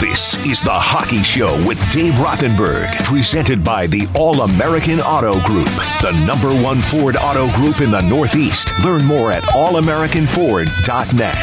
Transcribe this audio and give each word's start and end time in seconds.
This 0.00 0.34
is 0.46 0.62
the 0.62 0.70
Hockey 0.72 1.22
Show 1.22 1.62
with 1.66 1.78
Dave 1.92 2.14
Rothenberg, 2.14 2.90
presented 3.04 3.62
by 3.62 3.86
the 3.86 4.08
All 4.14 4.40
American 4.40 4.98
Auto 4.98 5.38
Group, 5.42 5.68
the 6.00 6.12
number 6.26 6.48
one 6.58 6.80
Ford 6.80 7.16
auto 7.16 7.50
group 7.54 7.82
in 7.82 7.90
the 7.90 8.00
Northeast. 8.00 8.70
Learn 8.82 9.04
more 9.04 9.30
at 9.30 9.42
allamericanford.net. 9.42 11.36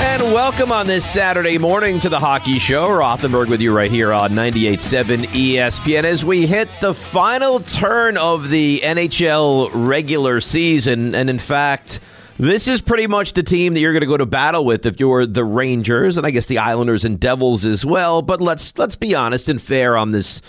And 0.00 0.22
welcome 0.24 0.72
on 0.72 0.88
this 0.88 1.08
Saturday 1.08 1.58
morning 1.58 2.00
to 2.00 2.08
the 2.08 2.18
Hockey 2.18 2.58
Show. 2.58 2.88
Rothenberg 2.88 3.48
with 3.48 3.60
you 3.60 3.72
right 3.72 3.90
here 3.90 4.12
on 4.12 4.32
98.7 4.32 5.26
ESPN 5.26 6.02
as 6.02 6.24
we 6.24 6.44
hit 6.44 6.68
the 6.80 6.92
final 6.92 7.60
turn 7.60 8.16
of 8.16 8.50
the 8.50 8.80
NHL 8.82 9.70
regular 9.72 10.40
season. 10.40 11.14
And 11.14 11.30
in 11.30 11.38
fact, 11.38 12.00
this 12.38 12.68
is 12.68 12.80
pretty 12.80 13.06
much 13.06 13.32
the 13.32 13.42
team 13.42 13.74
that 13.74 13.80
you're 13.80 13.92
going 13.92 14.02
to 14.02 14.06
go 14.06 14.16
to 14.16 14.26
battle 14.26 14.64
with 14.64 14.86
if 14.86 15.00
you're 15.00 15.26
the 15.26 15.44
Rangers, 15.44 16.16
and 16.16 16.26
I 16.26 16.30
guess 16.30 16.46
the 16.46 16.58
Islanders 16.58 17.04
and 17.04 17.18
Devils 17.18 17.64
as 17.64 17.84
well. 17.84 18.22
But 18.22 18.40
let's 18.40 18.76
let's 18.78 18.96
be 18.96 19.14
honest 19.14 19.48
and 19.48 19.60
fair 19.60 19.96
on 19.96 20.10
this 20.10 20.42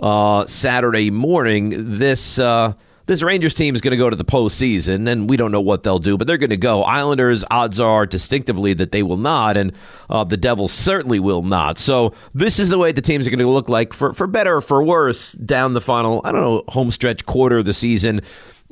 uh, 0.00 0.46
Saturday 0.46 1.10
morning. 1.10 1.98
This 1.98 2.38
uh, 2.38 2.74
this 3.06 3.22
Rangers 3.22 3.52
team 3.52 3.74
is 3.74 3.82
going 3.82 3.90
to 3.90 3.98
go 3.98 4.08
to 4.08 4.16
the 4.16 4.24
postseason, 4.24 5.06
and 5.08 5.28
we 5.28 5.36
don't 5.36 5.52
know 5.52 5.60
what 5.60 5.82
they'll 5.82 5.98
do, 5.98 6.16
but 6.16 6.26
they're 6.26 6.38
going 6.38 6.48
to 6.50 6.56
go. 6.56 6.82
Islanders 6.82 7.44
odds 7.50 7.78
are 7.78 8.06
distinctively 8.06 8.72
that 8.74 8.92
they 8.92 9.02
will 9.02 9.18
not, 9.18 9.58
and 9.58 9.76
uh, 10.08 10.24
the 10.24 10.38
Devils 10.38 10.72
certainly 10.72 11.20
will 11.20 11.42
not. 11.42 11.78
So 11.78 12.14
this 12.32 12.58
is 12.58 12.70
the 12.70 12.78
way 12.78 12.92
the 12.92 13.02
teams 13.02 13.26
are 13.26 13.30
going 13.30 13.40
to 13.40 13.48
look 13.48 13.68
like 13.68 13.92
for 13.92 14.14
for 14.14 14.26
better 14.26 14.56
or 14.56 14.60
for 14.62 14.82
worse 14.82 15.32
down 15.32 15.74
the 15.74 15.82
final. 15.82 16.22
I 16.24 16.32
don't 16.32 16.40
know 16.40 16.64
home 16.68 16.90
stretch 16.90 17.26
quarter 17.26 17.58
of 17.58 17.66
the 17.66 17.74
season 17.74 18.22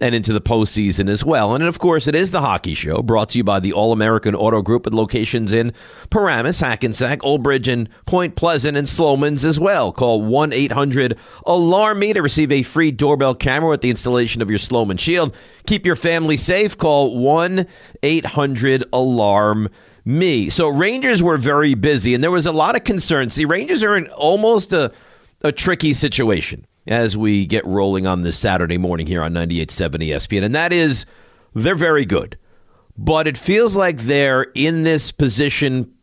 and 0.02 0.16
into 0.16 0.32
the 0.32 0.40
postseason 0.40 1.08
as 1.08 1.24
well. 1.24 1.54
And 1.54 1.62
of 1.62 1.78
course, 1.78 2.08
it 2.08 2.16
is 2.16 2.32
the 2.32 2.40
Hockey 2.40 2.74
Show, 2.74 3.02
brought 3.02 3.28
to 3.30 3.38
you 3.38 3.44
by 3.44 3.60
the 3.60 3.72
All 3.72 3.92
American 3.92 4.34
Auto 4.34 4.60
Group 4.60 4.84
with 4.84 4.92
locations 4.92 5.52
in 5.52 5.72
Paramus, 6.10 6.58
Hackensack, 6.58 7.22
Old 7.22 7.44
Bridge, 7.44 7.68
and 7.68 7.88
Point 8.04 8.34
Pleasant, 8.34 8.76
and 8.76 8.88
Slomin's 8.88 9.44
as 9.44 9.60
well. 9.60 9.92
Call 9.92 10.20
1 10.20 10.52
800 10.52 11.16
Alarm 11.46 12.00
Me 12.00 12.12
to 12.12 12.20
receive 12.20 12.50
a 12.50 12.64
free 12.64 12.90
doorbell 12.90 13.36
camera 13.36 13.70
with 13.70 13.80
the 13.80 13.90
installation 13.90 14.42
of 14.42 14.50
your 14.50 14.58
Sloman 14.58 14.96
Shield. 14.96 15.36
Keep 15.66 15.86
your 15.86 15.96
family 15.96 16.36
safe. 16.36 16.76
Call 16.76 17.16
1 17.16 17.64
800 18.02 18.84
Alarm 18.92 19.68
Me. 20.04 20.50
So, 20.50 20.66
Rangers 20.68 21.22
were 21.22 21.36
very 21.36 21.74
busy, 21.74 22.12
and 22.12 22.24
there 22.24 22.32
was 22.32 22.46
a 22.46 22.52
lot 22.52 22.74
of 22.74 22.82
concern. 22.82 23.30
See, 23.30 23.44
Rangers 23.44 23.84
are 23.84 23.96
in 23.96 24.08
almost 24.08 24.72
a, 24.72 24.90
a 25.42 25.52
tricky 25.52 25.94
situation 25.94 26.66
as 26.86 27.16
we 27.16 27.46
get 27.46 27.64
rolling 27.66 28.06
on 28.06 28.22
this 28.22 28.38
Saturday 28.38 28.78
morning 28.78 29.06
here 29.06 29.22
on 29.22 29.32
98.7 29.32 30.08
ESPN, 30.08 30.44
and 30.44 30.54
that 30.54 30.72
is 30.72 31.06
they're 31.54 31.74
very 31.74 32.04
good. 32.04 32.36
But 32.96 33.26
it 33.26 33.38
feels 33.38 33.74
like 33.74 33.98
they're 33.98 34.42
in 34.54 34.82
this 34.82 35.12
position 35.12 35.94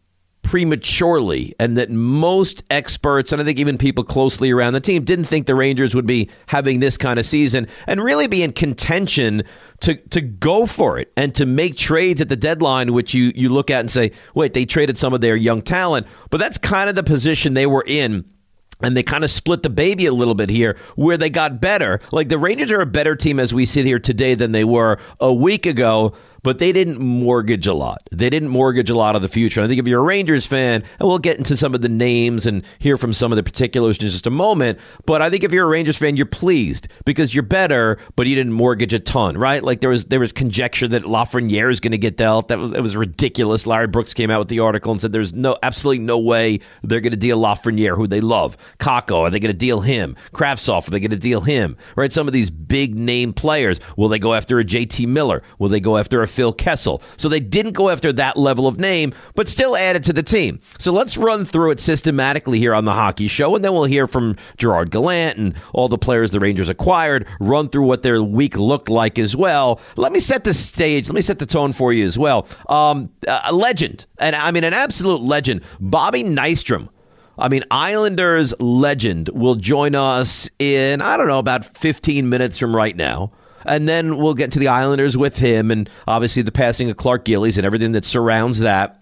prematurely, 0.41 1.53
and 1.59 1.77
that 1.77 1.91
most 1.91 2.63
experts, 2.71 3.31
and 3.31 3.39
I 3.39 3.45
think 3.45 3.59
even 3.59 3.77
people 3.77 4.03
closely 4.03 4.49
around 4.49 4.73
the 4.73 4.79
team, 4.79 5.03
didn't 5.03 5.25
think 5.25 5.45
the 5.45 5.53
Rangers 5.53 5.93
would 5.93 6.07
be 6.07 6.27
having 6.47 6.79
this 6.79 6.97
kind 6.97 7.19
of 7.19 7.25
season 7.25 7.67
and 7.85 8.01
really 8.01 8.25
be 8.25 8.41
in 8.41 8.53
contention 8.53 9.43
to 9.81 9.95
to 9.95 10.21
go 10.21 10.65
for 10.65 10.97
it 10.97 11.11
and 11.15 11.35
to 11.35 11.45
make 11.45 11.77
trades 11.77 12.19
at 12.21 12.29
the 12.29 12.35
deadline, 12.35 12.93
which 12.93 13.13
you 13.13 13.31
you 13.35 13.49
look 13.49 13.69
at 13.69 13.81
and 13.81 13.91
say, 13.91 14.11
wait, 14.33 14.53
they 14.53 14.65
traded 14.65 14.97
some 14.97 15.13
of 15.13 15.21
their 15.21 15.35
young 15.35 15.61
talent, 15.61 16.07
but 16.31 16.37
that's 16.37 16.57
kind 16.57 16.89
of 16.89 16.95
the 16.95 17.03
position 17.03 17.53
they 17.53 17.67
were 17.67 17.83
in 17.85 18.25
and 18.81 18.95
they 18.95 19.03
kind 19.03 19.23
of 19.23 19.31
split 19.31 19.63
the 19.63 19.69
baby 19.69 20.05
a 20.05 20.13
little 20.13 20.35
bit 20.35 20.49
here 20.49 20.77
where 20.95 21.17
they 21.17 21.29
got 21.29 21.59
better. 21.61 21.99
Like 22.11 22.29
the 22.29 22.37
Rangers 22.37 22.71
are 22.71 22.81
a 22.81 22.85
better 22.85 23.15
team 23.15 23.39
as 23.39 23.53
we 23.53 23.65
sit 23.65 23.85
here 23.85 23.99
today 23.99 24.35
than 24.35 24.51
they 24.51 24.63
were 24.63 24.99
a 25.19 25.33
week 25.33 25.65
ago 25.65 26.13
but 26.43 26.59
they 26.59 26.71
didn't 26.71 26.99
mortgage 26.99 27.67
a 27.67 27.73
lot. 27.73 28.07
They 28.11 28.29
didn't 28.29 28.49
mortgage 28.49 28.89
a 28.89 28.95
lot 28.95 29.15
of 29.15 29.21
the 29.21 29.27
future. 29.27 29.61
I 29.61 29.67
think 29.67 29.79
if 29.79 29.87
you're 29.87 30.01
a 30.01 30.03
Rangers 30.03 30.45
fan, 30.45 30.83
and 30.99 31.07
we'll 31.07 31.19
get 31.19 31.37
into 31.37 31.55
some 31.57 31.73
of 31.73 31.81
the 31.81 31.89
names 31.89 32.45
and 32.45 32.63
hear 32.79 32.97
from 32.97 33.13
some 33.13 33.31
of 33.31 33.35
the 33.35 33.43
particulars 33.43 33.97
in 33.97 34.09
just 34.09 34.27
a 34.27 34.31
moment, 34.31 34.79
but 35.05 35.21
I 35.21 35.29
think 35.29 35.43
if 35.43 35.51
you're 35.51 35.65
a 35.65 35.69
Rangers 35.69 35.97
fan, 35.97 36.15
you're 36.15 36.25
pleased 36.25 36.87
because 37.05 37.33
you're 37.33 37.43
better, 37.43 37.97
but 38.15 38.27
you 38.27 38.35
didn't 38.35 38.53
mortgage 38.53 38.93
a 38.93 38.99
ton, 38.99 39.37
right? 39.37 39.63
Like 39.63 39.81
there 39.81 39.89
was 39.89 40.05
there 40.05 40.19
was 40.19 40.31
conjecture 40.31 40.87
that 40.87 41.03
Lafreniere 41.03 41.71
is 41.71 41.79
going 41.79 41.91
to 41.91 41.97
get 41.97 42.17
dealt. 42.17 42.47
That 42.47 42.59
was 42.59 42.73
it 42.73 42.81
was 42.81 42.95
ridiculous. 42.95 43.67
Larry 43.67 43.87
Brooks 43.87 44.13
came 44.13 44.31
out 44.31 44.39
with 44.39 44.47
the 44.47 44.59
article 44.59 44.91
and 44.91 45.01
said 45.01 45.11
there's 45.11 45.33
no 45.33 45.57
absolutely 45.63 46.03
no 46.03 46.19
way 46.19 46.59
they're 46.83 47.01
going 47.01 47.11
to 47.11 47.17
deal 47.17 47.39
Lafreniere, 47.39 47.95
who 47.95 48.07
they 48.07 48.21
love. 48.21 48.57
Kakko, 48.79 49.21
are 49.21 49.29
they 49.29 49.39
going 49.39 49.51
to 49.51 49.57
deal 49.57 49.81
him? 49.81 50.15
Kravtsov, 50.33 50.87
are 50.87 50.91
they 50.91 50.99
going 50.99 51.11
to 51.11 51.17
deal 51.17 51.41
him? 51.41 51.77
Right? 51.95 52.11
Some 52.11 52.27
of 52.27 52.33
these 52.33 52.49
big 52.49 52.97
name 52.97 53.33
players. 53.33 53.79
Will 53.97 54.09
they 54.09 54.19
go 54.19 54.33
after 54.33 54.59
a 54.59 54.63
JT 54.63 55.07
Miller? 55.07 55.43
Will 55.57 55.69
they 55.69 55.79
go 55.79 55.97
after 55.97 56.21
a 56.21 56.27
Phil 56.29 56.53
Kessel. 56.53 57.01
So 57.17 57.27
they 57.27 57.39
didn't 57.39 57.73
go 57.73 57.89
after 57.89 58.13
that 58.13 58.37
level 58.37 58.67
of 58.67 58.79
name, 58.79 59.13
but 59.35 59.47
still 59.47 59.75
added 59.75 60.03
to 60.05 60.13
the 60.13 60.23
team. 60.23 60.59
So 60.79 60.91
let's 60.91 61.17
run 61.17 61.45
through 61.45 61.71
it 61.71 61.79
systematically 61.79 62.59
here 62.59 62.73
on 62.73 62.85
the 62.85 62.93
Hockey 62.93 63.27
Show, 63.27 63.55
and 63.55 63.63
then 63.63 63.73
we'll 63.73 63.85
hear 63.85 64.07
from 64.07 64.35
Gerard 64.57 64.91
Gallant 64.91 65.37
and 65.37 65.55
all 65.73 65.89
the 65.89 65.97
players 65.97 66.31
the 66.31 66.39
Rangers 66.39 66.69
acquired, 66.69 67.27
run 67.39 67.69
through 67.69 67.85
what 67.85 68.03
their 68.03 68.21
week 68.21 68.57
looked 68.57 68.89
like 68.89 69.19
as 69.19 69.35
well. 69.35 69.79
Let 69.97 70.11
me 70.11 70.19
set 70.19 70.43
the 70.43 70.53
stage, 70.53 71.07
let 71.09 71.15
me 71.15 71.21
set 71.21 71.39
the 71.39 71.45
tone 71.45 71.73
for 71.73 71.91
you 71.91 72.05
as 72.05 72.17
well. 72.17 72.47
Um, 72.67 73.09
a 73.27 73.53
legend, 73.53 74.05
and 74.17 74.35
I 74.35 74.51
mean 74.51 74.63
an 74.63 74.73
absolute 74.73 75.21
legend, 75.21 75.61
Bobby 75.79 76.23
Nystrom. 76.23 76.89
I 77.37 77.47
mean, 77.47 77.63
Islanders 77.71 78.53
legend 78.59 79.29
will 79.29 79.55
join 79.55 79.95
us 79.95 80.49
in, 80.59 81.01
I 81.01 81.15
don't 81.15 81.27
know, 81.27 81.39
about 81.39 81.65
15 81.65 82.27
minutes 82.27 82.59
from 82.59 82.75
right 82.75 82.95
now 82.95 83.31
and 83.65 83.87
then 83.87 84.17
we'll 84.17 84.33
get 84.33 84.51
to 84.51 84.59
the 84.59 84.67
Islanders 84.67 85.17
with 85.17 85.37
him, 85.37 85.71
and 85.71 85.89
obviously 86.07 86.41
the 86.41 86.51
passing 86.51 86.89
of 86.89 86.97
Clark 86.97 87.25
Gillies 87.25 87.57
and 87.57 87.65
everything 87.65 87.93
that 87.93 88.05
surrounds 88.05 88.59
that. 88.59 88.99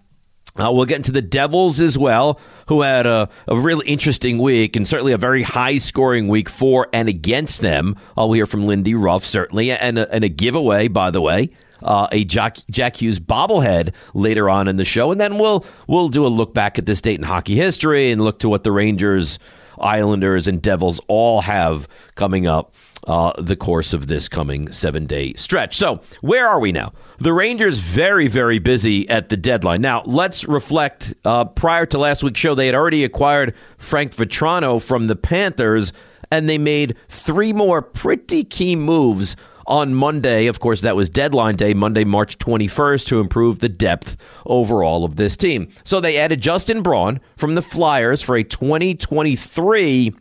Uh, 0.59 0.72
we'll 0.72 0.85
get 0.85 0.97
into 0.97 1.12
the 1.12 1.22
Devils 1.22 1.81
as 1.81 1.97
well, 1.97 2.40
who 2.67 2.81
had 2.81 3.06
a, 3.06 3.29
a 3.47 3.57
really 3.57 3.88
interesting 3.88 4.40
week 4.40 4.75
and 4.75 4.88
certainly 4.88 5.12
a 5.12 5.17
very 5.17 5.44
high 5.44 5.78
scoring 5.78 6.28
week 6.28 6.50
for 6.50 6.88
and 6.94 7.07
against 7.07 7.62
them. 7.62 7.96
I'll 8.16 8.34
hear 8.34 8.47
from 8.47 8.66
Lindy 8.66 8.96
Ruff, 8.96 9.23
certainly, 9.23 9.72
and 9.72 10.00
a, 10.00 10.12
and 10.12 10.23
a 10.23 10.29
giveaway, 10.29 10.88
by 10.88 11.12
the 11.12 11.22
way. 11.22 11.51
Uh, 11.84 12.07
a 12.12 12.23
Jack, 12.23 12.57
Jack 12.72 13.00
Hughes 13.00 13.19
bobblehead 13.19 13.94
later 14.16 14.50
on 14.50 14.67
in 14.67 14.78
the 14.78 14.85
show, 14.85 15.12
and 15.12 15.22
then 15.22 15.38
we'll 15.38 15.63
we'll 15.85 16.09
do 16.09 16.25
a 16.25 16.28
look 16.28 16.56
back 16.56 16.79
at 16.79 16.88
this 16.88 17.01
date 17.01 17.19
in 17.19 17.23
hockey 17.23 17.56
history 17.56 18.12
and 18.12 18.23
look 18.23 18.40
to 18.40 18.50
what 18.50 18.63
the 18.63 18.72
Rangers, 18.72 19.38
Islanders, 19.78 20.47
and 20.47 20.59
Devils 20.59 21.00
all 21.07 21.41
have 21.41 21.88
coming 22.16 22.47
up 22.47 22.73
uh, 23.07 23.31
the 23.41 23.56
course 23.56 23.94
of 23.94 24.07
this 24.07 24.28
coming 24.28 24.72
seven 24.72 25.06
day 25.06 25.34
stretch. 25.34 25.78
So, 25.78 26.01
where 26.22 26.47
are 26.47 26.59
we 26.59 26.72
now? 26.72 26.94
The 27.19 27.34
Rangers 27.34 27.79
very, 27.79 28.28
very 28.28 28.59
busy 28.59 29.07
at 29.09 29.29
the 29.29 29.38
deadline. 29.38 29.81
Now, 29.81 30.03
let's 30.06 30.45
reflect. 30.45 31.13
Uh, 31.25 31.46
prior 31.46 31.85
to 31.88 31.97
last 31.97 32.23
week's 32.23 32.40
show, 32.40 32.53
they 32.53 32.67
had 32.67 32.75
already 32.75 33.03
acquired 33.03 33.56
Frank 33.78 34.16
Vatrano 34.16 34.81
from 34.81 35.07
the 35.07 35.16
Panthers, 35.16 35.94
and 36.31 36.50
they 36.50 36.57
made 36.57 36.96
three 37.09 37.53
more 37.53 37.81
pretty 37.81 38.44
key 38.44 38.75
moves 38.75 39.35
on 39.66 39.94
Monday. 39.94 40.47
Of 40.47 40.59
course, 40.59 40.81
that 40.81 40.96
was 40.96 41.09
deadline 41.09 41.56
day, 41.56 41.73
Monday, 41.73 42.03
March 42.03 42.38
21st, 42.40 43.06
to 43.07 43.19
improve 43.19 43.59
the 43.59 43.69
depth 43.69 44.17
overall 44.46 45.03
of 45.03 45.17
this 45.17 45.38
team. 45.38 45.69
So 45.84 46.00
they 46.00 46.17
added 46.17 46.41
Justin 46.41 46.81
Braun 46.81 47.19
from 47.35 47.56
the 47.56 47.62
Flyers 47.62 48.22
for 48.22 48.35
a 48.35 48.44
2023 48.44 50.13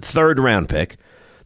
third 0.00 0.38
round 0.38 0.68
pick. 0.68 0.96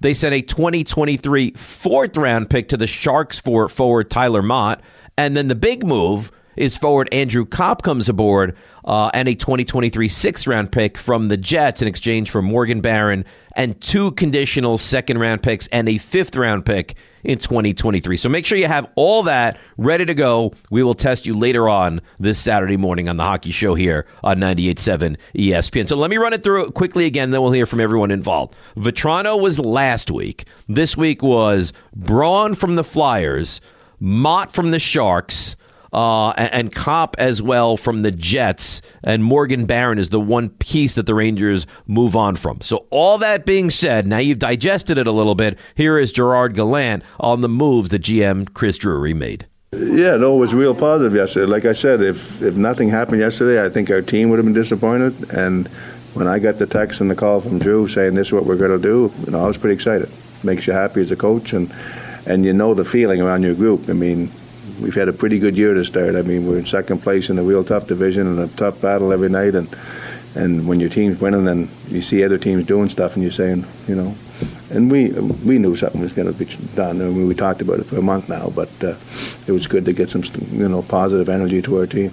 They 0.00 0.14
sent 0.14 0.34
a 0.34 0.42
2023 0.42 1.52
fourth 1.52 2.16
round 2.16 2.50
pick 2.50 2.68
to 2.68 2.76
the 2.76 2.86
Sharks 2.86 3.38
for 3.38 3.68
forward 3.68 4.10
Tyler 4.10 4.42
Motte. 4.42 4.80
And 5.16 5.36
then 5.36 5.48
the 5.48 5.54
big 5.54 5.84
move 5.84 6.30
is 6.56 6.76
forward 6.76 7.08
Andrew 7.12 7.44
Copp 7.44 7.82
comes 7.82 8.08
aboard 8.08 8.56
uh, 8.84 9.10
and 9.14 9.28
a 9.28 9.34
2023 9.34 10.08
sixth 10.08 10.46
round 10.46 10.72
pick 10.72 10.96
from 10.96 11.28
the 11.28 11.36
Jets 11.36 11.82
in 11.82 11.88
exchange 11.88 12.30
for 12.30 12.42
Morgan 12.42 12.80
Barron 12.80 13.24
and 13.56 13.80
two 13.80 14.12
conditional 14.12 14.78
second 14.78 15.18
round 15.18 15.42
picks 15.42 15.66
and 15.68 15.88
a 15.88 15.98
fifth 15.98 16.36
round 16.36 16.64
pick 16.64 16.94
in 17.24 17.38
2023. 17.38 18.16
So 18.16 18.28
make 18.28 18.46
sure 18.46 18.56
you 18.56 18.68
have 18.68 18.86
all 18.94 19.24
that 19.24 19.58
ready 19.76 20.04
to 20.04 20.14
go. 20.14 20.52
We 20.70 20.82
will 20.82 20.94
test 20.94 21.26
you 21.26 21.36
later 21.36 21.68
on 21.68 22.00
this 22.20 22.38
Saturday 22.38 22.76
morning 22.76 23.08
on 23.08 23.16
the 23.16 23.24
Hockey 23.24 23.50
Show 23.50 23.74
here 23.74 24.06
on 24.22 24.38
98.7 24.38 25.16
ESPN. 25.34 25.88
So 25.88 25.96
let 25.96 26.10
me 26.10 26.18
run 26.18 26.32
it 26.32 26.44
through 26.44 26.70
quickly 26.70 27.06
again, 27.06 27.32
then 27.32 27.42
we'll 27.42 27.52
hear 27.52 27.66
from 27.66 27.80
everyone 27.80 28.10
involved. 28.12 28.54
Vatrano 28.76 29.40
was 29.40 29.58
last 29.58 30.10
week. 30.10 30.46
This 30.68 30.96
week 30.96 31.22
was 31.22 31.72
Braun 31.94 32.54
from 32.54 32.76
the 32.76 32.84
Flyers, 32.84 33.60
Motte 33.98 34.52
from 34.52 34.70
the 34.70 34.78
Sharks, 34.78 35.56
uh, 35.92 36.30
and, 36.30 36.74
Copp 36.74 37.16
as 37.18 37.40
well 37.40 37.76
from 37.76 38.02
the 38.02 38.10
Jets. 38.10 38.82
And 39.04 39.24
Morgan 39.24 39.66
Barron 39.66 39.98
is 39.98 40.10
the 40.10 40.20
one 40.20 40.50
piece 40.50 40.94
that 40.94 41.06
the 41.06 41.14
Rangers 41.14 41.66
move 41.86 42.16
on 42.16 42.36
from. 42.36 42.60
So, 42.60 42.86
all 42.90 43.18
that 43.18 43.46
being 43.46 43.70
said, 43.70 44.06
now 44.06 44.18
you've 44.18 44.38
digested 44.38 44.98
it 44.98 45.06
a 45.06 45.12
little 45.12 45.34
bit. 45.34 45.58
Here 45.74 45.98
is 45.98 46.12
Gerard 46.12 46.54
Gallant 46.54 47.02
on 47.20 47.40
the 47.40 47.48
moves 47.48 47.90
that 47.90 48.02
GM 48.02 48.52
Chris 48.52 48.78
Drury 48.78 49.14
made. 49.14 49.46
Yeah, 49.72 50.16
no, 50.16 50.36
it 50.36 50.40
was 50.40 50.54
real 50.54 50.74
positive 50.74 51.14
yesterday. 51.14 51.46
Like 51.46 51.64
I 51.64 51.72
said, 51.72 52.00
if 52.00 52.40
if 52.40 52.54
nothing 52.54 52.88
happened 52.88 53.20
yesterday, 53.20 53.64
I 53.64 53.68
think 53.68 53.90
our 53.90 54.00
team 54.00 54.30
would 54.30 54.38
have 54.38 54.46
been 54.46 54.54
disappointed. 54.54 55.32
And 55.32 55.68
when 56.14 56.26
I 56.26 56.38
got 56.38 56.58
the 56.58 56.66
text 56.66 57.00
and 57.00 57.10
the 57.10 57.14
call 57.14 57.40
from 57.40 57.58
Drew 57.58 57.88
saying 57.88 58.14
this 58.14 58.28
is 58.28 58.32
what 58.32 58.46
we're 58.46 58.56
going 58.56 58.70
to 58.70 58.82
do, 58.82 59.12
you 59.24 59.32
know, 59.32 59.40
I 59.40 59.46
was 59.46 59.58
pretty 59.58 59.74
excited. 59.74 60.08
Makes 60.42 60.66
you 60.66 60.72
happy 60.72 61.00
as 61.00 61.10
a 61.10 61.16
coach, 61.16 61.52
and 61.52 61.70
and 62.26 62.44
you 62.44 62.52
know 62.52 62.74
the 62.74 62.84
feeling 62.84 63.20
around 63.20 63.42
your 63.42 63.54
group. 63.54 63.88
I 63.88 63.92
mean, 63.92 64.30
we've 64.80 64.94
had 64.94 65.08
a 65.08 65.12
pretty 65.12 65.38
good 65.38 65.56
year 65.56 65.74
to 65.74 65.84
start. 65.84 66.14
I 66.16 66.22
mean, 66.22 66.46
we're 66.46 66.58
in 66.58 66.66
second 66.66 67.02
place 67.02 67.30
in 67.30 67.38
a 67.38 67.42
real 67.42 67.64
tough 67.64 67.86
division 67.86 68.26
and 68.26 68.38
a 68.38 68.48
tough 68.56 68.80
battle 68.80 69.12
every 69.12 69.28
night, 69.28 69.54
and 69.54 69.68
And 70.36 70.68
when 70.68 70.80
your 70.80 70.90
team's 70.90 71.18
winning, 71.18 71.46
then 71.46 71.68
you 71.88 72.02
see 72.02 72.22
other 72.22 72.36
teams 72.36 72.66
doing 72.66 72.90
stuff, 72.90 73.14
and 73.14 73.22
you're 73.22 73.32
saying, 73.32 73.64
you 73.88 73.94
know, 73.94 74.14
and 74.70 74.90
we 74.90 75.08
we 75.46 75.58
knew 75.58 75.74
something 75.74 76.02
was 76.02 76.12
going 76.12 76.30
to 76.30 76.38
be 76.38 76.44
done. 76.74 77.00
I 77.00 77.04
mean, 77.04 77.26
we 77.26 77.34
talked 77.34 77.62
about 77.62 77.80
it 77.80 77.86
for 77.86 77.96
a 77.96 78.02
month 78.02 78.28
now, 78.28 78.52
but 78.54 78.68
uh, 78.84 78.94
it 79.46 79.52
was 79.52 79.66
good 79.66 79.86
to 79.86 79.94
get 79.94 80.10
some, 80.10 80.22
you 80.52 80.68
know, 80.68 80.82
positive 80.82 81.30
energy 81.30 81.62
to 81.62 81.78
our 81.78 81.86
team. 81.86 82.12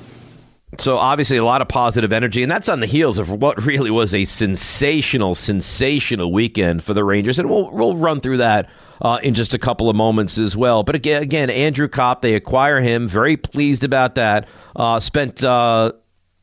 So 0.79 0.97
obviously 0.97 1.37
a 1.37 1.43
lot 1.43 1.61
of 1.61 1.67
positive 1.67 2.13
energy, 2.13 2.41
and 2.43 2.51
that's 2.51 2.69
on 2.69 2.79
the 2.79 2.87
heels 2.87 3.17
of 3.17 3.29
what 3.29 3.61
really 3.65 3.91
was 3.91 4.15
a 4.15 4.23
sensational, 4.25 5.35
sensational 5.35 6.31
weekend 6.31 6.81
for 6.81 6.93
the 6.93 7.03
Rangers, 7.03 7.39
and 7.39 7.49
we'll 7.49 7.69
we'll 7.71 7.97
run 7.97 8.21
through 8.21 8.37
that 8.37 8.69
uh, 9.01 9.19
in 9.23 9.33
just 9.33 9.53
a 9.53 9.59
couple 9.59 9.89
of 9.89 9.95
moments 9.95 10.37
as 10.37 10.55
well. 10.55 10.83
But 10.83 10.95
again, 10.95 11.21
again, 11.21 11.49
Andrew 11.49 11.87
Copp, 11.87 12.21
they 12.21 12.35
acquire 12.35 12.79
him, 12.81 13.07
very 13.07 13.37
pleased 13.37 13.83
about 13.83 14.15
that. 14.15 14.47
Uh, 14.75 14.99
spent 14.99 15.43
uh, 15.43 15.91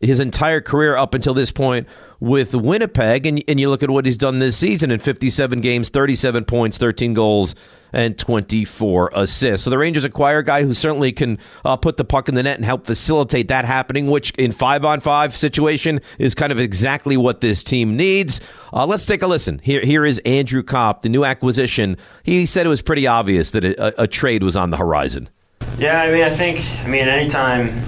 his 0.00 0.20
entire 0.20 0.60
career 0.60 0.96
up 0.96 1.14
until 1.14 1.34
this 1.34 1.52
point 1.52 1.86
with 2.20 2.54
Winnipeg, 2.54 3.26
and, 3.26 3.42
and 3.48 3.58
you 3.58 3.70
look 3.70 3.82
at 3.82 3.90
what 3.90 4.06
he's 4.06 4.16
done 4.16 4.38
this 4.38 4.56
season 4.56 4.90
in 4.90 5.00
57 5.00 5.60
games, 5.60 5.88
37 5.88 6.44
points, 6.44 6.78
13 6.78 7.14
goals, 7.14 7.54
and 7.92 8.18
24 8.18 9.10
assists. 9.14 9.64
So 9.64 9.70
the 9.70 9.78
Rangers 9.78 10.04
acquire 10.04 10.38
a 10.38 10.44
guy 10.44 10.62
who 10.62 10.72
certainly 10.72 11.12
can 11.12 11.38
uh, 11.64 11.76
put 11.76 11.96
the 11.96 12.04
puck 12.04 12.28
in 12.28 12.34
the 12.34 12.42
net 12.42 12.56
and 12.56 12.64
help 12.64 12.86
facilitate 12.86 13.48
that 13.48 13.64
happening, 13.64 14.08
which 14.10 14.30
in 14.32 14.52
five 14.52 14.84
on 14.84 15.00
five 15.00 15.36
situation 15.36 16.00
is 16.18 16.34
kind 16.34 16.52
of 16.52 16.58
exactly 16.58 17.16
what 17.16 17.40
this 17.40 17.62
team 17.62 17.96
needs. 17.96 18.40
Uh, 18.72 18.86
let's 18.86 19.06
take 19.06 19.22
a 19.22 19.26
listen. 19.26 19.58
Here, 19.60 19.80
here 19.80 20.04
is 20.04 20.18
Andrew 20.20 20.62
Copp, 20.62 21.02
the 21.02 21.08
new 21.08 21.24
acquisition. 21.24 21.96
He 22.22 22.46
said 22.46 22.66
it 22.66 22.70
was 22.70 22.82
pretty 22.82 23.06
obvious 23.06 23.50
that 23.52 23.64
a, 23.64 24.02
a 24.02 24.06
trade 24.06 24.42
was 24.42 24.56
on 24.56 24.70
the 24.70 24.76
horizon. 24.76 25.28
Yeah, 25.78 26.02
I 26.02 26.12
mean, 26.12 26.22
I 26.22 26.30
think, 26.30 26.64
I 26.84 26.88
mean, 26.88 27.08
anytime, 27.08 27.82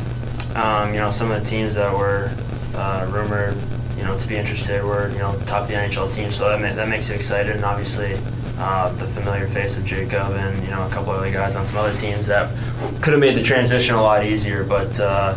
um, 0.55 0.95
you 0.95 1.01
know, 1.01 1.11
some 1.11 1.31
of 1.31 1.43
the 1.43 1.49
teams 1.49 1.75
that 1.75 1.93
were 1.93 2.35
uh, 2.75 3.07
rumored, 3.11 3.57
you 3.97 4.03
know, 4.03 4.19
to 4.19 4.29
be 4.29 4.37
interested 4.37 4.83
were, 4.83 5.11
you 5.11 5.19
know, 5.19 5.39
top 5.47 5.63
of 5.63 5.69
the 5.69 5.75
NHL 5.75 6.15
team, 6.15 6.33
so 6.33 6.49
that, 6.49 6.61
ma- 6.61 6.75
that 6.75 6.89
makes 6.89 7.09
you 7.09 7.15
excited, 7.15 7.55
and 7.55 7.65
obviously 7.65 8.19
uh, 8.59 8.93
the 8.93 9.07
familiar 9.09 9.49
face 9.49 9.77
of 9.77 9.85
Jacob 9.85 10.33
and 10.33 10.63
you 10.63 10.71
know 10.71 10.87
a 10.87 10.91
couple 10.91 11.13
other 11.13 11.31
guys 11.31 11.57
on 11.57 11.67
some 11.67 11.79
other 11.79 11.97
teams 11.99 12.27
that 12.27 12.55
could 13.01 13.13
have 13.13 13.21
made 13.21 13.37
the 13.37 13.43
transition 13.43 13.95
a 13.95 14.03
lot 14.03 14.25
easier. 14.25 14.65
But 14.65 14.99
uh, 15.01 15.37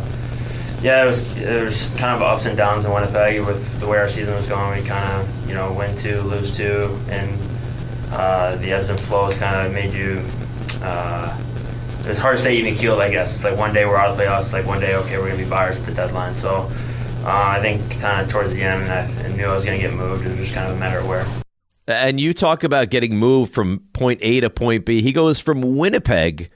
yeah, 0.81 1.03
it 1.03 1.07
was 1.07 1.35
it 1.37 1.63
was 1.63 1.89
kind 1.91 2.15
of 2.15 2.21
ups 2.21 2.45
and 2.45 2.57
downs 2.57 2.85
in 2.85 2.91
Winnipeg 2.91 3.45
with 3.45 3.79
the 3.79 3.87
way 3.87 3.97
our 3.97 4.09
season 4.09 4.35
was 4.35 4.47
going. 4.47 4.81
We 4.81 4.87
kind 4.87 5.21
of 5.21 5.49
you 5.49 5.55
know 5.55 5.71
win 5.73 5.97
two, 5.97 6.21
lose 6.21 6.55
two, 6.55 6.99
and 7.09 7.39
uh, 8.11 8.55
the 8.57 8.71
ebbs 8.71 8.89
and 8.89 8.99
flows 8.99 9.37
kind 9.37 9.65
of 9.65 9.73
made 9.73 9.93
you. 9.93 10.23
Uh, 10.81 11.35
it's 12.05 12.19
hard 12.19 12.37
to 12.37 12.43
say 12.43 12.55
even 12.57 12.75
keeled, 12.75 12.99
I 12.99 13.09
guess. 13.09 13.35
It's 13.35 13.43
like 13.43 13.57
one 13.57 13.73
day 13.73 13.85
we're 13.85 13.95
out 13.95 14.11
of 14.11 14.19
playoffs. 14.19 14.41
It's 14.41 14.53
like 14.53 14.67
one 14.67 14.79
day, 14.79 14.95
okay, 14.95 15.17
we're 15.17 15.29
gonna 15.29 15.43
be 15.43 15.49
buyers 15.49 15.79
at 15.79 15.85
the 15.87 15.91
deadline. 15.91 16.35
So 16.35 16.69
uh, 17.23 17.29
I 17.29 17.59
think 17.61 17.99
kind 17.99 18.21
of 18.21 18.29
towards 18.29 18.53
the 18.53 18.61
end, 18.61 18.91
I 18.91 19.27
knew 19.29 19.45
I 19.45 19.55
was 19.55 19.65
gonna 19.65 19.79
get 19.79 19.93
moved. 19.93 20.25
It 20.25 20.29
was 20.29 20.37
just 20.37 20.53
kind 20.53 20.69
of 20.69 20.77
a 20.77 20.79
matter 20.79 20.99
of 20.99 21.07
where. 21.07 21.25
And 21.87 22.19
you 22.19 22.33
talk 22.33 22.63
about 22.63 22.89
getting 22.89 23.15
moved 23.15 23.53
from 23.53 23.79
point 23.93 24.19
A 24.23 24.39
to 24.39 24.49
point 24.49 24.85
B. 24.85 25.01
He 25.01 25.11
goes 25.11 25.39
from 25.39 25.77
Winnipeg 25.77 26.49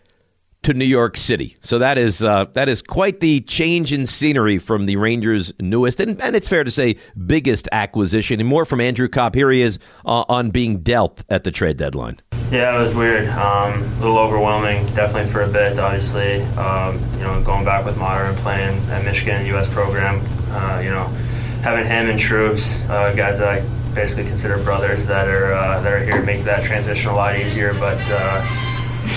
to 0.64 0.74
New 0.74 0.86
York 0.86 1.16
City. 1.18 1.56
So 1.62 1.80
that 1.80 1.98
is 1.98 2.24
uh, 2.24 2.46
that 2.54 2.68
is 2.68 2.82
quite 2.82 3.20
the 3.20 3.42
change 3.42 3.94
in 3.94 4.06
scenery 4.06 4.58
from 4.58 4.86
the 4.88 4.98
Rangers' 4.98 5.54
newest 5.60 6.00
and, 6.00 6.20
and 6.22 6.36
it's 6.36 6.50
fair 6.50 6.64
to 6.64 6.72
say 6.72 6.98
biggest 7.28 7.70
acquisition. 7.72 8.40
And 8.40 8.50
more 8.50 8.66
from 8.66 8.82
Andrew 8.82 9.08
Copp. 9.08 9.36
Here 9.36 9.52
he 9.52 9.62
is 9.62 9.80
uh, 10.06 10.26
on 10.28 10.50
being 10.50 10.80
dealt 10.80 11.24
at 11.30 11.44
the 11.44 11.52
trade 11.52 11.78
deadline. 11.78 12.20
Yeah, 12.52 12.76
it 12.76 12.84
was 12.84 12.96
weird. 12.96 13.28
Um, 13.30 13.84
a 13.84 14.00
little 14.00 14.18
overwhelming, 14.18 14.88
definitely 14.88 15.32
for 15.32 15.44
a 15.44 15.48
bit. 15.48 15.78
Obviously, 15.78 16.42
um, 16.58 17.00
you 17.14 17.20
know, 17.20 17.42
going 17.44 17.64
back 17.64 17.86
with 17.86 17.98
Motter 17.98 18.24
and 18.24 18.38
playing 18.40 18.78
at 18.90 19.06
Michigan 19.06 19.46
U.S. 19.48 19.70
program, 19.70 20.26
uh, 20.52 20.80
you 20.80 20.90
know, 20.90 21.16
having 21.62 21.86
him 21.86 22.10
and 22.10 22.20
Troops, 22.20 22.76
uh, 22.90 23.14
guys 23.16 23.40
that 23.40 23.48
I 23.48 23.60
basically 23.94 24.26
consider 24.26 24.58
brothers 24.64 25.06
that 25.08 25.28
are 25.28 25.54
uh, 25.54 25.82
that 25.82 25.92
are 25.92 26.04
here 26.04 26.20
to 26.20 26.24
make 26.24 26.44
that 26.44 26.64
transition 26.64 27.10
a 27.12 27.16
lot 27.16 27.38
easier. 27.38 27.74
But 27.74 28.00
uh, 28.06 28.42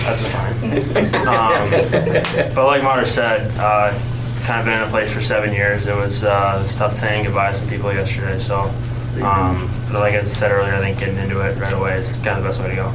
that's 0.05 0.23
fine. 0.29 0.55
um, 1.27 2.55
but 2.55 2.67
like 2.67 2.83
Marta 2.83 3.07
said, 3.07 3.51
uh, 3.59 3.99
kind 4.45 4.61
of 4.61 4.67
been 4.67 4.75
in 4.75 4.89
a 4.89 4.91
place 4.91 5.11
for 5.11 5.21
seven 5.21 5.53
years. 5.53 5.87
It 5.87 5.95
was, 5.95 6.25
uh, 6.25 6.59
it 6.61 6.65
was 6.65 6.77
tough 6.77 6.99
saying 6.99 7.25
goodbye 7.25 7.53
to 7.53 7.59
some 7.59 7.69
people 7.69 7.93
yesterday. 7.93 8.41
So, 8.41 8.61
um, 9.23 9.71
but 9.91 10.01
like 10.01 10.15
I 10.15 10.23
said 10.25 10.51
earlier, 10.51 10.75
I 10.75 10.81
think 10.81 10.99
getting 10.99 11.17
into 11.17 11.41
it 11.41 11.59
right 11.59 11.73
away 11.73 11.99
is 11.99 12.17
kind 12.17 12.39
of 12.39 12.43
the 12.43 12.49
best 12.49 12.61
way 12.61 12.71
to 12.71 12.75
go. 12.77 12.95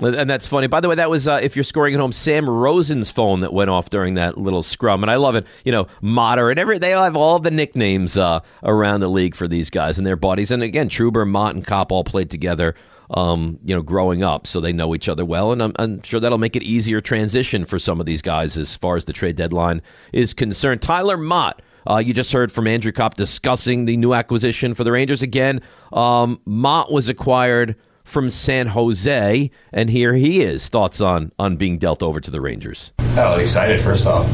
And 0.00 0.28
that's 0.28 0.46
funny. 0.46 0.68
By 0.68 0.80
the 0.80 0.88
way, 0.88 0.94
that 0.94 1.10
was 1.10 1.28
uh, 1.28 1.40
if 1.42 1.54
you're 1.54 1.64
scoring 1.64 1.92
at 1.92 2.00
home, 2.00 2.12
Sam 2.12 2.48
Rosen's 2.48 3.10
phone 3.10 3.40
that 3.40 3.52
went 3.52 3.68
off 3.68 3.90
during 3.90 4.14
that 4.14 4.38
little 4.38 4.62
scrum, 4.62 5.02
and 5.04 5.10
I 5.10 5.16
love 5.16 5.34
it. 5.34 5.46
You 5.66 5.72
know, 5.72 5.86
Motter 6.00 6.48
and 6.48 6.58
every 6.58 6.78
they 6.78 6.94
all 6.94 7.04
have 7.04 7.14
all 7.14 7.38
the 7.38 7.50
nicknames 7.50 8.16
uh, 8.16 8.40
around 8.62 9.00
the 9.00 9.08
league 9.08 9.34
for 9.34 9.46
these 9.46 9.68
guys 9.68 9.98
and 9.98 10.06
their 10.06 10.16
buddies. 10.16 10.50
And 10.50 10.62
again, 10.62 10.88
Trouba, 10.88 11.28
Motte, 11.28 11.56
and 11.56 11.66
Copp 11.66 11.92
all 11.92 12.04
played 12.04 12.30
together. 12.30 12.74
Um, 13.10 13.58
you 13.62 13.74
know, 13.74 13.82
growing 13.82 14.24
up, 14.24 14.46
so 14.46 14.58
they 14.58 14.72
know 14.72 14.94
each 14.94 15.06
other 15.06 15.26
well, 15.26 15.52
and 15.52 15.62
I'm, 15.62 15.72
I'm 15.76 16.02
sure 16.02 16.18
that'll 16.18 16.38
make 16.38 16.56
it 16.56 16.62
easier 16.62 17.02
transition 17.02 17.66
for 17.66 17.78
some 17.78 18.00
of 18.00 18.06
these 18.06 18.22
guys 18.22 18.56
as 18.56 18.74
far 18.74 18.96
as 18.96 19.04
the 19.04 19.12
trade 19.12 19.36
deadline 19.36 19.82
is 20.14 20.32
concerned. 20.32 20.80
Tyler 20.80 21.18
Motte. 21.18 21.60
Uh, 21.84 21.98
you 21.98 22.14
just 22.14 22.32
heard 22.32 22.52
from 22.52 22.68
Andrew 22.68 22.92
Copp 22.92 23.16
discussing 23.16 23.86
the 23.86 23.96
new 23.96 24.14
acquisition 24.14 24.72
for 24.72 24.84
the 24.84 24.92
Rangers 24.92 25.20
again. 25.20 25.60
Um, 25.92 26.40
Motte 26.46 26.92
was 26.92 27.08
acquired 27.08 27.74
from 28.04 28.30
San 28.30 28.68
Jose, 28.68 29.50
and 29.72 29.90
here 29.90 30.14
he 30.14 30.42
is. 30.42 30.68
Thoughts 30.68 31.00
on 31.00 31.32
on 31.38 31.56
being 31.56 31.78
dealt 31.78 32.02
over 32.02 32.20
to 32.20 32.30
the 32.30 32.40
Rangers? 32.40 32.92
Oh, 33.16 33.38
excited 33.38 33.80
first 33.80 34.06
off. 34.06 34.26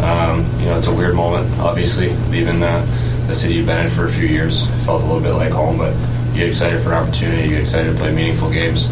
Um, 0.00 0.40
you 0.60 0.66
know, 0.66 0.76
it's 0.78 0.86
a 0.86 0.94
weird 0.94 1.14
moment. 1.14 1.58
Obviously, 1.60 2.10
leaving 2.28 2.60
the, 2.60 2.80
the 3.26 3.34
city 3.34 3.54
you've 3.54 3.66
been 3.66 3.86
in 3.86 3.90
for 3.90 4.04
a 4.06 4.10
few 4.10 4.26
years, 4.26 4.62
it 4.64 4.78
felt 4.84 5.02
a 5.02 5.06
little 5.06 5.22
bit 5.22 5.32
like 5.32 5.52
home. 5.52 5.78
But 5.78 5.94
you 6.28 6.40
get 6.40 6.48
excited 6.48 6.82
for 6.82 6.92
an 6.92 6.96
opportunity. 7.06 7.44
You 7.44 7.50
get 7.50 7.60
excited 7.60 7.92
to 7.92 7.98
play 7.98 8.12
meaningful 8.12 8.50
games. 8.50 8.88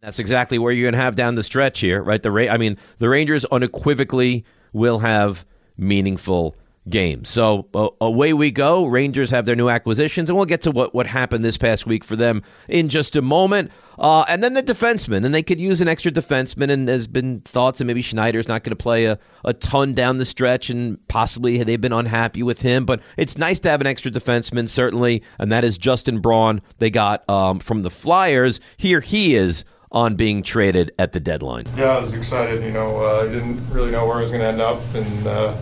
That's 0.00 0.18
exactly 0.18 0.58
where 0.58 0.72
you're 0.72 0.84
going 0.84 0.98
to 0.98 1.04
have 1.04 1.16
down 1.16 1.34
the 1.34 1.42
stretch 1.42 1.80
here, 1.80 2.02
right? 2.02 2.22
The 2.22 2.30
Ra- 2.30 2.48
I 2.48 2.56
mean, 2.56 2.78
the 2.98 3.08
Rangers 3.08 3.44
unequivocally 3.46 4.44
will 4.72 5.00
have 5.00 5.44
meaningful 5.76 6.56
games. 6.90 7.28
So 7.28 7.68
uh, 7.74 7.88
away 8.00 8.32
we 8.32 8.50
go. 8.50 8.86
Rangers 8.86 9.30
have 9.30 9.46
their 9.46 9.56
new 9.56 9.68
acquisitions, 9.68 10.28
and 10.28 10.36
we'll 10.36 10.46
get 10.46 10.62
to 10.62 10.70
what, 10.70 10.94
what 10.94 11.06
happened 11.06 11.44
this 11.44 11.56
past 11.56 11.86
week 11.86 12.04
for 12.04 12.16
them 12.16 12.42
in 12.68 12.88
just 12.88 13.16
a 13.16 13.22
moment. 13.22 13.70
Uh, 13.98 14.24
and 14.28 14.44
then 14.44 14.54
the 14.54 14.62
defenseman, 14.62 15.24
and 15.24 15.34
they 15.34 15.42
could 15.42 15.58
use 15.58 15.80
an 15.80 15.88
extra 15.88 16.12
defenseman. 16.12 16.70
And 16.70 16.88
there's 16.88 17.08
been 17.08 17.40
thoughts 17.40 17.78
that 17.78 17.84
maybe 17.84 18.02
Schneider's 18.02 18.46
not 18.46 18.62
going 18.62 18.70
to 18.70 18.76
play 18.76 19.06
a, 19.06 19.18
a 19.44 19.52
ton 19.52 19.94
down 19.94 20.18
the 20.18 20.24
stretch, 20.24 20.70
and 20.70 21.06
possibly 21.08 21.62
they've 21.64 21.80
been 21.80 21.92
unhappy 21.92 22.42
with 22.42 22.62
him. 22.62 22.86
But 22.86 23.00
it's 23.16 23.36
nice 23.36 23.58
to 23.60 23.70
have 23.70 23.80
an 23.80 23.86
extra 23.86 24.10
defenseman, 24.10 24.68
certainly, 24.68 25.22
and 25.38 25.50
that 25.50 25.64
is 25.64 25.76
Justin 25.78 26.20
Braun. 26.20 26.60
They 26.78 26.90
got 26.90 27.28
um, 27.28 27.58
from 27.58 27.82
the 27.82 27.90
Flyers. 27.90 28.60
Here 28.76 29.00
he 29.00 29.34
is 29.34 29.64
on 29.90 30.16
being 30.16 30.42
traded 30.42 30.92
at 30.98 31.12
the 31.12 31.20
deadline. 31.20 31.66
Yeah, 31.76 31.96
I 31.96 32.00
was 32.00 32.12
excited. 32.12 32.62
You 32.62 32.72
know, 32.72 33.04
uh, 33.04 33.24
I 33.24 33.28
didn't 33.32 33.68
really 33.70 33.90
know 33.90 34.06
where 34.06 34.18
I 34.18 34.22
was 34.22 34.30
going 34.30 34.42
to 34.42 34.48
end 34.48 34.60
up, 34.60 34.82
and 34.94 35.26
uh, 35.26 35.56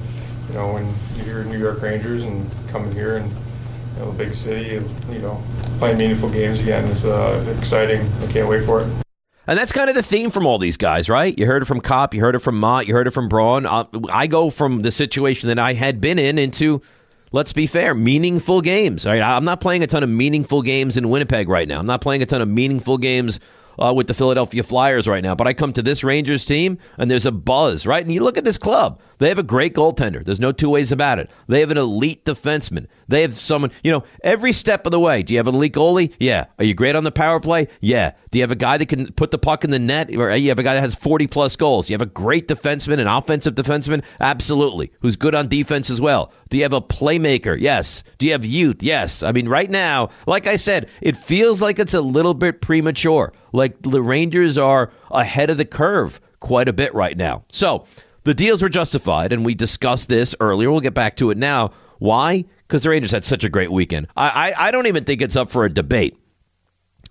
you 0.48 0.54
know, 0.54 0.72
when 0.72 0.86
you 1.16 1.24
hear 1.24 1.44
New 1.44 1.58
York 1.58 1.82
Rangers 1.82 2.24
and 2.24 2.50
coming 2.68 2.92
here 2.92 3.16
and 3.16 3.30
you 3.30 4.02
know, 4.02 4.10
a 4.10 4.12
big 4.12 4.34
city, 4.34 4.76
and 4.76 5.14
you 5.14 5.20
know, 5.20 5.42
playing 5.78 5.98
meaningful 5.98 6.28
games 6.28 6.60
again 6.60 6.84
is 6.84 7.04
uh, 7.04 7.54
exciting. 7.58 8.10
I 8.22 8.32
can't 8.32 8.48
wait 8.48 8.64
for 8.64 8.82
it. 8.82 9.06
And 9.48 9.56
that's 9.56 9.72
kind 9.72 9.88
of 9.88 9.94
the 9.94 10.02
theme 10.02 10.30
from 10.30 10.44
all 10.44 10.58
these 10.58 10.76
guys, 10.76 11.08
right? 11.08 11.36
You 11.38 11.46
heard 11.46 11.62
it 11.62 11.66
from 11.66 11.80
Copp, 11.80 12.14
you 12.14 12.20
heard 12.20 12.34
it 12.34 12.40
from 12.40 12.58
Motte, 12.58 12.88
you 12.88 12.94
heard 12.94 13.06
it 13.06 13.12
from 13.12 13.28
Braun. 13.28 13.64
Uh, 13.64 13.84
I 14.10 14.26
go 14.26 14.50
from 14.50 14.82
the 14.82 14.90
situation 14.90 15.48
that 15.48 15.58
I 15.58 15.74
had 15.74 16.00
been 16.00 16.18
in 16.18 16.36
into, 16.36 16.82
let's 17.30 17.52
be 17.52 17.68
fair, 17.68 17.94
meaningful 17.94 18.60
games. 18.60 19.06
Right? 19.06 19.20
I'm 19.20 19.44
not 19.44 19.60
playing 19.60 19.84
a 19.84 19.86
ton 19.86 20.02
of 20.02 20.08
meaningful 20.08 20.62
games 20.62 20.96
in 20.96 21.08
Winnipeg 21.10 21.48
right 21.48 21.68
now. 21.68 21.78
I'm 21.78 21.86
not 21.86 22.00
playing 22.00 22.22
a 22.22 22.26
ton 22.26 22.42
of 22.42 22.48
meaningful 22.48 22.98
games 22.98 23.38
uh, 23.78 23.92
with 23.94 24.08
the 24.08 24.14
Philadelphia 24.14 24.62
Flyers 24.62 25.06
right 25.06 25.22
now. 25.22 25.34
But 25.34 25.46
I 25.46 25.54
come 25.54 25.72
to 25.74 25.82
this 25.82 26.02
Rangers 26.02 26.44
team, 26.44 26.78
and 26.98 27.10
there's 27.10 27.26
a 27.26 27.32
buzz, 27.32 27.86
right? 27.86 28.02
And 28.02 28.12
you 28.12 28.22
look 28.22 28.38
at 28.38 28.44
this 28.44 28.58
club. 28.58 29.00
They 29.18 29.28
have 29.28 29.38
a 29.38 29.42
great 29.42 29.74
goaltender. 29.74 30.24
There's 30.24 30.40
no 30.40 30.52
two 30.52 30.70
ways 30.70 30.92
about 30.92 31.18
it. 31.18 31.30
They 31.48 31.60
have 31.60 31.70
an 31.70 31.78
elite 31.78 32.24
defenseman. 32.24 32.86
They 33.08 33.22
have 33.22 33.34
someone, 33.34 33.70
you 33.82 33.90
know, 33.90 34.04
every 34.22 34.52
step 34.52 34.86
of 34.86 34.92
the 34.92 35.00
way. 35.00 35.22
Do 35.22 35.32
you 35.32 35.38
have 35.38 35.48
an 35.48 35.54
elite 35.54 35.72
goalie? 35.72 36.12
Yeah. 36.18 36.46
Are 36.58 36.64
you 36.64 36.74
great 36.74 36.94
on 36.94 37.04
the 37.04 37.12
power 37.12 37.40
play? 37.40 37.68
Yeah. 37.80 38.12
Do 38.30 38.38
you 38.38 38.42
have 38.42 38.50
a 38.50 38.56
guy 38.56 38.78
that 38.78 38.88
can 38.88 39.12
put 39.12 39.30
the 39.30 39.38
puck 39.38 39.64
in 39.64 39.70
the 39.70 39.78
net? 39.78 40.14
Or 40.14 40.34
you 40.34 40.48
have 40.48 40.58
a 40.58 40.62
guy 40.62 40.74
that 40.74 40.80
has 40.80 40.94
40 40.94 41.26
plus 41.28 41.56
goals? 41.56 41.88
You 41.88 41.94
have 41.94 42.02
a 42.02 42.06
great 42.06 42.48
defenseman, 42.48 43.00
an 43.00 43.06
offensive 43.06 43.54
defenseman? 43.54 44.04
Absolutely. 44.20 44.92
Who's 45.00 45.16
good 45.16 45.34
on 45.34 45.48
defense 45.48 45.88
as 45.88 46.00
well. 46.00 46.32
Do 46.48 46.56
you 46.56 46.62
have 46.64 46.72
a 46.72 46.80
playmaker? 46.80 47.58
Yes. 47.58 48.04
Do 48.18 48.26
you 48.26 48.32
have 48.32 48.44
youth? 48.44 48.82
Yes. 48.82 49.22
I 49.22 49.32
mean, 49.32 49.48
right 49.48 49.70
now, 49.70 50.10
like 50.26 50.46
I 50.46 50.56
said, 50.56 50.88
it 51.00 51.16
feels 51.16 51.62
like 51.62 51.78
it's 51.78 51.94
a 51.94 52.00
little 52.00 52.34
bit 52.34 52.60
premature. 52.60 53.32
Like 53.52 53.80
the 53.82 54.02
Rangers 54.02 54.58
are 54.58 54.92
ahead 55.10 55.50
of 55.50 55.56
the 55.56 55.64
curve 55.64 56.20
quite 56.40 56.68
a 56.68 56.72
bit 56.72 56.94
right 56.94 57.16
now. 57.16 57.44
So 57.48 57.86
the 58.26 58.34
deals 58.34 58.60
were 58.60 58.68
justified, 58.68 59.32
and 59.32 59.44
we 59.44 59.54
discussed 59.54 60.08
this 60.08 60.34
earlier. 60.40 60.68
We'll 60.68 60.80
get 60.80 60.94
back 60.94 61.16
to 61.18 61.30
it 61.30 61.38
now. 61.38 61.70
Why? 62.00 62.44
Because 62.66 62.82
the 62.82 62.90
Rangers 62.90 63.12
had 63.12 63.24
such 63.24 63.44
a 63.44 63.48
great 63.48 63.70
weekend. 63.70 64.08
I, 64.16 64.52
I, 64.58 64.68
I 64.68 64.70
don't 64.72 64.88
even 64.88 65.04
think 65.04 65.22
it's 65.22 65.36
up 65.36 65.48
for 65.48 65.64
a 65.64 65.72
debate. 65.72 66.18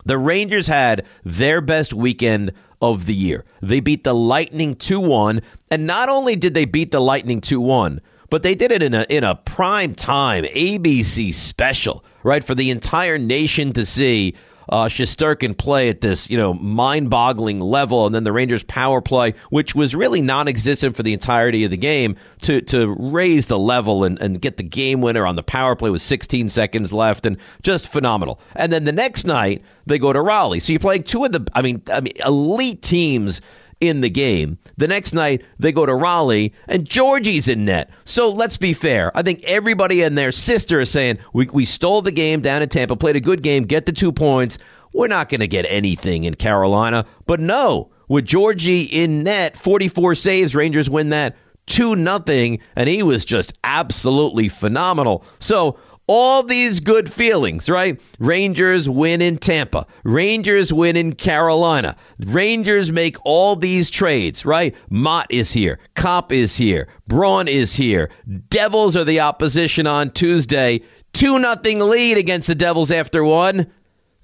The 0.05 0.17
Rangers 0.17 0.67
had 0.67 1.05
their 1.24 1.62
best 1.62 1.93
weekend 1.93 2.51
of 2.81 3.05
the 3.05 3.13
year. 3.13 3.45
They 3.62 3.79
beat 3.79 4.03
the 4.03 4.13
Lightning 4.13 4.75
2 4.75 5.00
1. 5.00 5.41
And 5.72 5.88
not 5.88 6.10
only 6.10 6.36
did 6.36 6.53
they 6.53 6.65
beat 6.65 6.91
the 6.91 7.00
Lightning 7.00 7.39
2 7.39 7.62
1, 7.62 8.01
but 8.29 8.43
they 8.43 8.53
did 8.53 8.74
it 8.74 8.84
in 8.84 8.93
a 8.93 9.05
in 9.10 9.24
a 9.24 9.36
prime 9.36 9.95
time 9.95 10.43
ABC 10.43 11.34
special, 11.34 12.03
right, 12.24 12.43
for 12.43 12.55
the 12.55 12.72
entire 12.72 13.17
nation 13.17 13.72
to 13.72 13.86
see 13.86 14.36
uh, 14.69 14.86
Shesterkin 14.86 15.57
play 15.57 15.89
at 15.89 16.01
this, 16.01 16.29
you 16.29 16.38
know, 16.38 16.53
mind-boggling 16.53 17.60
level, 17.60 18.05
and 18.05 18.15
then 18.15 18.24
the 18.24 18.31
Rangers' 18.31 18.63
power 18.63 19.01
play, 19.01 19.34
which 19.50 19.75
was 19.75 19.95
really 19.95 20.22
non-existent 20.22 20.95
for 20.95 21.03
the 21.03 21.13
entirety 21.13 21.63
of 21.63 21.72
the 21.72 21.77
game, 21.77 22.15
to 22.41 22.62
to 22.62 22.95
raise 22.98 23.48
the 23.48 23.60
level 23.60 24.03
and, 24.03 24.19
and 24.19 24.41
get 24.41 24.57
the 24.57 24.63
game 24.63 25.01
winner 25.01 25.25
on 25.25 25.36
the 25.36 25.43
power 25.43 25.75
play 25.75 25.89
with 25.89 26.01
16 26.01 26.50
seconds 26.50 26.91
left, 26.91 27.25
and 27.25 27.38
just 27.63 27.88
phenomenal. 27.88 28.39
And 28.55 28.72
then 28.72 28.86
the 28.86 28.91
next 28.91 29.25
night 29.25 29.63
they 29.86 30.00
go 30.00 30.13
to 30.13 30.22
Raleigh, 30.22 30.60
so 30.60 30.74
you're 30.74 30.79
playing 30.79 31.03
two 31.03 31.25
of 31.25 31.31
the, 31.31 31.48
I 31.53 31.62
mean, 31.62 31.81
I 31.91 32.01
mean, 32.01 32.13
elite 32.25 32.81
teams 32.81 33.41
in 33.82 34.01
the 34.01 34.10
game. 34.10 34.58
The 34.77 34.88
next 34.88 35.13
night, 35.13 35.44
they 35.60 35.72
go 35.72 35.86
to 35.86 35.94
Raleigh, 35.94 36.53
and 36.67 36.86
Georgie's 36.86 37.48
in 37.48 37.65
net. 37.65 37.89
So 38.05 38.29
let's 38.29 38.58
be 38.58 38.74
fair. 38.74 39.12
I 39.15 39.22
think 39.22 39.44
everybody 39.44 40.01
and 40.01 40.17
their 40.17 40.32
sister 40.32 40.79
is 40.79 40.89
saying, 40.89 41.20
we, 41.34 41.48
we 41.48 41.65
stole 41.65 42.01
the 42.01 42.12
game 42.12 42.41
down 42.41 42.62
in 42.62 42.70
Tampa, 42.70 42.96
played 42.96 43.15
a 43.15 43.22
good 43.22 43.44
game, 43.44 43.63
get 43.63 43.86
the 43.86 43.91
two 43.91 44.12
points. 44.12 44.58
We're 44.94 45.08
not 45.08 45.29
going 45.29 45.41
to 45.41 45.48
get 45.48 45.65
anything 45.67 46.24
in 46.24 46.36
Carolina. 46.36 47.05
But 47.25 47.39
no, 47.39 47.91
with 48.08 48.25
Georgie 48.25 48.84
in 48.84 49.24
net, 49.24 49.58
44 49.58 50.15
saves, 50.15 50.55
Rangers 50.55 50.89
win 50.89 51.10
that 51.10 51.36
2 51.67 51.96
nothing, 51.96 52.60
and 52.75 52.88
he 52.88 53.03
was 53.03 53.25
just 53.25 53.53
absolutely 53.63 54.50
phenomenal. 54.50 55.25
So 55.39 55.77
all 56.07 56.43
these 56.43 56.79
good 56.79 57.12
feelings, 57.12 57.69
right? 57.69 58.00
Rangers 58.19 58.89
win 58.89 59.21
in 59.21 59.38
Tampa. 59.38 59.88
Rangers 60.03 60.71
win 60.71 60.95
in 60.95 61.15
Carolina. 61.15 61.95
Rangers 62.19 62.91
make 62.91 63.17
all 63.25 63.55
these 63.55 63.89
trades, 63.89 64.45
right? 64.45 64.75
Motte 64.89 65.27
is 65.31 65.53
here. 65.53 65.79
Copp 65.95 66.31
is 66.31 66.57
here. 66.57 66.88
Braun 67.07 67.47
is 67.47 67.75
here. 67.75 68.09
Devils 68.50 68.95
are 68.95 69.03
the 69.03 69.19
opposition 69.19 69.88
on 69.88 70.12
Tuesday. 70.12 70.81
2 71.13 71.39
nothing 71.39 71.79
lead 71.79 72.17
against 72.17 72.47
the 72.47 72.55
Devils 72.55 72.91
after 72.91 73.24
one. 73.24 73.71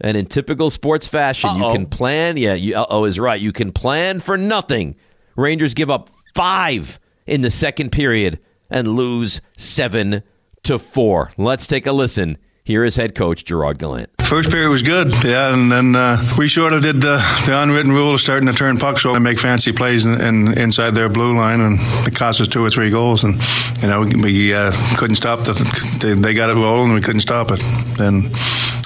And 0.01 0.17
in 0.17 0.25
typical 0.25 0.69
sports 0.71 1.07
fashion, 1.07 1.49
Uh-oh. 1.51 1.67
you 1.67 1.73
can 1.73 1.85
plan. 1.85 2.35
Yeah, 2.37 2.53
you, 2.55 2.75
uh-oh 2.75 3.05
is 3.05 3.19
right. 3.19 3.39
You 3.39 3.51
can 3.51 3.71
plan 3.71 4.19
for 4.19 4.35
nothing. 4.37 4.95
Rangers 5.35 5.73
give 5.73 5.91
up 5.91 6.09
five 6.33 6.99
in 7.27 7.41
the 7.43 7.51
second 7.51 7.91
period 7.91 8.39
and 8.69 8.95
lose 8.95 9.41
7 9.57 10.23
to 10.63 10.79
four. 10.79 11.31
Let's 11.37 11.67
take 11.67 11.85
a 11.85 11.91
listen. 11.91 12.37
Here 12.63 12.83
is 12.83 12.95
head 12.95 13.15
coach 13.15 13.45
Gerard 13.45 13.79
Gallant. 13.79 14.20
First 14.31 14.49
period 14.49 14.69
was 14.69 14.81
good, 14.81 15.11
yeah, 15.25 15.53
and 15.53 15.69
then 15.69 15.93
uh, 15.93 16.25
we 16.37 16.47
sort 16.47 16.71
of 16.71 16.81
did 16.81 17.01
the, 17.01 17.17
the, 17.45 17.61
unwritten 17.61 17.91
rule 17.91 18.13
of 18.13 18.21
starting 18.21 18.47
to 18.47 18.53
turn 18.53 18.77
pucks 18.77 19.05
over 19.05 19.17
and 19.17 19.23
make 19.25 19.37
fancy 19.37 19.73
plays 19.73 20.05
in, 20.05 20.21
in, 20.21 20.57
inside 20.57 20.91
their 20.91 21.09
blue 21.09 21.35
line, 21.35 21.59
and 21.59 21.77
it 22.07 22.15
cost 22.15 22.39
us 22.39 22.47
two 22.47 22.63
or 22.63 22.69
three 22.69 22.89
goals, 22.89 23.25
and 23.25 23.35
you 23.81 23.89
know 23.89 24.03
we 24.23 24.53
uh, 24.53 24.71
couldn't 24.95 25.17
stop 25.17 25.41
the. 25.43 25.51
They, 25.99 26.13
they, 26.13 26.33
got 26.33 26.49
it 26.49 26.53
rolling, 26.53 26.85
and 26.85 26.93
we 26.93 27.01
couldn't 27.01 27.19
stop 27.19 27.51
it. 27.51 27.61
And 27.99 28.31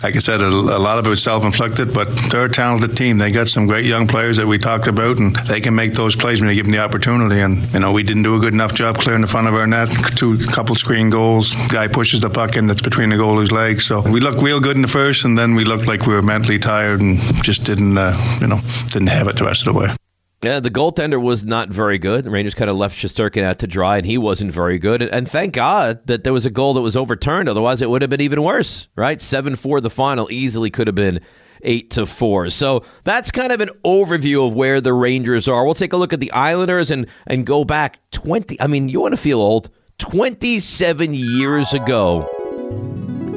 like 0.01 0.15
I 0.15 0.19
said, 0.19 0.41
a, 0.41 0.47
a 0.47 0.81
lot 0.81 0.97
of 0.97 1.05
it 1.05 1.09
was 1.09 1.21
self-inflicted, 1.21 1.93
but 1.93 2.05
they're 2.31 2.45
a 2.45 2.51
talented 2.51 2.97
team. 2.97 3.19
They 3.19 3.29
got 3.31 3.47
some 3.47 3.67
great 3.67 3.85
young 3.85 4.07
players 4.07 4.37
that 4.37 4.47
we 4.47 4.57
talked 4.57 4.87
about, 4.87 5.19
and 5.19 5.35
they 5.47 5.61
can 5.61 5.75
make 5.75 5.93
those 5.93 6.15
plays 6.15 6.41
when 6.41 6.47
they 6.47 6.55
give 6.55 6.65
them 6.65 6.71
the 6.71 6.79
opportunity. 6.79 7.41
And 7.41 7.71
you 7.71 7.79
know 7.81 7.91
we 7.91 8.01
didn't 8.01 8.23
do 8.23 8.35
a 8.35 8.39
good 8.39 8.53
enough 8.55 8.73
job 8.73 8.97
clearing 8.97 9.21
the 9.21 9.27
front 9.27 9.47
of 9.47 9.53
our 9.53 9.67
net. 9.67 9.89
Two 10.15 10.39
couple 10.39 10.73
screen 10.73 11.11
goals. 11.11 11.53
Guy 11.69 11.87
pushes 11.87 12.19
the 12.19 12.31
puck 12.31 12.55
in 12.55 12.65
that's 12.65 12.81
between 12.81 13.09
the 13.09 13.15
goalie's 13.15 13.51
legs. 13.51 13.85
So 13.85 14.01
we 14.01 14.19
looked 14.19 14.41
real 14.41 14.59
good 14.59 14.75
in 14.75 14.81
the 14.81 14.87
first, 14.87 15.23
and 15.23 15.35
then 15.38 15.56
we 15.56 15.65
looked 15.65 15.88
like 15.88 16.06
we 16.06 16.13
were 16.13 16.22
mentally 16.22 16.60
tired 16.60 17.01
and 17.01 17.18
just 17.44 17.63
didn't, 17.63 17.98
uh, 17.98 18.18
you 18.42 18.48
know, 18.48 18.62
didn't 18.88 19.08
have 19.08 19.27
it 19.27 19.38
the 19.38 19.46
rest 19.46 19.65
of 19.65 19.74
the 19.74 19.80
way. 19.80 19.96
Yeah, 20.44 20.60
the 20.60 20.70
goaltender 20.70 21.20
was 21.20 21.44
not 21.44 21.70
very 21.70 21.98
good. 21.98 22.25
The 22.25 22.30
Rangers 22.30 22.54
kind 22.54 22.70
of 22.70 22.75
left 22.75 22.96
Shesterkin 22.96 23.42
out 23.42 23.60
to 23.60 23.68
dry, 23.68 23.98
and 23.98 24.06
he 24.06 24.18
wasn't 24.20 24.51
very 24.51 24.77
good. 24.77 25.01
And 25.01 25.27
thank 25.27 25.54
God 25.54 26.06
that 26.06 26.24
there 26.24 26.34
was 26.34 26.46
a 26.46 26.51
goal 26.51 26.75
that 26.75 26.82
was 26.82 26.96
overturned. 26.96 27.50
Otherwise, 27.50 27.82
it 27.82 27.89
would 27.89 28.04
have 28.04 28.12
been 28.12 28.22
even 28.22 28.44
worse, 28.44 28.88
right? 28.96 29.20
7 29.20 29.56
4 29.56 29.82
the 29.82 29.89
final 29.89 30.27
easily 30.30 30.70
could 30.70 30.86
have 30.86 30.96
been 30.96 31.20
8 31.63 31.89
to 31.92 32.06
4. 32.06 32.51
So 32.51 32.84
that's 33.04 33.32
kind 33.32 33.51
of 33.51 33.60
an 33.60 33.70
overview 33.84 34.48
of 34.48 34.54
where 34.54 34.82
the 34.82 34.94
Rangers 34.94 35.48
are. 35.48 35.65
We'll 35.65 35.74
take 35.74 35.94
a 35.94 35.98
look 35.98 36.13
at 36.13 36.20
the 36.20 36.32
Islanders 36.32 36.92
and, 36.92 37.08
and 37.25 37.44
go 37.44 37.65
back 37.65 38.00
20. 38.12 38.62
I 38.62 38.68
mean, 38.68 38.88
you 38.88 39.01
want 39.01 39.13
to 39.13 39.18
feel 39.18 39.42
old. 39.42 39.70
27 39.98 41.13
years 41.13 41.74
ago, 41.74 42.30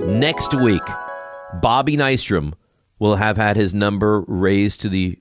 next 0.09 0.53
week, 0.55 0.83
Bobby 1.55 1.97
Nystrom 1.97 2.55
will 3.01 3.17
have 3.17 3.37
had 3.37 3.57
his 3.57 3.75
number 3.75 4.21
raised 4.27 4.81
to 4.83 4.89
the 4.89 5.19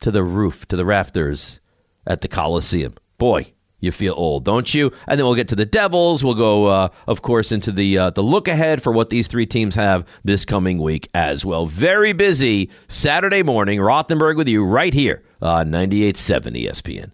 to 0.00 0.10
the 0.10 0.22
roof, 0.22 0.66
to 0.68 0.76
the 0.76 0.84
rafters 0.84 1.60
at 2.06 2.20
the 2.20 2.28
Coliseum. 2.28 2.94
Boy, 3.16 3.52
you 3.80 3.90
feel 3.90 4.14
old, 4.16 4.44
don't 4.44 4.72
you? 4.74 4.92
And 5.06 5.18
then 5.18 5.24
we'll 5.26 5.34
get 5.34 5.48
to 5.48 5.56
the 5.56 5.66
Devils. 5.66 6.22
We'll 6.22 6.34
go, 6.34 6.66
uh, 6.66 6.88
of 7.08 7.22
course, 7.22 7.52
into 7.52 7.72
the 7.72 7.98
uh, 7.98 8.10
the 8.10 8.22
look 8.22 8.48
ahead 8.48 8.82
for 8.82 8.92
what 8.92 9.10
these 9.10 9.28
three 9.28 9.46
teams 9.46 9.74
have 9.74 10.06
this 10.24 10.44
coming 10.44 10.78
week 10.78 11.08
as 11.14 11.44
well. 11.44 11.66
Very 11.66 12.12
busy 12.12 12.70
Saturday 12.88 13.42
morning. 13.42 13.80
Rothenberg 13.80 14.36
with 14.36 14.48
you 14.48 14.64
right 14.64 14.94
here 14.94 15.22
on 15.40 15.70
98.7 15.70 16.66
ESPN. 16.66 17.10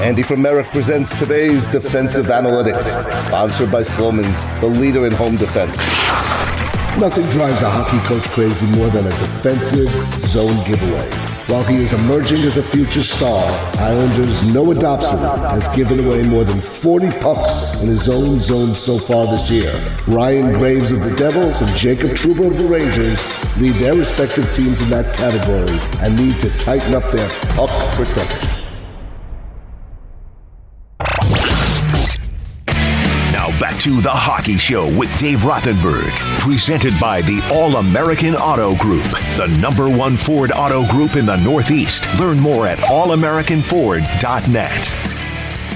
Andy 0.00 0.22
from 0.22 0.42
Merrick 0.42 0.66
presents 0.68 1.16
today's 1.18 1.64
Defensive 1.68 2.26
Analytics, 2.26 2.84
sponsored 3.28 3.70
by 3.70 3.84
Slomin's, 3.84 4.60
the 4.60 4.66
leader 4.66 5.06
in 5.06 5.12
home 5.12 5.36
defense. 5.36 5.76
Nothing 6.98 7.26
drives 7.30 7.62
a 7.62 7.70
hockey 7.70 7.98
coach 8.06 8.22
crazy 8.30 8.66
more 8.76 8.88
than 8.88 9.06
a 9.06 9.10
defensive 9.10 9.88
zone 10.28 10.62
giveaway. 10.68 11.10
While 11.48 11.64
he 11.64 11.82
is 11.82 11.92
emerging 11.92 12.42
as 12.42 12.58
a 12.58 12.62
future 12.62 13.02
star, 13.02 13.44
Islanders' 13.80 14.46
Noah 14.54 14.74
Dobson 14.74 15.18
has 15.18 15.66
given 15.74 16.06
away 16.06 16.22
more 16.22 16.44
than 16.44 16.60
40 16.60 17.10
pucks 17.18 17.80
in 17.80 17.88
his 17.88 18.08
own 18.08 18.40
zone 18.40 18.74
so 18.74 18.98
far 18.98 19.26
this 19.26 19.50
year. 19.50 19.72
Ryan 20.06 20.52
Graves 20.58 20.92
of 20.92 21.02
the 21.02 21.16
Devils 21.16 21.60
and 21.60 21.76
Jacob 21.76 22.10
Trouba 22.10 22.46
of 22.46 22.58
the 22.58 22.68
Rangers 22.68 23.18
lead 23.58 23.74
their 23.74 23.94
respective 23.94 24.54
teams 24.54 24.80
in 24.82 24.90
that 24.90 25.14
category 25.16 25.78
and 26.02 26.16
need 26.16 26.38
to 26.40 26.50
tighten 26.58 26.94
up 26.94 27.10
their 27.10 27.28
puck 27.56 27.70
protection. 27.94 28.62
Back 33.62 33.78
to 33.78 34.00
The 34.00 34.10
Hockey 34.10 34.56
Show 34.56 34.88
with 34.98 35.16
Dave 35.18 35.44
Rothenberg, 35.44 36.10
presented 36.40 36.98
by 36.98 37.22
the 37.22 37.40
All 37.52 37.76
American 37.76 38.34
Auto 38.34 38.74
Group, 38.74 39.04
the 39.36 39.46
number 39.60 39.88
one 39.88 40.16
Ford 40.16 40.50
auto 40.50 40.84
group 40.88 41.14
in 41.14 41.26
the 41.26 41.36
Northeast. 41.36 42.04
Learn 42.18 42.40
more 42.40 42.66
at 42.66 42.78
allamericanford.net. 42.78 45.01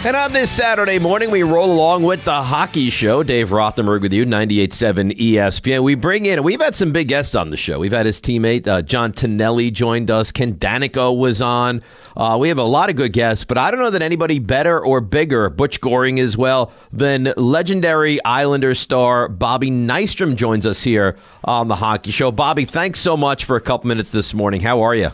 And 0.06 0.14
on 0.14 0.32
this 0.32 0.52
Saturday 0.52 1.00
morning, 1.00 1.32
we 1.32 1.42
roll 1.42 1.72
along 1.72 2.04
with 2.04 2.24
the 2.24 2.40
hockey 2.40 2.90
show. 2.90 3.24
Dave 3.24 3.48
Rothenberg 3.48 4.02
with 4.02 4.12
you, 4.12 4.24
98.7 4.24 5.18
ESPN. 5.18 5.82
We 5.82 5.96
bring 5.96 6.26
in, 6.26 6.44
we've 6.44 6.60
had 6.60 6.76
some 6.76 6.92
big 6.92 7.08
guests 7.08 7.34
on 7.34 7.50
the 7.50 7.56
show. 7.56 7.80
We've 7.80 7.90
had 7.90 8.06
his 8.06 8.20
teammate, 8.20 8.68
uh, 8.68 8.82
John 8.82 9.12
Tonelli, 9.12 9.72
joined 9.72 10.08
us. 10.12 10.30
Ken 10.30 10.54
Daneyko 10.54 11.18
was 11.18 11.42
on. 11.42 11.80
Uh, 12.16 12.36
we 12.38 12.50
have 12.50 12.58
a 12.58 12.62
lot 12.62 12.88
of 12.88 12.94
good 12.94 13.12
guests, 13.14 13.44
but 13.44 13.58
I 13.58 13.72
don't 13.72 13.80
know 13.80 13.90
that 13.90 14.00
anybody 14.00 14.38
better 14.38 14.78
or 14.78 15.00
bigger, 15.00 15.50
Butch 15.50 15.80
Goring 15.80 16.20
as 16.20 16.36
well, 16.36 16.70
than 16.92 17.32
legendary 17.36 18.24
Islander 18.24 18.76
star 18.76 19.28
Bobby 19.28 19.72
Nystrom 19.72 20.36
joins 20.36 20.66
us 20.66 20.84
here 20.84 21.16
on 21.42 21.66
the 21.66 21.74
hockey 21.74 22.12
show. 22.12 22.30
Bobby, 22.30 22.64
thanks 22.64 23.00
so 23.00 23.16
much 23.16 23.44
for 23.44 23.56
a 23.56 23.60
couple 23.60 23.88
minutes 23.88 24.10
this 24.10 24.34
morning. 24.34 24.60
How 24.60 24.82
are 24.82 24.94
you? 24.94 25.10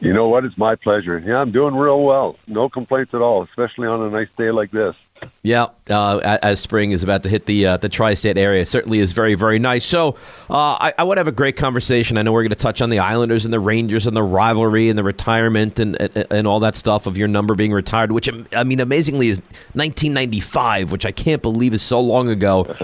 You 0.00 0.14
know 0.14 0.28
what? 0.28 0.46
It's 0.46 0.56
my 0.56 0.76
pleasure. 0.76 1.18
Yeah, 1.18 1.38
I'm 1.38 1.52
doing 1.52 1.74
real 1.74 2.02
well. 2.02 2.36
No 2.46 2.70
complaints 2.70 3.12
at 3.12 3.20
all, 3.20 3.42
especially 3.42 3.86
on 3.86 4.00
a 4.00 4.08
nice 4.10 4.28
day 4.38 4.50
like 4.50 4.70
this. 4.70 4.96
Yeah, 5.42 5.66
uh, 5.90 6.38
as 6.42 6.58
spring 6.60 6.92
is 6.92 7.02
about 7.02 7.22
to 7.24 7.28
hit 7.28 7.44
the 7.44 7.66
uh, 7.66 7.76
the 7.76 7.90
tri-state 7.90 8.38
area, 8.38 8.64
certainly 8.64 9.00
is 9.00 9.12
very 9.12 9.34
very 9.34 9.58
nice. 9.58 9.84
So 9.84 10.16
uh, 10.48 10.78
I, 10.80 10.94
I 10.98 11.04
want 11.04 11.16
to 11.16 11.20
have 11.20 11.28
a 11.28 11.32
great 11.32 11.58
conversation. 11.58 12.16
I 12.16 12.22
know 12.22 12.32
we're 12.32 12.42
going 12.42 12.48
to 12.50 12.56
touch 12.56 12.80
on 12.80 12.88
the 12.88 13.00
Islanders 13.00 13.44
and 13.44 13.52
the 13.52 13.60
Rangers 13.60 14.06
and 14.06 14.16
the 14.16 14.22
rivalry 14.22 14.88
and 14.88 14.98
the 14.98 15.04
retirement 15.04 15.78
and, 15.78 16.00
and, 16.00 16.26
and 16.30 16.46
all 16.46 16.60
that 16.60 16.76
stuff 16.76 17.06
of 17.06 17.18
your 17.18 17.28
number 17.28 17.54
being 17.54 17.72
retired, 17.72 18.12
which 18.12 18.30
I 18.54 18.64
mean 18.64 18.80
amazingly 18.80 19.28
is 19.28 19.38
1995, 19.74 20.92
which 20.92 21.04
I 21.04 21.12
can't 21.12 21.42
believe 21.42 21.74
is 21.74 21.82
so 21.82 22.00
long 22.00 22.28
ago. 22.30 22.66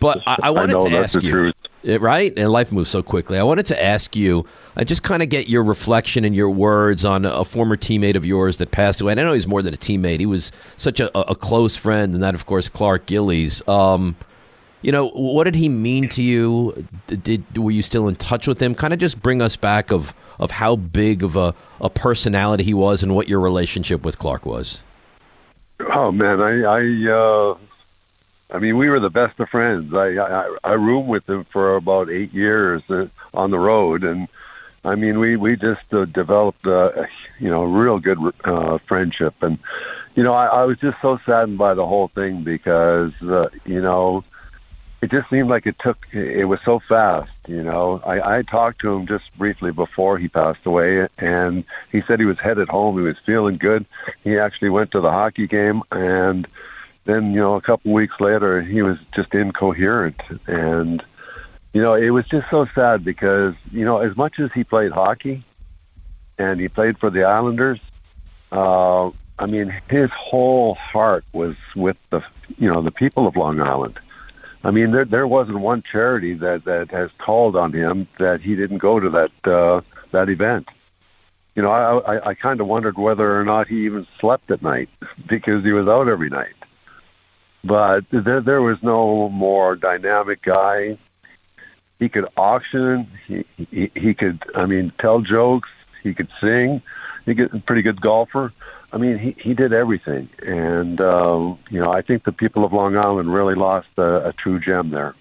But 0.00 0.22
I, 0.26 0.36
I 0.44 0.50
wanted 0.50 0.76
I 0.76 0.80
know, 0.80 0.88
to 0.88 0.98
ask 0.98 1.22
you, 1.22 1.30
truth. 1.30 1.54
right? 2.00 2.32
And 2.36 2.50
life 2.50 2.72
moves 2.72 2.90
so 2.90 3.02
quickly. 3.02 3.38
I 3.38 3.42
wanted 3.42 3.66
to 3.66 3.82
ask 3.82 4.16
you 4.16 4.46
I 4.76 4.84
just 4.84 5.02
kind 5.02 5.22
of 5.22 5.28
get 5.28 5.48
your 5.48 5.62
reflection 5.62 6.24
and 6.24 6.34
your 6.34 6.50
words 6.50 7.04
on 7.04 7.24
a 7.24 7.44
former 7.44 7.76
teammate 7.76 8.14
of 8.14 8.24
yours 8.24 8.58
that 8.58 8.70
passed 8.70 9.00
away. 9.00 9.12
And 9.12 9.20
I 9.20 9.24
know 9.24 9.32
he's 9.32 9.46
more 9.46 9.62
than 9.62 9.74
a 9.74 9.76
teammate; 9.76 10.20
he 10.20 10.26
was 10.26 10.52
such 10.76 11.00
a, 11.00 11.16
a 11.18 11.34
close 11.34 11.76
friend, 11.76 12.14
and 12.14 12.22
that, 12.22 12.34
of 12.34 12.46
course, 12.46 12.68
Clark 12.68 13.06
Gillies. 13.06 13.66
Um, 13.68 14.16
you 14.82 14.92
know, 14.92 15.08
what 15.10 15.44
did 15.44 15.56
he 15.56 15.68
mean 15.68 16.08
to 16.10 16.22
you? 16.22 16.86
Did 17.08 17.58
were 17.58 17.70
you 17.70 17.82
still 17.82 18.08
in 18.08 18.16
touch 18.16 18.46
with 18.46 18.62
him? 18.62 18.74
Kind 18.74 18.92
of 18.92 18.98
just 18.98 19.20
bring 19.20 19.42
us 19.42 19.56
back 19.56 19.90
of 19.90 20.14
of 20.38 20.50
how 20.50 20.76
big 20.76 21.22
of 21.22 21.36
a, 21.36 21.54
a 21.80 21.90
personality 21.90 22.64
he 22.64 22.74
was, 22.74 23.02
and 23.02 23.14
what 23.14 23.28
your 23.28 23.40
relationship 23.40 24.04
with 24.04 24.18
Clark 24.18 24.46
was. 24.46 24.80
Oh 25.80 26.12
man, 26.12 26.40
I 26.40 26.62
I 26.62 27.12
uh, 27.12 27.58
I 28.52 28.58
mean, 28.58 28.78
we 28.78 28.88
were 28.88 29.00
the 29.00 29.10
best 29.10 29.38
of 29.40 29.48
friends. 29.48 29.92
I 29.92 30.16
I, 30.16 30.56
I 30.64 30.72
roomed 30.72 31.08
with 31.08 31.28
him 31.28 31.44
for 31.52 31.76
about 31.76 32.08
eight 32.08 32.32
years 32.32 32.82
uh, 32.88 33.06
on 33.34 33.50
the 33.50 33.58
road, 33.58 34.02
and 34.02 34.28
I 34.84 34.94
mean, 34.94 35.18
we 35.18 35.36
we 35.36 35.56
just 35.56 35.92
uh, 35.92 36.06
developed 36.06 36.66
uh, 36.66 37.06
you 37.38 37.50
know 37.50 37.62
a 37.62 37.66
real 37.66 37.98
good 37.98 38.18
uh, 38.44 38.78
friendship, 38.86 39.34
and 39.42 39.58
you 40.14 40.22
know, 40.22 40.32
I, 40.32 40.46
I 40.46 40.64
was 40.64 40.78
just 40.78 41.00
so 41.00 41.18
saddened 41.24 41.58
by 41.58 41.74
the 41.74 41.86
whole 41.86 42.08
thing 42.08 42.42
because, 42.42 43.12
uh, 43.22 43.48
you 43.64 43.80
know, 43.80 44.24
it 45.00 45.10
just 45.10 45.30
seemed 45.30 45.48
like 45.48 45.66
it 45.66 45.78
took, 45.78 45.98
it 46.12 46.44
was 46.44 46.60
so 46.64 46.78
fast, 46.78 47.30
you 47.48 47.62
know. 47.62 48.02
I, 48.04 48.38
I 48.38 48.42
talked 48.42 48.80
to 48.80 48.92
him 48.92 49.06
just 49.06 49.24
briefly 49.38 49.72
before 49.72 50.18
he 50.18 50.28
passed 50.28 50.66
away, 50.66 51.08
and 51.16 51.64
he 51.90 52.02
said 52.02 52.20
he 52.20 52.26
was 52.26 52.38
headed 52.38 52.68
home. 52.68 52.96
He 52.98 53.04
was 53.04 53.16
feeling 53.24 53.56
good. 53.56 53.86
He 54.24 54.36
actually 54.36 54.70
went 54.70 54.90
to 54.90 55.00
the 55.00 55.10
hockey 55.10 55.46
game, 55.46 55.82
and 55.90 56.46
then, 57.04 57.32
you 57.32 57.40
know, 57.40 57.54
a 57.54 57.62
couple 57.62 57.92
weeks 57.92 58.20
later, 58.20 58.60
he 58.60 58.82
was 58.82 58.98
just 59.12 59.34
incoherent. 59.34 60.20
And, 60.46 61.02
you 61.72 61.82
know, 61.82 61.94
it 61.94 62.10
was 62.10 62.26
just 62.26 62.48
so 62.50 62.66
sad 62.74 63.04
because, 63.04 63.54
you 63.70 63.84
know, 63.84 63.98
as 63.98 64.16
much 64.16 64.40
as 64.40 64.50
he 64.52 64.64
played 64.64 64.92
hockey 64.92 65.44
and 66.38 66.60
he 66.60 66.68
played 66.68 66.98
for 66.98 67.10
the 67.10 67.24
Islanders, 67.24 67.80
uh, 68.52 69.10
I 69.38 69.46
mean, 69.46 69.74
his 69.88 70.10
whole 70.10 70.74
heart 70.74 71.24
was 71.32 71.56
with 71.74 71.96
the, 72.10 72.22
you 72.58 72.70
know, 72.70 72.82
the 72.82 72.90
people 72.90 73.26
of 73.26 73.36
Long 73.36 73.60
Island 73.60 73.98
I 74.62 74.70
mean, 74.70 74.90
there 74.90 75.04
there 75.04 75.26
wasn't 75.26 75.60
one 75.60 75.82
charity 75.82 76.34
that 76.34 76.64
that 76.64 76.90
has 76.90 77.10
called 77.18 77.56
on 77.56 77.72
him 77.72 78.06
that 78.18 78.40
he 78.42 78.54
didn't 78.54 78.78
go 78.78 79.00
to 79.00 79.08
that 79.10 79.30
uh, 79.44 79.80
that 80.10 80.28
event. 80.28 80.68
You 81.54 81.62
know, 81.62 81.70
I 81.70 82.16
I, 82.16 82.28
I 82.30 82.34
kind 82.34 82.60
of 82.60 82.66
wondered 82.66 82.98
whether 82.98 83.38
or 83.38 83.44
not 83.44 83.68
he 83.68 83.86
even 83.86 84.06
slept 84.18 84.50
at 84.50 84.62
night 84.62 84.90
because 85.26 85.64
he 85.64 85.72
was 85.72 85.88
out 85.88 86.08
every 86.08 86.28
night. 86.28 86.54
But 87.64 88.04
there 88.10 88.40
there 88.40 88.62
was 88.62 88.82
no 88.82 89.30
more 89.30 89.76
dynamic 89.76 90.42
guy. 90.42 90.98
He 92.00 92.08
could 92.08 92.26
auction. 92.36 93.06
He 93.28 93.44
he, 93.70 93.92
he 93.94 94.14
could. 94.14 94.42
I 94.56 94.66
mean, 94.66 94.92
tell 94.98 95.20
jokes. 95.20 95.68
He 96.02 96.14
could 96.14 96.30
sing. 96.40 96.82
He 97.26 97.34
could 97.36 97.64
pretty 97.66 97.82
good 97.82 98.00
golfer. 98.00 98.52
I 98.92 98.96
mean, 98.96 99.18
he 99.18 99.36
he 99.38 99.54
did 99.54 99.72
everything, 99.72 100.28
and 100.44 101.00
um, 101.00 101.58
you 101.68 101.78
know, 101.78 101.92
I 101.92 102.02
think 102.02 102.24
the 102.24 102.32
people 102.32 102.64
of 102.64 102.72
Long 102.72 102.96
Island 102.96 103.32
really 103.32 103.54
lost 103.54 103.88
a, 103.98 104.28
a 104.28 104.32
true 104.32 104.58
gem 104.58 104.90
there. 104.90 105.14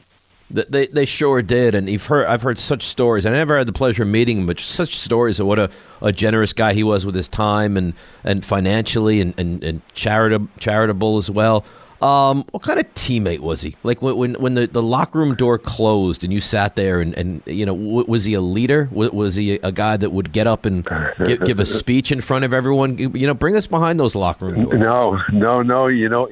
They 0.51 0.87
they 0.87 1.05
sure 1.05 1.43
did, 1.43 1.75
and 1.75 1.87
you've 1.87 2.07
heard 2.07 2.25
I've 2.25 2.41
heard 2.41 2.57
such 2.57 2.81
stories. 2.81 3.27
I 3.27 3.31
never 3.31 3.55
had 3.55 3.67
the 3.67 3.73
pleasure 3.73 4.01
of 4.01 4.09
meeting 4.09 4.39
him, 4.39 4.45
but 4.47 4.59
such 4.59 4.97
stories 4.97 5.39
of 5.39 5.45
what 5.45 5.59
a, 5.59 5.69
a 6.01 6.11
generous 6.11 6.53
guy 6.53 6.73
he 6.73 6.83
was 6.83 7.05
with 7.05 7.13
his 7.13 7.27
time 7.27 7.77
and, 7.77 7.93
and 8.23 8.43
financially 8.43 9.21
and, 9.21 9.35
and, 9.37 9.63
and 9.63 9.81
charitable 9.93 10.49
charitable 10.57 11.17
as 11.17 11.29
well. 11.29 11.63
Um, 12.01 12.45
what 12.51 12.63
kind 12.63 12.79
of 12.79 12.93
teammate 12.93 13.39
was 13.39 13.61
he? 13.61 13.75
Like 13.83 14.01
when 14.01 14.15
when, 14.15 14.33
when 14.35 14.53
the, 14.53 14.67
the 14.67 14.81
locker 14.81 15.19
room 15.19 15.35
door 15.35 15.57
closed 15.57 16.23
and 16.23 16.31
you 16.31 16.39
sat 16.39 16.77
there 16.77 17.01
and, 17.01 17.13
and 17.15 17.41
you 17.45 17.65
know 17.65 17.75
w- 17.75 18.05
was 18.07 18.23
he 18.23 18.33
a 18.35 18.41
leader? 18.41 18.85
W- 18.85 19.11
was 19.11 19.35
he 19.35 19.55
a 19.55 19.71
guy 19.71 19.97
that 19.97 20.11
would 20.11 20.31
get 20.31 20.47
up 20.47 20.65
and 20.65 20.87
give, 21.25 21.43
give, 21.43 21.59
a 21.59 21.65
speech 21.65 22.11
in 22.11 22.21
front 22.21 22.45
of 22.45 22.53
everyone? 22.53 22.97
You 22.97 23.27
know, 23.27 23.33
bring 23.33 23.57
us 23.57 23.67
behind 23.67 23.99
those 23.99 24.15
locker 24.15 24.45
room 24.45 24.63
doors. 24.63 24.79
No, 24.79 25.19
no, 25.33 25.61
no. 25.61 25.87
You 25.87 26.07
know, 26.07 26.29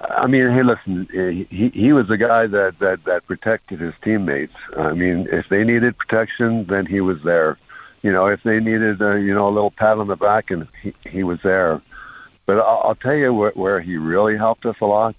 I 0.00 0.26
mean, 0.26 0.50
hey, 0.50 0.62
listen, 0.62 1.08
he 1.48 1.70
he 1.72 1.92
was 1.94 2.10
a 2.10 2.18
guy 2.18 2.46
that 2.46 2.78
that 2.80 3.04
that 3.04 3.26
protected 3.26 3.80
his 3.80 3.94
teammates. 4.02 4.54
I 4.76 4.92
mean, 4.92 5.28
if 5.32 5.48
they 5.48 5.64
needed 5.64 5.96
protection, 5.96 6.66
then 6.66 6.84
he 6.84 7.00
was 7.00 7.22
there. 7.22 7.56
You 8.02 8.12
know, 8.12 8.26
if 8.26 8.42
they 8.42 8.58
needed, 8.60 9.00
a, 9.00 9.18
you 9.20 9.32
know, 9.32 9.48
a 9.48 9.54
little 9.54 9.70
pat 9.70 9.96
on 9.96 10.08
the 10.08 10.16
back, 10.16 10.50
and 10.50 10.68
he 10.82 10.92
he 11.08 11.22
was 11.22 11.38
there 11.42 11.80
but 12.46 12.58
I'll, 12.58 12.82
I'll 12.84 12.94
tell 12.94 13.14
you 13.14 13.32
where, 13.32 13.52
where 13.52 13.80
he 13.80 13.96
really 13.96 14.36
helped 14.36 14.66
us 14.66 14.76
a 14.80 14.86
lot. 14.86 15.14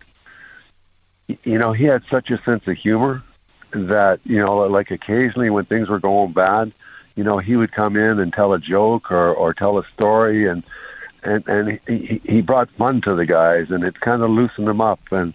You 1.28 1.58
know, 1.58 1.72
he 1.72 1.86
had 1.86 2.04
such 2.10 2.30
a 2.32 2.42
sense 2.44 2.68
of 2.68 2.76
humor 2.76 3.24
that 3.72 4.20
you 4.24 4.40
know, 4.40 4.58
like 4.68 4.92
occasionally 4.92 5.50
when 5.50 5.66
things 5.66 5.90
were 5.90 6.00
going 6.00 6.34
bad, 6.34 6.72
you 7.16 7.24
know, 7.24 7.38
he 7.38 7.56
would 7.56 7.72
come 7.72 7.96
in 7.96 8.20
and 8.20 8.34
tell 8.34 8.54
a 8.54 8.60
joke 8.60 9.12
or 9.12 9.34
or 9.34 9.54
tell 9.54 9.78
a 9.78 9.86
story, 9.94 10.48
and 10.48 10.64
and 11.24 11.48
and 11.48 11.80
he 11.88 12.22
he 12.26 12.42
brought 12.42 12.70
fun 12.72 13.02
to 13.02 13.16
the 13.16 13.26
guys, 13.26 13.72
and 13.72 13.84
it 13.84 14.00
kind 14.00 14.22
of 14.22 14.30
loosened 14.30 14.68
them 14.68 14.82
up, 14.82 15.00
and 15.12 15.34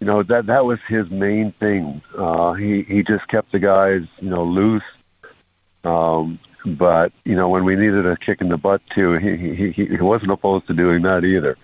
you 0.00 0.06
know 0.06 0.22
that 0.22 0.46
that 0.46 0.64
was 0.64 0.80
his 0.88 1.08
main 1.10 1.52
thing. 1.52 2.02
Uh, 2.16 2.52
he 2.54 2.82
he 2.82 3.02
just 3.02 3.28
kept 3.28 3.52
the 3.52 3.58
guys, 3.58 4.02
you 4.20 4.30
know, 4.30 4.44
loose. 4.44 4.82
Um, 5.84 6.38
but 6.64 7.12
you 7.24 7.34
know, 7.34 7.48
when 7.48 7.64
we 7.64 7.76
needed 7.76 8.06
a 8.06 8.16
kick 8.16 8.40
in 8.40 8.48
the 8.48 8.56
butt 8.56 8.82
too, 8.94 9.14
he 9.14 9.54
he 9.54 9.72
he 9.72 9.96
wasn't 10.00 10.30
opposed 10.30 10.66
to 10.68 10.74
doing 10.74 11.02
that 11.02 11.24
either. 11.24 11.56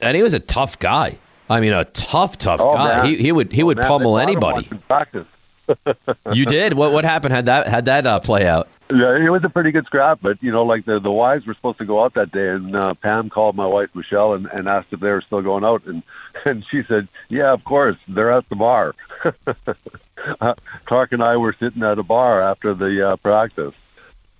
And 0.00 0.16
he 0.16 0.22
was 0.22 0.34
a 0.34 0.40
tough 0.40 0.78
guy. 0.78 1.18
I 1.48 1.60
mean, 1.60 1.72
a 1.72 1.84
tough, 1.84 2.38
tough 2.38 2.60
oh, 2.60 2.74
guy. 2.74 3.06
He, 3.06 3.16
he 3.16 3.32
would 3.32 3.52
he 3.52 3.62
oh, 3.62 3.66
would 3.66 3.78
man, 3.78 3.86
pummel 3.86 4.18
anybody. 4.18 4.68
Practice. 4.88 5.26
you 6.32 6.44
did. 6.46 6.74
What 6.74 6.92
what 6.92 7.04
happened? 7.04 7.34
Had 7.34 7.46
that 7.46 7.66
had 7.66 7.84
that 7.86 8.06
uh, 8.06 8.20
play 8.20 8.46
out? 8.46 8.68
Yeah, 8.90 9.16
it 9.16 9.30
was 9.30 9.44
a 9.44 9.48
pretty 9.48 9.70
good 9.70 9.86
scrap, 9.86 10.18
but 10.20 10.42
you 10.42 10.50
know, 10.50 10.64
like 10.64 10.84
the 10.84 10.98
the 10.98 11.10
wives 11.10 11.46
were 11.46 11.54
supposed 11.54 11.78
to 11.78 11.84
go 11.84 12.02
out 12.02 12.14
that 12.14 12.32
day, 12.32 12.48
and 12.48 12.74
uh, 12.74 12.94
Pam 12.94 13.30
called 13.30 13.56
my 13.56 13.66
wife 13.66 13.90
Michelle 13.94 14.34
and, 14.34 14.46
and 14.46 14.68
asked 14.68 14.88
if 14.92 15.00
they 15.00 15.10
were 15.10 15.22
still 15.22 15.40
going 15.40 15.64
out, 15.64 15.84
and 15.86 16.02
and 16.44 16.64
she 16.70 16.82
said, 16.88 17.08
"Yeah, 17.28 17.52
of 17.52 17.64
course, 17.64 17.96
they're 18.08 18.32
at 18.32 18.48
the 18.48 18.56
bar." 18.56 18.94
uh, 20.40 20.54
Clark 20.84 21.12
and 21.12 21.22
I 21.22 21.36
were 21.36 21.56
sitting 21.58 21.82
at 21.82 21.98
a 21.98 22.02
bar 22.02 22.42
after 22.42 22.74
the 22.74 23.10
uh, 23.10 23.16
practice, 23.16 23.74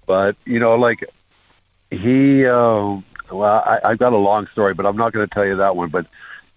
but 0.07 0.37
you 0.45 0.59
know, 0.59 0.75
like 0.75 1.05
he, 1.91 2.47
uh, 2.47 3.01
well, 3.31 3.62
I, 3.67 3.81
I've 3.85 3.99
got 3.99 4.12
a 4.12 4.19
long 4.19 4.47
story, 4.49 4.75
but 4.75 4.87
I'm 4.87 4.97
not 4.97 5.12
going 5.12 5.27
to 5.29 5.33
tell 5.33 5.47
you 5.47 5.57
that 5.57 5.77
one. 5.77 5.91
But 5.91 6.07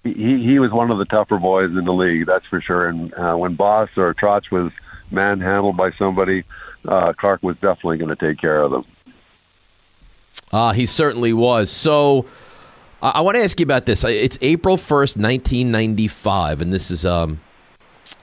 he 0.04 0.44
he 0.44 0.60
was 0.60 0.72
one 0.72 0.92
of 0.92 0.98
the 0.98 1.06
tougher 1.06 1.38
boys 1.38 1.72
in 1.72 1.86
the 1.86 1.94
league, 1.94 2.26
that's 2.26 2.46
for 2.46 2.62
sure. 2.62 2.88
And 2.88 3.14
uh, 3.14 3.36
when 3.36 3.56
Boss 3.56 3.90
or 3.98 4.14
Trotz 4.14 4.52
was 4.52 4.72
manhandled 5.12 5.78
by 5.78 5.92
somebody, 5.92 6.44
uh, 6.88 7.14
Clark 7.14 7.44
was 7.44 7.56
definitely 7.58 7.98
going 7.98 8.16
to 8.16 8.16
take 8.16 8.40
care 8.40 8.62
of 8.62 8.72
them. 8.72 8.86
Uh, 10.52 10.74
he 10.74 10.86
certainly 10.86 11.34
was. 11.34 11.70
So. 11.72 12.26
I 13.02 13.22
want 13.22 13.36
to 13.36 13.44
ask 13.44 13.60
you 13.60 13.66
about 13.66 13.86
this. 13.86 14.04
It's 14.04 14.40
April 14.42 14.78
1st, 14.78 15.18
1995, 15.18 16.62
and 16.62 16.74
this 16.74 16.90
is 16.90 17.06
um, 17.06 17.40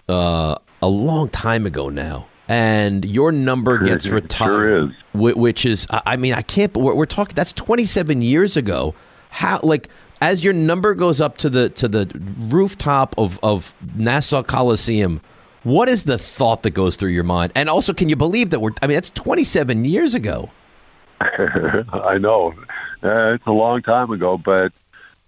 uh, 0.09 0.57
a 0.81 0.89
long 0.89 1.29
time 1.29 1.67
ago 1.67 1.89
now 1.89 2.27
and 2.48 3.05
your 3.05 3.33
number 3.33 3.78
gets 3.78 4.09
retired, 4.09 4.94
sure 5.12 5.35
which 5.35 5.64
is, 5.64 5.87
I 5.90 6.16
mean, 6.16 6.35
I 6.35 6.42
can't. 6.42 6.76
We're, 6.76 6.94
we're 6.94 7.07
talking. 7.07 7.35
That's 7.35 7.52
27 7.52 8.22
years 8.22 8.57
ago. 8.57 8.94
How 9.31 9.61
like 9.62 9.88
as 10.20 10.44
your 10.44 10.52
number 10.52 10.94
goes 10.94 11.20
up 11.20 11.38
to 11.38 11.50
the 11.50 11.70
to 11.70 11.88
the 11.88 12.11
rooftop 12.38 13.14
of 13.18 13.38
of 13.42 13.74
Nassau 13.96 14.42
Coliseum, 14.42 15.20
what 15.62 15.88
is 15.88 16.05
the 16.05 16.18
thought 16.18 16.62
that 16.62 16.70
goes 16.70 16.96
through 16.96 17.11
your 17.11 17.24
mind? 17.24 17.52
And 17.55 17.68
also, 17.68 17.92
can 17.92 18.09
you 18.09 18.16
believe 18.16 18.50
that 18.50 18.61
we're? 18.61 18.72
I 18.83 18.87
mean, 18.87 18.96
that's 18.96 19.11
27 19.11 19.85
years 19.85 20.14
ago. 20.14 20.50
I 21.20 22.18
know 22.18 22.55
uh, 23.02 23.35
it's 23.35 23.46
a 23.46 23.52
long 23.52 23.83
time 23.83 24.11
ago, 24.11 24.38
but 24.38 24.72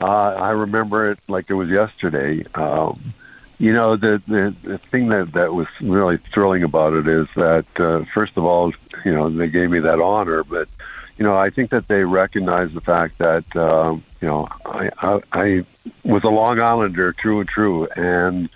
uh, 0.01 0.07
I 0.07 0.51
remember 0.51 1.11
it 1.13 1.19
like 1.29 1.51
it 1.51 1.55
was 1.55 1.69
yesterday. 1.69 2.45
Um, 2.55 3.15
you 3.59 3.73
know, 3.73 3.97
the, 3.97 4.21
the 4.27 4.55
the 4.63 4.79
thing 4.79 5.09
that 5.09 5.33
that 5.33 5.55
was 5.55 5.69
really 5.81 6.19
thrilling 6.33 6.63
about 6.63 6.95
it 6.95 7.07
is 7.07 7.29
that 7.37 7.67
uh, 7.77 8.05
first 8.13 8.37
of 8.37 8.45
all, 8.45 8.73
you 9.05 9.15
know, 9.15 9.31
they 9.31 9.49
gave 9.49 9.71
me 9.71 9.81
that 9.81 10.01
honor, 10.01 10.43
but 10.45 10.69
you 11.17 11.25
know, 11.25 11.37
I 11.37 11.51
think 11.51 11.71
that 11.71 11.87
they 11.87 12.05
recognize 12.05 12.73
the 12.73 12.81
fact 12.81 13.19
that 13.19 13.45
uh, 13.55 13.97
you 14.21 14.29
know 14.29 14.49
I, 14.65 14.91
I 14.99 15.21
I 15.33 15.67
was 16.03 16.25
a 16.25 16.31
Long 16.31 16.61
Islander, 16.61 17.13
true 17.13 17.41
and 17.41 17.49
true, 17.49 17.87
and 17.97 18.49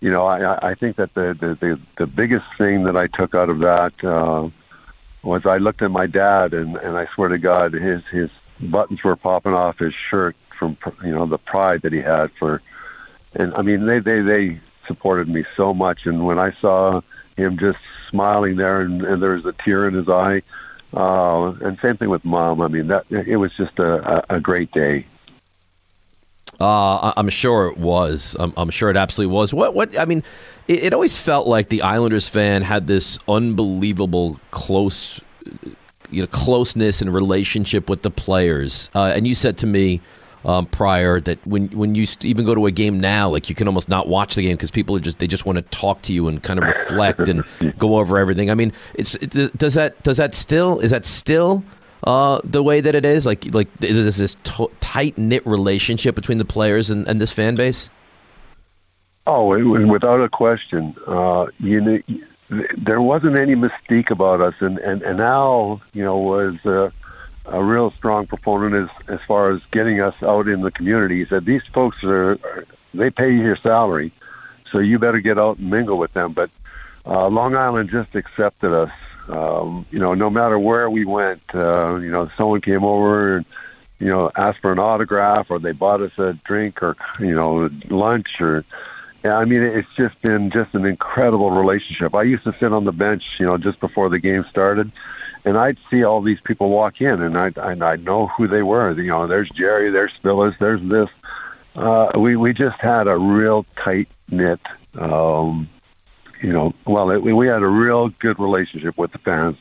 you 0.00 0.10
know, 0.10 0.26
I 0.26 0.70
I 0.70 0.74
think 0.74 0.96
that 0.96 1.14
the 1.14 1.34
the 1.34 1.54
the, 1.54 1.80
the 1.96 2.06
biggest 2.06 2.46
thing 2.56 2.84
that 2.84 2.96
I 2.96 3.08
took 3.08 3.34
out 3.34 3.50
of 3.50 3.58
that 3.60 4.04
uh, 4.04 4.48
was 5.22 5.44
I 5.44 5.56
looked 5.58 5.82
at 5.82 5.90
my 5.90 6.06
dad, 6.06 6.54
and 6.54 6.76
and 6.76 6.96
I 6.96 7.06
swear 7.06 7.28
to 7.30 7.38
God, 7.38 7.72
his 7.72 8.04
his 8.06 8.30
buttons 8.60 9.02
were 9.02 9.16
popping 9.16 9.54
off 9.54 9.78
his 9.78 9.94
shirt 9.94 10.36
from 10.56 10.76
you 11.02 11.12
know 11.12 11.26
the 11.26 11.38
pride 11.38 11.82
that 11.82 11.92
he 11.92 12.00
had 12.00 12.30
for 12.32 12.62
and 13.38 13.54
I 13.54 13.62
mean 13.62 13.86
they 13.86 13.98
they 13.98 14.20
they 14.20 14.60
supported 14.86 15.28
me 15.28 15.44
so 15.56 15.74
much. 15.74 16.06
And 16.06 16.26
when 16.26 16.38
I 16.38 16.52
saw 16.60 17.00
him 17.36 17.58
just 17.58 17.78
smiling 18.08 18.56
there, 18.56 18.80
and, 18.80 19.02
and 19.02 19.22
there 19.22 19.32
was 19.32 19.44
a 19.44 19.52
tear 19.52 19.88
in 19.88 19.94
his 19.94 20.08
eye, 20.08 20.42
uh, 20.94 21.52
and 21.60 21.78
same 21.80 21.96
thing 21.96 22.08
with 22.08 22.24
mom. 22.24 22.60
I 22.60 22.68
mean 22.68 22.88
that 22.88 23.04
it 23.10 23.36
was 23.36 23.52
just 23.54 23.78
a, 23.78 24.24
a, 24.34 24.40
great 24.40 24.70
day. 24.72 25.06
Uh, 26.58 27.12
I'm 27.16 27.28
sure 27.28 27.66
it 27.68 27.76
was. 27.76 28.34
I'm, 28.38 28.54
I'm, 28.56 28.70
sure 28.70 28.88
it 28.88 28.96
absolutely 28.96 29.34
was. 29.34 29.52
What? 29.52 29.74
What? 29.74 29.98
I 29.98 30.06
mean, 30.06 30.22
it, 30.68 30.84
it, 30.84 30.94
always 30.94 31.18
felt 31.18 31.46
like 31.46 31.68
the 31.68 31.82
Islanders 31.82 32.28
fan 32.28 32.62
had 32.62 32.86
this 32.86 33.18
unbelievable 33.28 34.40
close, 34.52 35.20
you 36.10 36.22
know, 36.22 36.26
closeness 36.28 37.02
and 37.02 37.12
relationship 37.12 37.90
with 37.90 38.00
the 38.00 38.10
players. 38.10 38.88
Uh, 38.94 39.12
and 39.14 39.26
you 39.26 39.34
said 39.34 39.58
to 39.58 39.66
me 39.66 40.00
um, 40.46 40.64
prior 40.66 41.20
that 41.20 41.44
when 41.44 41.66
when 41.70 41.96
you 41.96 42.06
even 42.22 42.46
go 42.46 42.54
to 42.54 42.66
a 42.66 42.70
game 42.70 43.00
now, 43.00 43.28
like 43.28 43.48
you 43.48 43.54
can 43.54 43.66
almost 43.66 43.88
not 43.88 44.08
watch 44.08 44.36
the 44.36 44.42
game 44.42 44.56
because 44.56 44.70
people 44.70 44.94
are 44.96 45.00
just 45.00 45.18
they 45.18 45.26
just 45.26 45.44
want 45.44 45.56
to 45.56 45.62
talk 45.76 46.00
to 46.02 46.12
you 46.12 46.28
and 46.28 46.42
kind 46.42 46.58
of 46.60 46.64
reflect 46.64 47.18
and 47.20 47.44
go 47.78 47.96
over 47.96 48.16
everything. 48.16 48.48
I 48.48 48.54
mean, 48.54 48.72
it's 48.94 49.16
it, 49.16 49.58
does 49.58 49.74
that 49.74 50.00
does 50.04 50.16
that 50.18 50.34
still 50.36 50.78
is 50.78 50.92
that 50.92 51.04
still 51.04 51.64
uh, 52.04 52.40
the 52.44 52.62
way 52.62 52.80
that 52.80 52.94
it 52.94 53.04
is? 53.04 53.26
Like 53.26 53.52
like 53.52 53.68
there's 53.80 54.16
this 54.16 54.36
t- 54.44 54.68
tight 54.80 55.18
knit 55.18 55.44
relationship 55.44 56.14
between 56.14 56.38
the 56.38 56.44
players 56.44 56.90
and, 56.90 57.08
and 57.08 57.20
this 57.20 57.32
fan 57.32 57.56
base. 57.56 57.90
Oh, 59.26 59.46
without 59.88 60.20
a 60.20 60.28
question. 60.28 60.94
Uh, 61.08 61.46
you 61.58 61.80
know, 61.80 62.64
there 62.78 63.00
wasn't 63.00 63.36
any 63.36 63.56
mystique 63.56 64.12
about 64.12 64.40
us, 64.40 64.54
and 64.60 64.78
and 64.78 65.02
and 65.02 65.20
Al, 65.20 65.82
you 65.92 66.04
know, 66.04 66.16
was. 66.16 66.64
Uh, 66.64 66.90
a 67.48 67.62
real 67.62 67.90
strong 67.92 68.26
proponent 68.26 68.74
as 68.74 69.08
as 69.08 69.20
far 69.26 69.50
as 69.50 69.60
getting 69.70 70.00
us 70.00 70.14
out 70.22 70.48
in 70.48 70.62
the 70.62 70.70
community. 70.70 71.18
He 71.18 71.26
said 71.26 71.44
these 71.44 71.62
folks 71.72 72.02
are 72.04 72.38
they 72.94 73.10
pay 73.10 73.30
you 73.30 73.42
your 73.42 73.56
salary, 73.56 74.12
so 74.70 74.78
you 74.78 74.98
better 74.98 75.20
get 75.20 75.38
out 75.38 75.58
and 75.58 75.70
mingle 75.70 75.98
with 75.98 76.12
them. 76.12 76.32
But 76.32 76.50
uh, 77.06 77.28
Long 77.28 77.54
Island 77.54 77.90
just 77.90 78.14
accepted 78.14 78.72
us. 78.72 78.92
Um, 79.28 79.86
you 79.90 79.98
know, 79.98 80.14
no 80.14 80.30
matter 80.30 80.58
where 80.58 80.88
we 80.88 81.04
went, 81.04 81.42
uh, 81.52 81.96
you 81.96 82.10
know, 82.10 82.30
someone 82.36 82.60
came 82.60 82.84
over 82.84 83.38
and 83.38 83.46
you 83.98 84.08
know 84.08 84.30
asked 84.36 84.60
for 84.60 84.72
an 84.72 84.78
autograph, 84.78 85.50
or 85.50 85.58
they 85.58 85.72
bought 85.72 86.00
us 86.00 86.16
a 86.18 86.34
drink, 86.44 86.82
or 86.82 86.96
you 87.18 87.34
know, 87.34 87.70
lunch, 87.88 88.40
or 88.40 88.64
I 89.24 89.44
mean, 89.44 89.62
it's 89.62 89.92
just 89.96 90.20
been 90.22 90.50
just 90.50 90.74
an 90.74 90.84
incredible 90.84 91.50
relationship. 91.50 92.14
I 92.14 92.22
used 92.22 92.44
to 92.44 92.54
sit 92.58 92.72
on 92.72 92.84
the 92.84 92.92
bench, 92.92 93.36
you 93.38 93.46
know, 93.46 93.58
just 93.58 93.80
before 93.80 94.08
the 94.08 94.18
game 94.18 94.44
started, 94.48 94.90
and 95.46 95.56
I'd 95.56 95.78
see 95.88 96.02
all 96.02 96.20
these 96.20 96.40
people 96.40 96.68
walk 96.68 97.00
in, 97.00 97.22
and 97.22 97.38
I'd, 97.38 97.56
and 97.56 97.82
I'd 97.82 98.04
know 98.04 98.26
who 98.26 98.48
they 98.48 98.62
were. 98.62 98.92
You 98.92 99.06
know, 99.06 99.26
there's 99.28 99.48
Jerry, 99.48 99.90
there's 99.90 100.12
Phyllis, 100.20 100.56
there's 100.58 100.82
this. 100.82 101.08
Uh, 101.76 102.10
we 102.18 102.36
we 102.36 102.52
just 102.52 102.78
had 102.80 103.06
a 103.06 103.16
real 103.16 103.64
tight 103.76 104.08
knit, 104.28 104.60
um, 104.98 105.68
you 106.42 106.52
know. 106.52 106.74
Well, 106.84 107.10
it, 107.10 107.22
we 107.22 107.46
had 107.46 107.62
a 107.62 107.68
real 107.68 108.08
good 108.08 108.40
relationship 108.40 108.98
with 108.98 109.12
the 109.12 109.18
fans, 109.18 109.56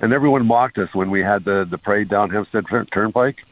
and 0.00 0.12
everyone 0.12 0.46
mocked 0.46 0.78
us 0.78 0.94
when 0.94 1.10
we 1.10 1.22
had 1.22 1.44
the 1.44 1.66
the 1.68 1.78
parade 1.78 2.08
down 2.08 2.30
Hempstead 2.30 2.64
Turnpike. 2.90 3.44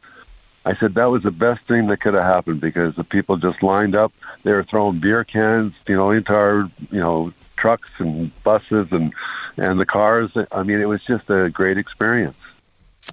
I 0.64 0.74
said 0.76 0.94
that 0.94 1.10
was 1.10 1.22
the 1.22 1.30
best 1.30 1.66
thing 1.68 1.88
that 1.88 2.00
could 2.00 2.14
have 2.14 2.24
happened 2.24 2.62
because 2.62 2.94
the 2.94 3.04
people 3.04 3.36
just 3.36 3.62
lined 3.62 3.94
up. 3.94 4.14
They 4.44 4.52
were 4.52 4.64
throwing 4.64 4.98
beer 4.98 5.22
cans, 5.22 5.74
you 5.86 5.94
know, 5.94 6.10
into 6.10 6.32
our, 6.32 6.70
you 6.90 7.00
know, 7.00 7.34
trucks 7.64 7.88
and 7.96 8.30
buses 8.42 8.88
and 8.90 9.10
and 9.56 9.80
the 9.80 9.86
cars. 9.86 10.30
I 10.52 10.62
mean, 10.64 10.80
it 10.80 10.84
was 10.84 11.02
just 11.02 11.30
a 11.30 11.48
great 11.48 11.78
experience. 11.78 12.36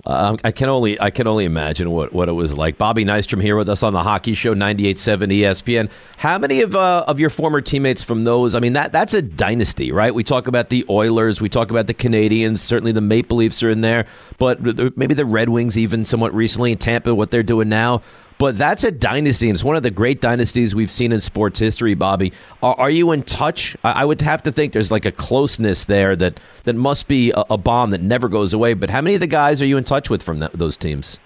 Um, 0.05 0.39
I 0.43 0.51
can 0.51 0.67
only 0.67 0.99
I 0.99 1.09
can 1.09 1.25
only 1.25 1.45
imagine 1.45 1.89
what, 1.89 2.11
what 2.11 2.27
it 2.27 2.33
was 2.33 2.57
like. 2.57 2.77
Bobby 2.77 3.05
Nystrom 3.05 3.41
here 3.41 3.55
with 3.55 3.69
us 3.69 3.81
on 3.81 3.93
the 3.93 4.03
Hockey 4.03 4.33
Show 4.33 4.53
98.7 4.53 5.39
ESPN. 5.39 5.89
How 6.17 6.37
many 6.37 6.61
of 6.61 6.75
uh, 6.75 7.05
of 7.07 7.17
your 7.17 7.29
former 7.29 7.61
teammates 7.61 8.03
from 8.03 8.25
those? 8.25 8.55
I 8.55 8.59
mean 8.59 8.73
that 8.73 8.91
that's 8.91 9.13
a 9.13 9.21
dynasty, 9.21 9.93
right? 9.93 10.13
We 10.13 10.25
talk 10.25 10.47
about 10.47 10.69
the 10.69 10.85
Oilers, 10.89 11.39
we 11.39 11.47
talk 11.47 11.71
about 11.71 11.87
the 11.87 11.93
Canadiens. 11.93 12.59
Certainly 12.59 12.91
the 12.91 13.01
Maple 13.01 13.37
Leafs 13.37 13.63
are 13.63 13.69
in 13.69 13.79
there, 13.79 14.05
but 14.37 14.61
maybe 14.97 15.13
the 15.13 15.25
Red 15.25 15.47
Wings 15.47 15.77
even 15.77 16.03
somewhat 16.03 16.33
recently 16.33 16.73
in 16.73 16.77
Tampa. 16.77 17.15
What 17.15 17.31
they're 17.31 17.41
doing 17.41 17.69
now. 17.69 18.01
But 18.41 18.58
that's 18.58 18.84
a 18.84 18.91
dynasty, 18.91 19.49
and 19.49 19.56
it's 19.56 19.63
one 19.63 19.75
of 19.75 19.84
the 19.84 19.91
great 19.91 20.19
dynasties 20.19 20.73
we've 20.73 20.89
seen 20.89 21.12
in 21.12 21.21
sports 21.21 21.60
history. 21.60 21.93
Bobby, 21.93 22.34
are, 22.63 22.73
are 22.73 22.89
you 22.89 23.12
in 23.12 23.21
touch? 23.21 23.77
I, 23.84 24.01
I, 24.01 24.06
would 24.06 24.19
have 24.21 24.41
to 24.41 24.51
think 24.51 24.73
there's 24.73 24.89
like 24.89 25.06
a 25.06 25.12
closeness 25.12 25.86
there 25.86 26.15
that 26.15 26.39
that 26.63 26.75
must 26.75 27.08
be 27.08 27.30
a, 27.30 27.43
a, 27.51 27.58
bomb 27.60 27.91
that 27.91 28.01
never 28.01 28.27
goes 28.27 28.51
away. 28.51 28.73
But 28.73 28.89
how 28.89 28.99
many 29.01 29.13
of 29.13 29.19
the 29.19 29.27
guys 29.27 29.62
are 29.62 29.67
you 29.67 29.77
in 29.77 29.84
touch 29.84 30.10
with 30.10 30.23
from 30.23 30.39
that, 30.39 30.54
those 30.54 30.75
teams? 30.75 31.19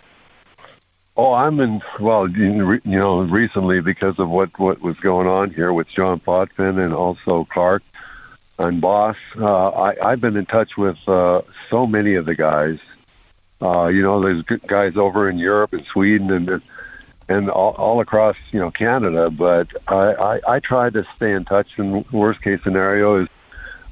Oh, 1.15 1.31
I'm 1.31 1.61
in. 1.61 1.81
Well, 2.01 2.29
you 2.29 2.81
know, 2.83 3.21
recently 3.21 3.79
because 3.79 4.19
of 4.19 4.27
what 4.27 4.59
what 4.59 4.81
was 4.81 4.97
going 4.97 5.25
on 5.25 5.51
here 5.51 5.71
with 5.71 5.87
John 5.87 6.19
Potvin 6.19 6.79
and 6.79 6.93
also 6.93 7.47
Clark 7.49 7.83
and 8.59 8.81
Boss, 8.81 9.15
uh, 9.39 9.69
I, 9.69 10.11
I've 10.11 10.19
been 10.19 10.35
in 10.35 10.47
touch 10.47 10.75
with 10.75 10.97
uh, 11.07 11.43
so 11.69 11.87
many 11.87 12.15
of 12.15 12.25
the 12.25 12.35
guys. 12.35 12.79
Uh, 13.61 13.87
you 13.87 14.01
know, 14.01 14.21
there's 14.21 14.43
guys 14.67 14.97
over 14.97 15.29
in 15.29 15.37
Europe 15.37 15.71
and 15.71 15.85
Sweden 15.85 16.29
and 16.29 16.61
and 17.27 17.49
all, 17.49 17.73
all 17.73 18.01
across 18.01 18.35
you 18.51 18.59
know 18.59 18.71
Canada. 18.71 19.29
But 19.29 19.69
I, 19.87 20.13
I, 20.13 20.55
I 20.55 20.59
try 20.59 20.89
to 20.89 21.05
stay 21.15 21.33
in 21.33 21.45
touch. 21.45 21.77
And 21.77 22.09
worst 22.11 22.41
case 22.41 22.61
scenario 22.63 23.23
is 23.23 23.29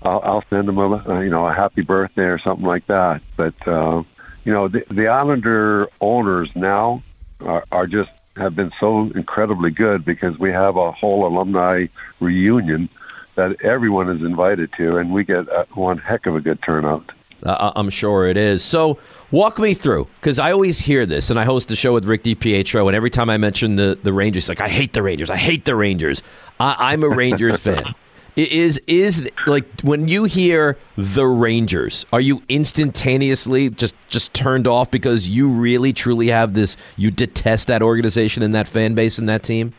I'll, 0.01 0.21
I'll 0.23 0.43
send 0.49 0.67
them 0.67 0.77
a 0.77 1.23
you 1.23 1.29
know 1.29 1.47
a 1.47 1.53
happy 1.53 1.81
birthday 1.81 2.25
or 2.25 2.39
something 2.39 2.65
like 2.65 2.87
that. 2.87 3.21
But 3.35 3.67
uh, 3.67 4.03
you 4.43 4.53
know 4.53 4.67
the, 4.67 4.85
the 4.89 5.07
Islander 5.07 5.89
owners 6.01 6.49
now 6.55 7.03
are, 7.41 7.65
are 7.71 7.87
just 7.87 8.11
have 8.35 8.55
been 8.55 8.71
so 8.79 9.11
incredibly 9.11 9.71
good 9.71 10.03
because 10.03 10.37
we 10.39 10.51
have 10.51 10.75
a 10.75 10.91
whole 10.91 11.27
alumni 11.27 11.85
reunion 12.19 12.89
that 13.35 13.61
everyone 13.61 14.09
is 14.09 14.21
invited 14.21 14.71
to, 14.73 14.97
and 14.97 15.11
we 15.11 15.23
get 15.23 15.45
one 15.75 15.97
heck 15.97 16.25
of 16.25 16.35
a 16.35 16.41
good 16.41 16.61
turnout. 16.61 17.11
Uh, 17.45 17.71
I'm 17.75 17.89
sure 17.89 18.27
it 18.27 18.37
is. 18.37 18.63
So, 18.63 18.99
walk 19.31 19.59
me 19.59 19.73
through 19.73 20.07
because 20.19 20.39
I 20.39 20.51
always 20.51 20.79
hear 20.79 21.05
this, 21.05 21.29
and 21.29 21.39
I 21.39 21.43
host 21.43 21.67
the 21.67 21.75
show 21.75 21.93
with 21.93 22.05
Rick 22.05 22.23
DiPietro, 22.23 22.87
and 22.87 22.95
every 22.95 23.09
time 23.09 23.29
I 23.29 23.37
mention 23.37 23.75
the 23.75 23.97
the 24.01 24.13
Rangers, 24.13 24.49
like 24.49 24.61
I 24.61 24.69
hate 24.69 24.93
the 24.93 25.03
Rangers, 25.03 25.29
I 25.29 25.37
hate 25.37 25.65
the 25.65 25.75
Rangers. 25.75 26.21
I, 26.59 26.93
am 26.93 27.03
a 27.03 27.09
Rangers 27.09 27.59
fan. 27.59 27.93
Is 28.35 28.81
is 28.87 29.29
like 29.45 29.65
when 29.81 30.07
you 30.07 30.23
hear 30.23 30.77
the 30.97 31.25
Rangers, 31.25 32.05
are 32.11 32.21
you 32.21 32.41
instantaneously 32.49 33.69
just 33.69 33.93
just 34.07 34.33
turned 34.33 34.65
off 34.65 34.89
because 34.89 35.27
you 35.27 35.47
really 35.47 35.93
truly 35.93 36.29
have 36.29 36.55
this? 36.55 36.75
You 36.97 37.11
detest 37.11 37.67
that 37.67 37.83
organization 37.83 38.41
and 38.41 38.55
that 38.55 38.67
fan 38.67 38.95
base 38.95 39.19
and 39.19 39.29
that 39.29 39.43
team. 39.43 39.73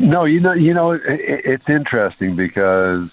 No, 0.00 0.24
you 0.24 0.40
know, 0.40 0.52
you 0.52 0.72
know, 0.72 0.92
it, 0.92 1.02
it's 1.06 1.68
interesting 1.68 2.34
because 2.34 3.10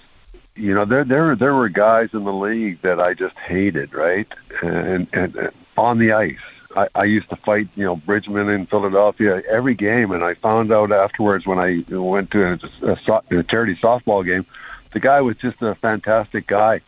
you 0.62 0.76
know, 0.76 0.86
there 0.86 1.04
there 1.04 1.36
there 1.36 1.56
were 1.56 1.70
guys 1.70 2.10
in 2.14 2.24
the 2.24 2.34
league 2.34 2.82
that 2.82 3.00
I 3.00 3.16
just 3.16 3.36
hated, 3.38 3.96
right? 3.96 4.32
And 4.62 5.08
and, 5.12 5.36
and 5.36 5.52
on 5.76 5.98
the 5.98 6.12
ice, 6.12 6.38
I, 6.76 6.88
I 6.94 7.04
used 7.06 7.30
to 7.30 7.36
fight, 7.36 7.68
you 7.76 7.84
know, 7.84 7.96
Bridgman 7.96 8.48
in 8.50 8.68
Philadelphia 8.68 9.42
every 9.50 9.74
game, 9.74 10.12
and 10.12 10.24
I 10.24 10.36
found 10.36 10.72
out 10.72 10.92
afterwards 10.92 11.48
when 11.48 11.58
I 11.58 11.84
went 11.90 12.30
to 12.32 12.60
a, 12.84 12.92
a, 12.92 13.40
a 13.40 13.44
charity 13.44 13.76
softball 13.76 14.24
game, 14.24 14.46
the 14.92 15.00
guy 15.00 15.20
was 15.22 15.36
just 15.38 15.60
a 15.64 15.74
fantastic 15.74 16.46
guy. 16.46 16.82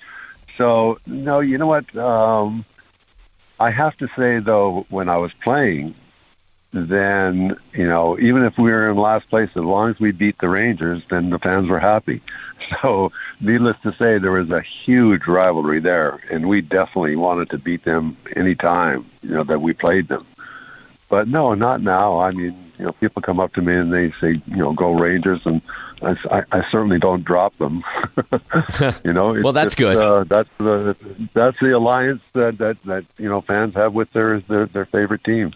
So 0.56 1.00
no, 1.08 1.40
you 1.40 1.58
know 1.58 1.68
what? 1.68 1.96
Um, 1.96 2.66
I 3.60 3.72
have 3.72 3.98
to 3.98 4.08
say 4.16 4.38
though, 4.38 4.86
when 4.90 5.10
I 5.10 5.18
was 5.18 5.34
playing, 5.34 5.96
then 6.74 7.56
you 7.74 7.86
know, 7.86 8.20
even 8.20 8.44
if 8.44 8.58
we 8.58 8.72
were 8.72 8.90
in 8.90 8.98
last 8.98 9.30
place, 9.30 9.50
as 9.56 9.64
long 9.64 9.92
as 9.92 10.00
we 10.00 10.12
beat 10.12 10.38
the 10.40 10.50
Rangers, 10.50 11.04
then 11.10 11.30
the 11.30 11.40
fans 11.40 11.70
were 11.70 11.80
happy. 11.80 12.22
So, 12.82 13.12
needless 13.42 13.76
to 13.84 13.92
say, 13.96 14.18
there 14.18 14.32
was 14.32 14.50
a 14.50 14.62
huge 14.62 15.28
rivalry 15.28 15.82
there, 15.82 16.22
and 16.32 16.48
we 16.48 16.62
definitely 16.62 17.18
wanted 17.18 17.50
to 17.50 17.58
beat 17.58 17.84
them 17.84 18.16
any 18.38 18.56
time 18.56 19.06
you 19.22 19.32
know 19.32 19.44
that 19.44 19.60
we 19.60 19.74
played 19.74 20.08
them. 20.08 20.26
But 21.10 21.28
no, 21.28 21.54
not 21.56 21.82
now. 21.82 22.20
I 22.20 22.32
mean, 22.32 22.72
you 22.80 22.86
know, 22.86 22.94
people 22.94 23.22
come 23.22 23.40
up 23.40 23.54
to 23.54 23.62
me 23.62 23.76
and 23.76 23.94
they 23.94 24.12
say, 24.20 24.42
you 24.48 24.56
know, 24.56 24.74
go 24.74 24.94
Rangers, 24.94 25.42
and 25.46 25.62
I, 26.02 26.44
I 26.52 26.70
certainly 26.70 27.00
don't 27.00 27.24
drop 27.24 27.58
them. 27.58 27.84
you 29.04 29.14
know, 29.14 29.40
well, 29.42 29.54
that's 29.54 29.76
just, 29.76 29.78
good. 29.78 29.98
Uh, 29.98 30.24
that's 30.24 30.50
the 30.58 30.96
that's 31.34 31.60
the 31.60 31.72
alliance 31.72 32.22
that 32.34 32.58
that 32.58 32.78
that 32.86 33.06
you 33.18 33.30
know 33.30 33.42
fans 33.42 33.76
have 33.76 33.94
with 33.94 34.12
their 34.14 34.40
their, 34.42 34.66
their 34.68 34.86
favorite 34.86 35.24
team. 35.24 35.54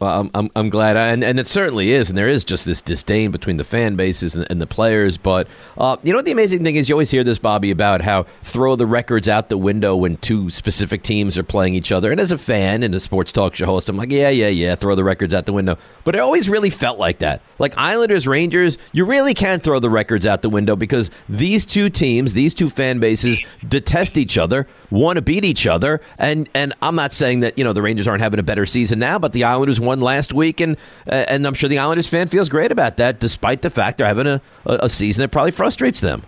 Well, 0.00 0.20
I'm, 0.20 0.30
I'm, 0.32 0.50
I'm 0.56 0.70
glad, 0.70 0.96
and, 0.96 1.22
and 1.22 1.38
it 1.38 1.46
certainly 1.46 1.90
is, 1.90 2.08
and 2.08 2.16
there 2.16 2.26
is 2.26 2.42
just 2.42 2.64
this 2.64 2.80
disdain 2.80 3.30
between 3.32 3.58
the 3.58 3.64
fan 3.64 3.96
bases 3.96 4.34
and, 4.34 4.46
and 4.48 4.58
the 4.58 4.66
players. 4.66 5.18
But 5.18 5.46
uh, 5.76 5.98
you 6.02 6.10
know 6.10 6.16
what 6.16 6.24
the 6.24 6.32
amazing 6.32 6.64
thing 6.64 6.76
is? 6.76 6.88
You 6.88 6.94
always 6.94 7.10
hear 7.10 7.22
this, 7.22 7.38
Bobby, 7.38 7.70
about 7.70 8.00
how 8.00 8.24
throw 8.42 8.76
the 8.76 8.86
records 8.86 9.28
out 9.28 9.50
the 9.50 9.58
window 9.58 9.94
when 9.94 10.16
two 10.16 10.48
specific 10.48 11.02
teams 11.02 11.36
are 11.36 11.42
playing 11.42 11.74
each 11.74 11.92
other. 11.92 12.10
And 12.10 12.18
as 12.18 12.32
a 12.32 12.38
fan 12.38 12.82
and 12.82 12.94
a 12.94 13.00
sports 13.00 13.30
talk 13.30 13.54
show 13.54 13.66
host, 13.66 13.90
I'm 13.90 13.98
like, 13.98 14.10
yeah, 14.10 14.30
yeah, 14.30 14.48
yeah, 14.48 14.74
throw 14.74 14.94
the 14.94 15.04
records 15.04 15.34
out 15.34 15.44
the 15.44 15.52
window. 15.52 15.76
But 16.04 16.14
it 16.14 16.20
always 16.20 16.48
really 16.48 16.70
felt 16.70 16.98
like 16.98 17.18
that. 17.18 17.42
Like 17.58 17.76
Islanders, 17.76 18.26
Rangers, 18.26 18.78
you 18.92 19.04
really 19.04 19.34
can't 19.34 19.62
throw 19.62 19.80
the 19.80 19.90
records 19.90 20.24
out 20.24 20.40
the 20.40 20.48
window 20.48 20.76
because 20.76 21.10
these 21.28 21.66
two 21.66 21.90
teams, 21.90 22.32
these 22.32 22.54
two 22.54 22.70
fan 22.70 23.00
bases, 23.00 23.38
detest 23.68 24.16
each 24.16 24.38
other, 24.38 24.66
want 24.90 25.16
to 25.16 25.22
beat 25.22 25.44
each 25.44 25.66
other, 25.66 26.00
and 26.18 26.48
and 26.54 26.72
I'm 26.82 26.96
not 26.96 27.12
saying 27.12 27.40
that 27.40 27.56
you 27.58 27.64
know 27.64 27.72
the 27.72 27.82
Rangers 27.82 28.08
aren't 28.08 28.22
having 28.22 28.40
a 28.40 28.42
better 28.42 28.66
season 28.66 28.98
now, 28.98 29.18
but 29.18 29.32
the 29.32 29.44
Islanders 29.44 29.78
last 29.98 30.32
week, 30.32 30.60
and 30.60 30.76
uh, 31.08 31.24
and 31.26 31.44
I'm 31.44 31.54
sure 31.54 31.68
the 31.68 31.78
Islanders 31.78 32.06
fan 32.06 32.28
feels 32.28 32.48
great 32.48 32.70
about 32.70 32.98
that, 32.98 33.18
despite 33.18 33.62
the 33.62 33.70
fact 33.70 33.98
they're 33.98 34.06
having 34.06 34.28
a, 34.28 34.40
a 34.64 34.88
season 34.88 35.22
that 35.22 35.30
probably 35.30 35.50
frustrates 35.50 35.98
them. 35.98 36.22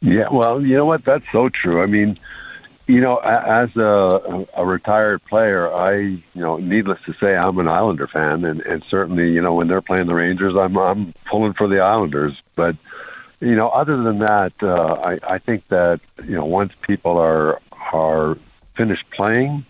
Yeah, 0.00 0.28
well, 0.30 0.62
you 0.64 0.76
know 0.76 0.86
what? 0.86 1.04
That's 1.04 1.24
so 1.32 1.48
true. 1.48 1.82
I 1.82 1.86
mean, 1.86 2.18
you 2.86 3.00
know, 3.00 3.18
as 3.18 3.76
a, 3.76 4.46
a 4.56 4.64
retired 4.64 5.24
player, 5.26 5.72
I, 5.72 5.98
you 5.98 6.20
know, 6.34 6.56
needless 6.56 6.98
to 7.06 7.12
say, 7.14 7.36
I'm 7.36 7.58
an 7.58 7.68
Islander 7.68 8.06
fan, 8.06 8.44
and, 8.44 8.60
and 8.62 8.82
certainly, 8.84 9.30
you 9.30 9.40
know, 9.40 9.54
when 9.54 9.68
they're 9.68 9.82
playing 9.82 10.06
the 10.06 10.14
Rangers, 10.14 10.56
I'm 10.56 10.76
I'm 10.76 11.14
pulling 11.26 11.52
for 11.52 11.68
the 11.68 11.80
Islanders. 11.80 12.40
But, 12.56 12.76
you 13.40 13.54
know, 13.54 13.68
other 13.68 13.96
than 14.02 14.18
that, 14.18 14.52
uh, 14.62 14.94
I 15.04 15.34
I 15.34 15.38
think 15.38 15.68
that 15.68 16.00
you 16.24 16.34
know 16.34 16.44
once 16.44 16.72
people 16.82 17.18
are 17.18 17.60
are 17.92 18.36
finished 18.74 19.08
playing, 19.10 19.64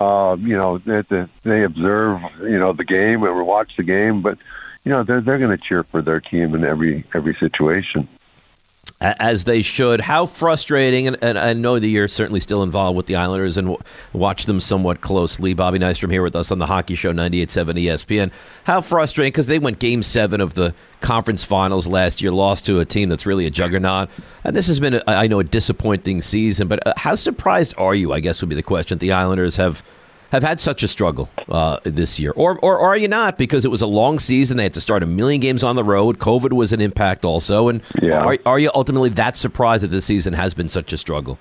uh, 0.00 0.36
you 0.38 0.56
know, 0.56 0.78
they, 0.78 1.26
they 1.42 1.62
observe, 1.62 2.20
you 2.40 2.58
know, 2.58 2.72
the 2.72 2.84
game 2.84 3.24
or 3.24 3.42
watch 3.44 3.76
the 3.76 3.82
game, 3.82 4.22
but 4.22 4.38
you 4.84 4.92
know, 4.92 5.02
they're 5.02 5.20
they're 5.20 5.38
going 5.38 5.56
to 5.56 5.62
cheer 5.62 5.82
for 5.84 6.00
their 6.00 6.20
team 6.20 6.54
in 6.54 6.64
every 6.64 7.04
every 7.14 7.34
situation. 7.34 8.08
As 9.00 9.44
they 9.44 9.60
should. 9.60 10.00
How 10.00 10.24
frustrating, 10.24 11.06
and, 11.06 11.18
and, 11.20 11.38
I 11.38 11.52
know 11.52 11.78
that 11.78 11.86
you're 11.86 12.08
certainly 12.08 12.40
still 12.40 12.62
involved 12.62 12.96
with 12.96 13.06
the 13.06 13.16
Islanders 13.16 13.58
and 13.58 13.68
w- 13.68 13.82
watch 14.14 14.46
them 14.46 14.58
somewhat 14.58 15.02
closely. 15.02 15.52
Bobby 15.52 15.78
Nystrom 15.78 16.10
here 16.10 16.22
with 16.22 16.34
us 16.34 16.50
on 16.50 16.58
the 16.58 16.66
Hockey 16.66 16.94
Show 16.94 17.12
98.7 17.12 17.84
ESPN. 17.84 18.30
How 18.64 18.80
frustrating, 18.80 19.32
because 19.32 19.48
they 19.48 19.58
went 19.58 19.80
game 19.80 20.02
seven 20.02 20.40
of 20.40 20.54
the 20.54 20.74
conference 21.02 21.44
finals 21.44 21.86
last 21.86 22.22
year, 22.22 22.32
lost 22.32 22.64
to 22.66 22.80
a 22.80 22.86
team 22.86 23.10
that's 23.10 23.26
really 23.26 23.44
a 23.44 23.50
juggernaut. 23.50 24.08
And 24.44 24.56
this 24.56 24.66
has 24.68 24.80
been, 24.80 24.94
a, 24.94 25.02
I 25.06 25.26
know, 25.26 25.40
a 25.40 25.44
disappointing 25.44 26.22
season, 26.22 26.66
but 26.66 26.86
uh, 26.86 26.94
how 26.96 27.16
surprised 27.16 27.74
are 27.76 27.94
you, 27.94 28.14
I 28.14 28.20
guess 28.20 28.40
would 28.40 28.48
be 28.48 28.54
the 28.54 28.62
question, 28.62 28.98
the 28.98 29.12
Islanders 29.12 29.56
have– 29.56 29.82
have 30.32 30.42
had 30.42 30.60
such 30.60 30.82
a 30.82 30.88
struggle 30.88 31.28
uh, 31.48 31.78
this 31.84 32.18
year, 32.18 32.32
or, 32.32 32.58
or, 32.58 32.78
are 32.78 32.96
you 32.96 33.08
not? 33.08 33.38
Because 33.38 33.64
it 33.64 33.70
was 33.70 33.82
a 33.82 33.86
long 33.86 34.18
season; 34.18 34.56
they 34.56 34.64
had 34.64 34.74
to 34.74 34.80
start 34.80 35.02
a 35.02 35.06
million 35.06 35.40
games 35.40 35.62
on 35.62 35.76
the 35.76 35.84
road. 35.84 36.18
COVID 36.18 36.52
was 36.52 36.72
an 36.72 36.80
impact 36.80 37.24
also, 37.24 37.68
and 37.68 37.82
yeah. 38.02 38.20
are, 38.20 38.38
are 38.44 38.58
you 38.58 38.70
ultimately 38.74 39.10
that 39.10 39.36
surprised 39.36 39.84
that 39.84 39.90
this 39.90 40.04
season 40.04 40.32
has 40.34 40.54
been 40.54 40.68
such 40.68 40.92
a 40.92 40.98
struggle? 40.98 41.38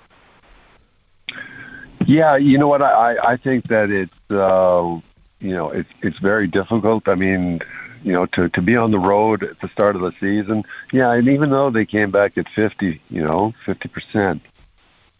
Yeah, 2.06 2.36
you 2.36 2.58
know 2.58 2.68
what? 2.68 2.82
I 2.82 3.18
I 3.24 3.38
think 3.38 3.68
that 3.68 3.90
it's 3.90 4.32
uh, 4.32 5.00
you 5.40 5.54
know 5.54 5.70
it's 5.70 5.90
it's 6.02 6.20
very 6.20 6.48
difficult. 6.48 7.08
I 7.08 7.16
mean, 7.16 7.62
you 8.04 8.14
know, 8.14 8.28
to 8.28 8.50
to 8.50 8.62
be 8.62 8.76
on 8.76 8.92
the 8.92 9.00
road 9.00 9.44
at 9.44 9.60
the 9.60 9.68
start 9.70 9.96
of 9.96 10.02
the 10.02 10.12
season. 10.20 10.64
Yeah, 10.94 11.12
and 11.12 11.28
even 11.28 11.50
though 11.50 11.72
they 11.72 11.86
came 11.86 12.12
back 12.12 12.38
at 12.38 12.48
fifty, 12.50 13.02
you 13.10 13.24
know, 13.24 13.54
fifty 13.66 13.90
percent, 13.90 14.44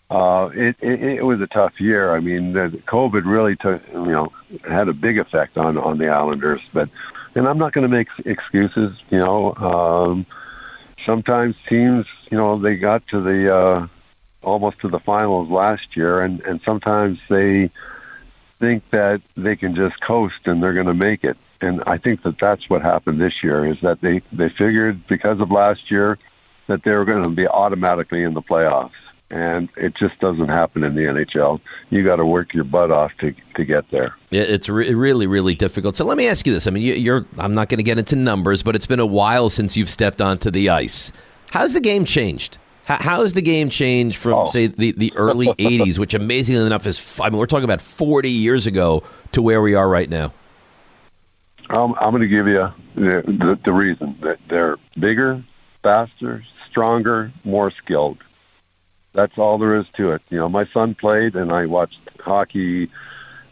uh, 0.10 0.50
it, 0.54 0.76
it, 0.82 1.04
it 1.04 1.26
was 1.26 1.42
a 1.42 1.48
tough 1.48 1.80
year. 1.82 2.16
I 2.16 2.20
mean, 2.20 2.54
the, 2.54 2.70
COVID 2.88 3.24
really 3.26 3.56
took, 3.56 3.82
you 3.92 4.06
know, 4.06 4.32
had 4.68 4.88
a 4.88 4.94
big 4.94 5.18
effect 5.18 5.58
on 5.58 5.78
on 5.78 5.98
the 5.98 6.10
Islanders. 6.10 6.62
But, 6.74 6.90
and 7.34 7.48
I'm 7.48 7.58
not 7.58 7.74
going 7.74 7.90
to 7.90 7.96
make 7.96 8.08
excuses. 8.24 8.98
You 9.10 9.20
know, 9.20 9.56
um, 9.56 10.26
sometimes 11.06 11.56
teams, 11.68 12.06
you 12.30 12.38
know, 12.38 12.60
they 12.60 12.76
got 12.76 13.08
to 13.08 13.22
the 13.22 13.56
uh, 13.56 13.88
almost 14.44 14.80
to 14.82 14.90
the 14.90 15.00
finals 15.00 15.50
last 15.50 15.98
year, 15.98 16.22
and 16.22 16.40
and 16.42 16.62
sometimes 16.62 17.20
they 17.28 17.72
think 18.60 18.88
that 18.92 19.22
they 19.36 19.56
can 19.56 19.76
just 19.76 20.00
coast 20.02 20.40
and 20.46 20.62
they're 20.62 20.74
going 20.74 20.86
to 20.86 20.94
make 20.94 21.24
it. 21.24 21.38
And 21.62 21.82
I 21.88 21.98
think 21.98 22.22
that 22.24 22.38
that's 22.38 22.70
what 22.70 22.82
happened 22.84 23.20
this 23.20 23.44
year 23.44 23.66
is 23.66 23.82
that 23.82 24.02
they 24.02 24.22
they 24.32 24.50
figured 24.50 25.08
because 25.08 25.40
of 25.40 25.50
last 25.50 25.90
year 25.90 26.20
that 26.68 26.84
they 26.84 26.92
were 26.92 27.06
going 27.06 27.24
to 27.24 27.30
be 27.30 27.48
automatically 27.48 28.22
in 28.24 28.34
the 28.36 28.42
playoffs 28.42 28.92
and 29.32 29.70
it 29.76 29.96
just 29.96 30.20
doesn't 30.20 30.50
happen 30.50 30.84
in 30.84 30.96
the 30.96 31.02
NHL. 31.02 31.60
You 31.90 32.04
got 32.04 32.18
to 32.18 32.26
work 32.26 32.54
your 32.54 32.64
butt 32.64 32.92
off 32.92 33.12
to 33.20 33.34
to 33.56 33.66
get 33.66 33.90
there. 33.92 34.16
It's 34.32 34.70
re- 34.70 34.94
really 34.94 35.28
really 35.28 35.56
difficult. 35.56 35.96
So 35.96 36.06
let 36.06 36.18
me 36.18 36.28
ask 36.28 36.46
you 36.46 36.54
this. 36.54 36.68
I 36.68 36.72
mean, 36.72 36.84
you're 37.02 37.26
I'm 37.38 37.54
not 37.54 37.70
going 37.70 37.80
to 37.80 37.84
get 37.84 37.98
into 37.98 38.16
numbers, 38.16 38.64
but 38.64 38.76
it's 38.76 38.86
been 38.86 39.00
a 39.00 39.06
while 39.06 39.50
since 39.50 39.76
you've 39.76 39.90
stepped 39.90 40.22
onto 40.22 40.52
the 40.52 40.70
ice. 40.70 41.12
How's 41.52 41.74
the 41.74 41.82
game 41.82 42.06
changed? 42.06 42.58
How, 42.86 42.98
how 42.98 43.22
has 43.22 43.34
the 43.34 43.42
game 43.42 43.70
changed 43.70 44.18
from 44.18 44.34
oh. 44.34 44.48
say 44.48 44.68
the, 44.68 44.92
the 44.92 45.12
early 45.16 45.48
'80s, 45.58 45.98
which 45.98 46.14
amazingly 46.14 46.66
enough 46.66 46.86
is 46.86 47.20
I 47.20 47.30
mean 47.30 47.40
we're 47.40 47.48
talking 47.48 47.66
about 47.66 47.82
40 47.82 48.30
years 48.30 48.68
ago, 48.68 49.04
to 49.32 49.42
where 49.42 49.62
we 49.62 49.74
are 49.74 49.90
right 49.90 50.10
now? 50.10 50.32
Um, 51.70 51.96
I'm 52.00 52.12
going 52.12 52.22
to 52.22 52.28
give 52.28 52.48
you 52.48 52.72
the, 52.94 53.24
the, 53.26 53.60
the 53.64 53.74
reason 53.74 54.16
that 54.22 54.38
they're 54.48 54.78
bigger, 55.00 55.44
faster, 55.82 56.44
stronger, 56.70 57.32
more 57.44 57.72
skilled. 57.72 58.18
That's 59.16 59.38
all 59.38 59.58
there 59.58 59.76
is 59.76 59.88
to 59.96 60.12
it. 60.12 60.22
You 60.30 60.38
know, 60.38 60.50
my 60.50 60.66
son 60.66 60.94
played, 60.94 61.36
and 61.36 61.52
I 61.52 61.66
watched 61.66 62.00
hockey 62.20 62.90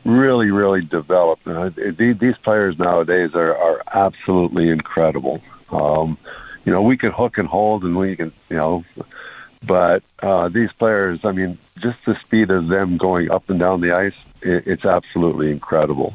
really, 0.03 0.51
really 0.51 0.81
develop. 0.81 1.39
Uh, 1.47 1.69
these 1.75 2.37
players 2.37 2.77
nowadays 2.77 3.33
are, 3.33 3.55
are 3.55 3.81
absolutely 3.91 4.69
incredible. 4.69 5.41
Um, 5.71 6.17
you 6.65 6.73
know, 6.73 6.81
we 6.81 6.97
can 6.97 7.11
hook 7.11 7.37
and 7.37 7.47
hold, 7.47 7.83
and 7.85 7.97
we 7.97 8.17
can, 8.17 8.33
you 8.49 8.57
know, 8.57 8.83
but 9.65 10.03
uh, 10.21 10.49
these 10.49 10.71
players, 10.73 11.23
I 11.23 11.31
mean, 11.31 11.57
just 11.77 11.97
the 12.05 12.15
speed 12.19 12.51
of 12.51 12.67
them 12.67 12.97
going 12.97 13.31
up 13.31 13.49
and 13.49 13.57
down 13.57 13.79
the 13.79 13.93
ice, 13.93 14.15
it, 14.41 14.67
it's 14.67 14.85
absolutely 14.85 15.49
incredible. 15.49 16.13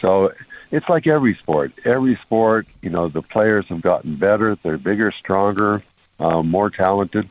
So 0.00 0.32
it's 0.70 0.88
like 0.88 1.08
every 1.08 1.34
sport. 1.34 1.72
Every 1.84 2.14
sport, 2.16 2.68
you 2.82 2.90
know, 2.90 3.08
the 3.08 3.22
players 3.22 3.66
have 3.66 3.80
gotten 3.80 4.14
better. 4.14 4.56
They're 4.62 4.78
bigger, 4.78 5.10
stronger, 5.10 5.82
uh, 6.20 6.44
more 6.44 6.70
talented 6.70 7.28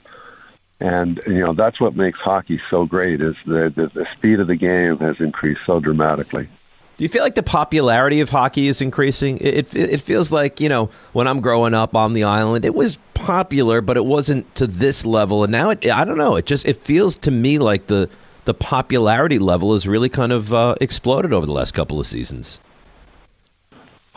and 0.80 1.22
you 1.26 1.40
know 1.40 1.54
that's 1.54 1.80
what 1.80 1.96
makes 1.96 2.20
hockey 2.20 2.62
so 2.70 2.86
great 2.86 3.22
is 3.22 3.36
the, 3.46 3.72
the, 3.74 3.88
the 3.94 4.08
speed 4.14 4.40
of 4.40 4.48
the 4.48 4.56
game 4.56 4.98
has 4.98 5.20
increased 5.20 5.62
so 5.66 5.80
dramatically. 5.80 6.50
Do 6.98 7.04
you 7.04 7.10
feel 7.10 7.24
like 7.24 7.36
the 7.36 7.44
popularity 7.44 8.22
of 8.22 8.30
hockey 8.30 8.70
is 8.70 8.80
increasing? 8.80 9.38
It, 9.40 9.74
it, 9.76 9.90
it 9.90 10.02
feels 10.02 10.32
like 10.32 10.60
you 10.60 10.70
know 10.70 10.90
when 11.14 11.28
I'm 11.28 11.42
growing 11.42 11.74
up 11.74 11.96
on 11.96 12.14
the 12.14 12.24
island, 12.24 12.66
it 12.66 12.76
was 12.76 12.98
popular, 13.14 13.82
but 13.82 13.98
it 13.98 14.06
wasn't 14.06 14.54
to 14.56 14.68
this 14.68 15.06
level. 15.06 15.44
And 15.44 15.52
now 15.52 15.72
it, 15.72 15.86
I 15.90 16.06
don't 16.06 16.18
know. 16.18 16.36
It 16.36 16.46
just 16.46 16.66
it 16.66 16.78
feels 16.78 17.18
to 17.20 17.32
me 17.32 17.60
like 17.60 17.88
the 17.88 18.10
the 18.46 18.54
popularity 18.54 19.40
level 19.40 19.74
has 19.74 19.88
really 19.88 20.10
kind 20.10 20.32
of 20.32 20.54
uh, 20.54 20.76
exploded 20.80 21.34
over 21.34 21.46
the 21.46 21.52
last 21.52 21.74
couple 21.74 22.00
of 22.00 22.08
seasons. 22.08 22.60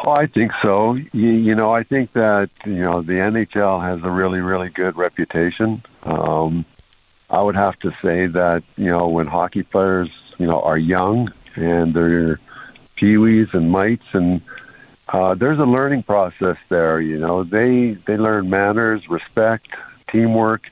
Oh, 0.04 0.10
I 0.10 0.26
think 0.26 0.52
so. 0.62 0.94
You, 0.94 1.08
you 1.30 1.54
know, 1.54 1.72
I 1.72 1.82
think 1.82 2.12
that 2.12 2.50
you 2.64 2.74
know 2.80 3.02
the 3.02 3.14
NHL 3.14 3.82
has 3.82 4.02
a 4.04 4.10
really, 4.10 4.40
really 4.40 4.68
good 4.68 4.96
reputation. 4.96 5.82
Um, 6.04 6.64
I 7.30 7.42
would 7.42 7.56
have 7.56 7.78
to 7.80 7.92
say 8.02 8.26
that 8.26 8.62
you 8.76 8.90
know 8.90 9.08
when 9.08 9.26
hockey 9.26 9.62
players 9.62 10.08
you 10.38 10.46
know 10.46 10.60
are 10.62 10.78
young 10.78 11.32
and 11.56 11.92
they're 11.94 12.38
peewees 12.96 13.52
and 13.54 13.70
mites 13.70 14.06
and 14.12 14.40
uh, 15.08 15.34
there's 15.34 15.58
a 15.58 15.64
learning 15.64 16.02
process 16.04 16.56
there. 16.68 17.00
You 17.00 17.18
know, 17.18 17.42
they 17.44 17.92
they 18.06 18.16
learn 18.16 18.50
manners, 18.50 19.08
respect, 19.08 19.68
teamwork. 20.08 20.70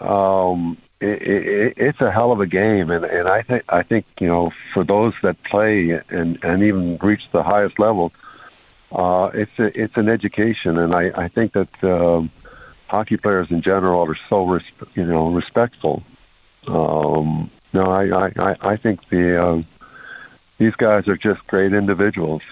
Um, 0.00 0.76
it, 1.00 1.22
it, 1.22 1.74
it's 1.76 2.00
a 2.00 2.10
hell 2.10 2.32
of 2.32 2.40
a 2.40 2.46
game, 2.46 2.90
and 2.90 3.04
and 3.04 3.28
I 3.28 3.42
think 3.42 3.64
I 3.68 3.82
think 3.82 4.04
you 4.20 4.26
know 4.26 4.52
for 4.72 4.84
those 4.84 5.14
that 5.22 5.42
play 5.44 6.00
and 6.10 6.42
and 6.44 6.62
even 6.62 6.98
reach 6.98 7.30
the 7.32 7.42
highest 7.42 7.78
level, 7.78 8.12
uh, 8.92 9.30
it's 9.32 9.58
a, 9.58 9.80
it's 9.80 9.96
an 9.96 10.08
education, 10.08 10.78
and 10.78 10.94
I, 10.94 11.10
I 11.14 11.28
think 11.28 11.52
that 11.52 11.84
um, 11.84 12.30
hockey 12.88 13.16
players 13.16 13.50
in 13.50 13.62
general 13.62 14.06
are 14.08 14.16
so 14.28 14.46
res- 14.46 14.62
you 14.94 15.06
know 15.06 15.30
respectful. 15.30 16.02
Um, 16.66 17.50
no, 17.72 17.90
I, 17.90 18.28
I, 18.28 18.56
I 18.60 18.76
think 18.76 19.08
the 19.08 19.42
uh, 19.42 19.62
these 20.58 20.74
guys 20.74 21.08
are 21.08 21.16
just 21.16 21.46
great 21.46 21.72
individuals. 21.72 22.42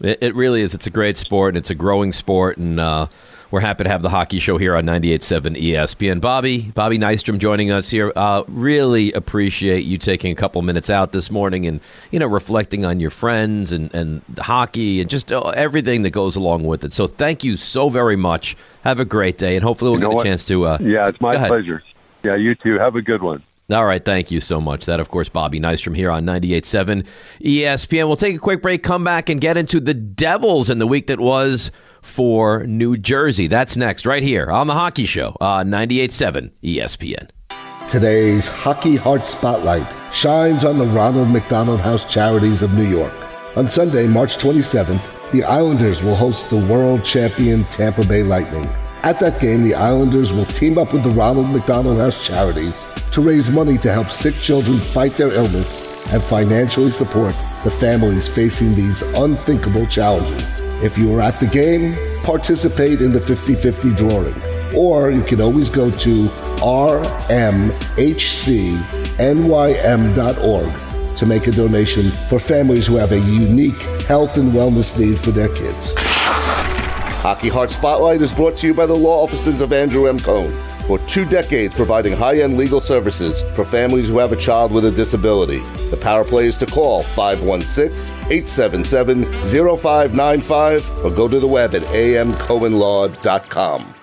It, 0.00 0.18
it, 0.20 0.34
really 0.34 0.62
is. 0.62 0.74
It's 0.74 0.86
a 0.86 0.90
great 0.90 1.18
sport. 1.18 1.54
And 1.54 1.58
it's 1.58 1.70
a 1.70 1.74
growing 1.74 2.12
sport, 2.12 2.58
and 2.58 2.80
uh, 2.80 3.06
we're 3.50 3.60
happy 3.60 3.84
to 3.84 3.90
have 3.90 4.02
the 4.02 4.10
hockey 4.10 4.38
show 4.40 4.58
here 4.58 4.74
on 4.74 4.84
98.7 4.84 5.56
ESPN. 5.60 6.20
Bobby, 6.20 6.72
Bobby 6.74 6.98
Nystrom 6.98 7.38
joining 7.38 7.70
us 7.70 7.88
here. 7.88 8.12
Uh, 8.16 8.42
really 8.48 9.12
appreciate 9.12 9.84
you 9.84 9.96
taking 9.96 10.32
a 10.32 10.34
couple 10.34 10.60
minutes 10.62 10.90
out 10.90 11.12
this 11.12 11.30
morning 11.30 11.66
and, 11.66 11.80
you 12.10 12.18
know, 12.18 12.26
reflecting 12.26 12.84
on 12.84 12.98
your 12.98 13.10
friends 13.10 13.72
and, 13.72 13.94
and 13.94 14.22
hockey 14.38 15.00
and 15.00 15.08
just 15.08 15.30
uh, 15.30 15.40
everything 15.50 16.02
that 16.02 16.10
goes 16.10 16.34
along 16.34 16.64
with 16.64 16.84
it. 16.84 16.92
So 16.92 17.06
thank 17.06 17.44
you 17.44 17.56
so 17.56 17.88
very 17.88 18.16
much. 18.16 18.56
Have 18.82 19.00
a 19.00 19.04
great 19.04 19.38
day, 19.38 19.54
and 19.54 19.64
hopefully 19.64 19.92
we'll 19.92 20.00
you 20.00 20.10
get 20.10 20.20
a 20.20 20.24
chance 20.24 20.44
to. 20.46 20.66
Uh, 20.66 20.78
yeah, 20.80 21.08
it's 21.08 21.20
my 21.20 21.36
pleasure. 21.48 21.82
Yeah, 22.24 22.34
you 22.36 22.54
too. 22.54 22.78
Have 22.78 22.96
a 22.96 23.02
good 23.02 23.22
one. 23.22 23.42
All 23.70 23.86
right, 23.86 24.04
thank 24.04 24.30
you 24.30 24.40
so 24.40 24.60
much. 24.60 24.84
That, 24.84 25.00
of 25.00 25.08
course, 25.08 25.30
Bobby 25.30 25.58
Nystrom 25.58 25.96
here 25.96 26.10
on 26.10 26.26
98.7 26.26 27.06
ESPN. 27.40 28.06
We'll 28.06 28.16
take 28.16 28.36
a 28.36 28.38
quick 28.38 28.60
break, 28.60 28.82
come 28.82 29.04
back, 29.04 29.30
and 29.30 29.40
get 29.40 29.56
into 29.56 29.80
the 29.80 29.94
Devils 29.94 30.68
in 30.68 30.78
the 30.78 30.86
week 30.86 31.06
that 31.06 31.18
was 31.18 31.70
for 32.02 32.66
New 32.66 32.98
Jersey. 32.98 33.46
That's 33.46 33.76
next, 33.76 34.04
right 34.04 34.22
here 34.22 34.50
on 34.50 34.66
The 34.66 34.74
Hockey 34.74 35.06
Show 35.06 35.34
uh, 35.40 35.44
on 35.46 35.68
98.7 35.70 36.50
ESPN. 36.62 37.30
Today's 37.88 38.48
Hockey 38.48 38.96
Heart 38.96 39.24
Spotlight 39.24 39.86
shines 40.12 40.64
on 40.66 40.78
the 40.78 40.86
Ronald 40.86 41.30
McDonald 41.30 41.80
House 41.80 42.10
Charities 42.10 42.62
of 42.62 42.74
New 42.74 42.86
York. 42.86 43.12
On 43.56 43.70
Sunday, 43.70 44.06
March 44.06 44.36
27th, 44.36 45.30
the 45.32 45.44
Islanders 45.44 46.02
will 46.02 46.16
host 46.16 46.50
the 46.50 46.64
world 46.66 47.04
champion 47.04 47.64
Tampa 47.64 48.04
Bay 48.04 48.22
Lightning. 48.22 48.68
At 49.04 49.20
that 49.20 49.38
game, 49.38 49.62
the 49.62 49.74
Islanders 49.74 50.32
will 50.32 50.46
team 50.46 50.78
up 50.78 50.94
with 50.94 51.02
the 51.02 51.10
Ronald 51.10 51.50
McDonald 51.50 51.98
House 51.98 52.24
Charities 52.26 52.86
to 53.12 53.20
raise 53.20 53.50
money 53.50 53.76
to 53.76 53.92
help 53.92 54.08
sick 54.08 54.34
children 54.36 54.78
fight 54.78 55.12
their 55.18 55.30
illness 55.30 55.82
and 56.10 56.22
financially 56.22 56.90
support 56.90 57.34
the 57.64 57.70
families 57.70 58.26
facing 58.26 58.74
these 58.74 59.02
unthinkable 59.18 59.86
challenges. 59.88 60.58
If 60.82 60.96
you 60.96 61.14
are 61.14 61.20
at 61.20 61.38
the 61.38 61.46
game, 61.46 61.94
participate 62.22 63.02
in 63.02 63.12
the 63.12 63.20
50 63.20 63.54
50 63.54 63.94
drawing. 63.94 64.34
Or 64.74 65.10
you 65.10 65.20
can 65.20 65.42
always 65.42 65.68
go 65.68 65.90
to 65.90 66.24
rmhcnym.org 66.64 67.18
to 71.18 71.26
make 71.26 71.46
a 71.46 71.52
donation 71.52 72.10
for 72.30 72.38
families 72.38 72.86
who 72.86 72.96
have 72.96 73.12
a 73.12 73.20
unique 73.20 73.82
health 74.08 74.38
and 74.38 74.50
wellness 74.52 74.98
need 74.98 75.18
for 75.18 75.30
their 75.30 75.50
kids. 75.50 75.92
Hockey 77.24 77.48
Heart 77.48 77.70
Spotlight 77.70 78.20
is 78.20 78.34
brought 78.34 78.58
to 78.58 78.66
you 78.66 78.74
by 78.74 78.84
the 78.84 78.92
law 78.92 79.22
offices 79.22 79.62
of 79.62 79.72
Andrew 79.72 80.08
M. 80.08 80.18
Cohen 80.18 80.50
for 80.86 80.98
two 80.98 81.24
decades 81.24 81.74
providing 81.74 82.12
high 82.12 82.42
end 82.42 82.58
legal 82.58 82.82
services 82.82 83.40
for 83.52 83.64
families 83.64 84.10
who 84.10 84.18
have 84.18 84.32
a 84.32 84.36
child 84.36 84.72
with 84.72 84.84
a 84.84 84.90
disability. 84.90 85.60
The 85.88 85.96
power 85.96 86.22
play 86.22 86.48
is 86.48 86.58
to 86.58 86.66
call 86.66 87.02
516 87.02 87.98
877 88.30 89.24
0595 89.24 91.02
or 91.02 91.14
go 91.14 91.26
to 91.26 91.40
the 91.40 91.46
web 91.46 91.74
at 91.74 91.80
amcohenlaw.com. 91.80 93.94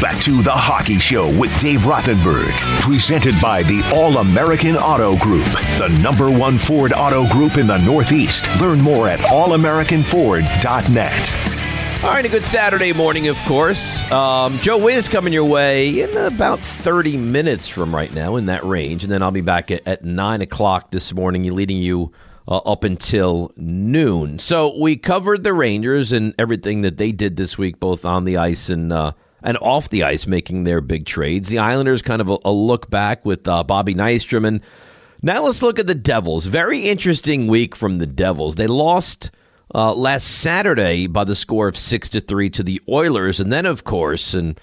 back 0.00 0.20
to 0.22 0.42
The 0.42 0.52
Hockey 0.52 0.98
Show 0.98 1.28
with 1.38 1.56
Dave 1.60 1.80
Rothenberg, 1.80 2.50
presented 2.80 3.34
by 3.40 3.62
the 3.62 3.82
All 3.94 4.18
American 4.18 4.76
Auto 4.76 5.16
Group, 5.18 5.46
the 5.78 5.88
number 6.02 6.30
one 6.30 6.58
Ford 6.58 6.92
auto 6.92 7.26
group 7.28 7.56
in 7.56 7.66
the 7.66 7.78
Northeast. 7.78 8.46
Learn 8.60 8.80
more 8.80 9.08
at 9.08 9.20
allamericanford.net. 9.20 12.04
All 12.04 12.10
right, 12.10 12.24
a 12.24 12.28
good 12.28 12.44
Saturday 12.44 12.92
morning, 12.92 13.28
of 13.28 13.36
course. 13.44 14.10
Um, 14.10 14.58
Joe 14.58 14.78
Wiz 14.78 15.08
coming 15.08 15.32
your 15.32 15.44
way 15.44 16.02
in 16.02 16.16
about 16.16 16.60
30 16.60 17.16
minutes 17.16 17.68
from 17.68 17.94
right 17.94 18.12
now, 18.12 18.36
in 18.36 18.46
that 18.46 18.64
range. 18.64 19.04
And 19.04 19.12
then 19.12 19.22
I'll 19.22 19.30
be 19.30 19.40
back 19.40 19.70
at, 19.70 19.86
at 19.86 20.04
9 20.04 20.42
o'clock 20.42 20.90
this 20.90 21.14
morning, 21.14 21.44
leading 21.54 21.78
you 21.78 22.12
uh, 22.46 22.58
up 22.58 22.84
until 22.84 23.52
noon. 23.56 24.38
So 24.38 24.78
we 24.78 24.96
covered 24.96 25.44
the 25.44 25.54
Rangers 25.54 26.12
and 26.12 26.34
everything 26.38 26.82
that 26.82 26.98
they 26.98 27.10
did 27.10 27.36
this 27.36 27.56
week, 27.56 27.80
both 27.80 28.04
on 28.04 28.24
the 28.24 28.36
ice 28.36 28.68
and 28.68 28.92
uh, 28.92 29.12
and 29.44 29.56
off 29.58 29.90
the 29.90 30.02
ice, 30.02 30.26
making 30.26 30.64
their 30.64 30.80
big 30.80 31.06
trades. 31.06 31.48
The 31.48 31.58
Islanders 31.58 32.02
kind 32.02 32.20
of 32.20 32.28
a, 32.30 32.38
a 32.44 32.50
look 32.50 32.90
back 32.90 33.24
with 33.24 33.46
uh, 33.46 33.62
Bobby 33.62 33.94
Nystrom. 33.94 34.46
And 34.46 34.60
now 35.22 35.44
let's 35.44 35.62
look 35.62 35.78
at 35.78 35.86
the 35.86 35.94
Devils. 35.94 36.46
Very 36.46 36.80
interesting 36.80 37.46
week 37.46 37.76
from 37.76 37.98
the 37.98 38.06
Devils. 38.06 38.56
They 38.56 38.66
lost. 38.66 39.30
Uh, 39.74 39.92
last 39.92 40.24
Saturday 40.24 41.08
by 41.08 41.24
the 41.24 41.34
score 41.34 41.66
of 41.66 41.76
six 41.76 42.08
to 42.10 42.20
three 42.20 42.48
to 42.48 42.62
the 42.62 42.80
Oilers, 42.88 43.40
and 43.40 43.52
then 43.52 43.66
of 43.66 43.82
course, 43.82 44.32
and 44.32 44.60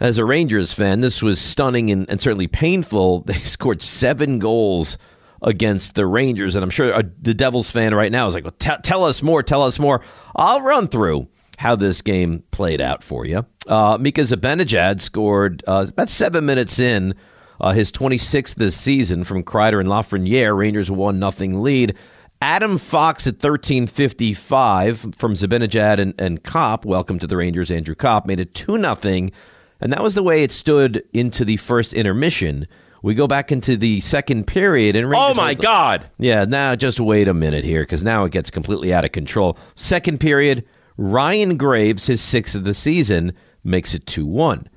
as 0.00 0.18
a 0.18 0.24
Rangers 0.24 0.72
fan, 0.72 1.02
this 1.02 1.22
was 1.22 1.40
stunning 1.40 1.90
and, 1.90 2.08
and 2.10 2.20
certainly 2.20 2.48
painful. 2.48 3.20
They 3.26 3.38
scored 3.38 3.80
seven 3.80 4.38
goals 4.38 4.98
against 5.42 5.94
the 5.94 6.06
Rangers. 6.06 6.54
And 6.54 6.64
I'm 6.64 6.70
sure 6.70 6.92
uh, 6.92 7.02
the 7.20 7.34
Devils 7.34 7.70
fan 7.70 7.94
right 7.94 8.10
now 8.10 8.26
is 8.26 8.34
like, 8.34 8.44
well, 8.44 8.54
t- 8.58 8.82
tell 8.82 9.04
us 9.04 9.22
more, 9.22 9.42
tell 9.42 9.62
us 9.62 9.78
more. 9.78 10.02
I'll 10.34 10.60
run 10.62 10.88
through 10.88 11.28
how 11.58 11.76
this 11.76 12.00
game 12.00 12.42
played 12.50 12.80
out 12.80 13.04
for 13.04 13.26
you. 13.26 13.44
Uh, 13.70 13.96
Mika 13.98 14.22
Zibanejad 14.22 15.00
scored 15.00 15.62
uh, 15.66 15.86
about 15.88 16.10
seven 16.10 16.44
minutes 16.44 16.78
in. 16.78 17.14
Uh, 17.60 17.72
his 17.72 17.92
26th 17.92 18.54
this 18.54 18.74
season 18.74 19.22
from 19.22 19.44
Kreider 19.44 19.80
and 19.80 19.88
Lafreniere. 19.88 20.56
Rangers 20.56 20.90
one 20.90 21.18
nothing 21.18 21.62
lead. 21.62 21.94
Adam 22.42 22.78
Fox 22.78 23.26
at 23.26 23.38
13:55 23.38 25.14
from 25.14 25.34
Zibanejad 25.34 25.98
and, 25.98 26.14
and 26.18 26.42
Copp. 26.42 26.86
Welcome 26.86 27.18
to 27.18 27.26
the 27.26 27.36
Rangers, 27.36 27.70
Andrew 27.70 27.94
Copp 27.94 28.24
made 28.26 28.40
it 28.40 28.54
two 28.54 28.78
nothing, 28.78 29.30
and 29.78 29.92
that 29.92 30.02
was 30.02 30.14
the 30.14 30.22
way 30.22 30.42
it 30.42 30.50
stood 30.50 31.04
into 31.12 31.44
the 31.44 31.58
first 31.58 31.92
intermission. 31.92 32.66
We 33.02 33.14
go 33.14 33.26
back 33.26 33.52
into 33.52 33.76
the 33.76 34.00
second 34.00 34.46
period 34.46 34.96
and 34.96 35.10
Rangers 35.10 35.32
oh 35.32 35.34
my 35.34 35.52
God! 35.52 36.06
Yeah, 36.18 36.46
now 36.46 36.74
just 36.76 36.98
wait 36.98 37.28
a 37.28 37.34
minute 37.34 37.64
here 37.64 37.82
because 37.82 38.02
now 38.02 38.24
it 38.24 38.32
gets 38.32 38.50
completely 38.50 38.92
out 38.94 39.04
of 39.04 39.12
control. 39.12 39.58
Second 39.76 40.18
period, 40.18 40.64
Ryan 40.96 41.58
Graves, 41.58 42.06
his 42.06 42.22
sixth 42.22 42.54
of 42.54 42.64
the 42.64 42.74
season, 42.74 43.34
makes 43.64 43.94
it 43.94 44.06
two 44.06 44.26
one. 44.26 44.68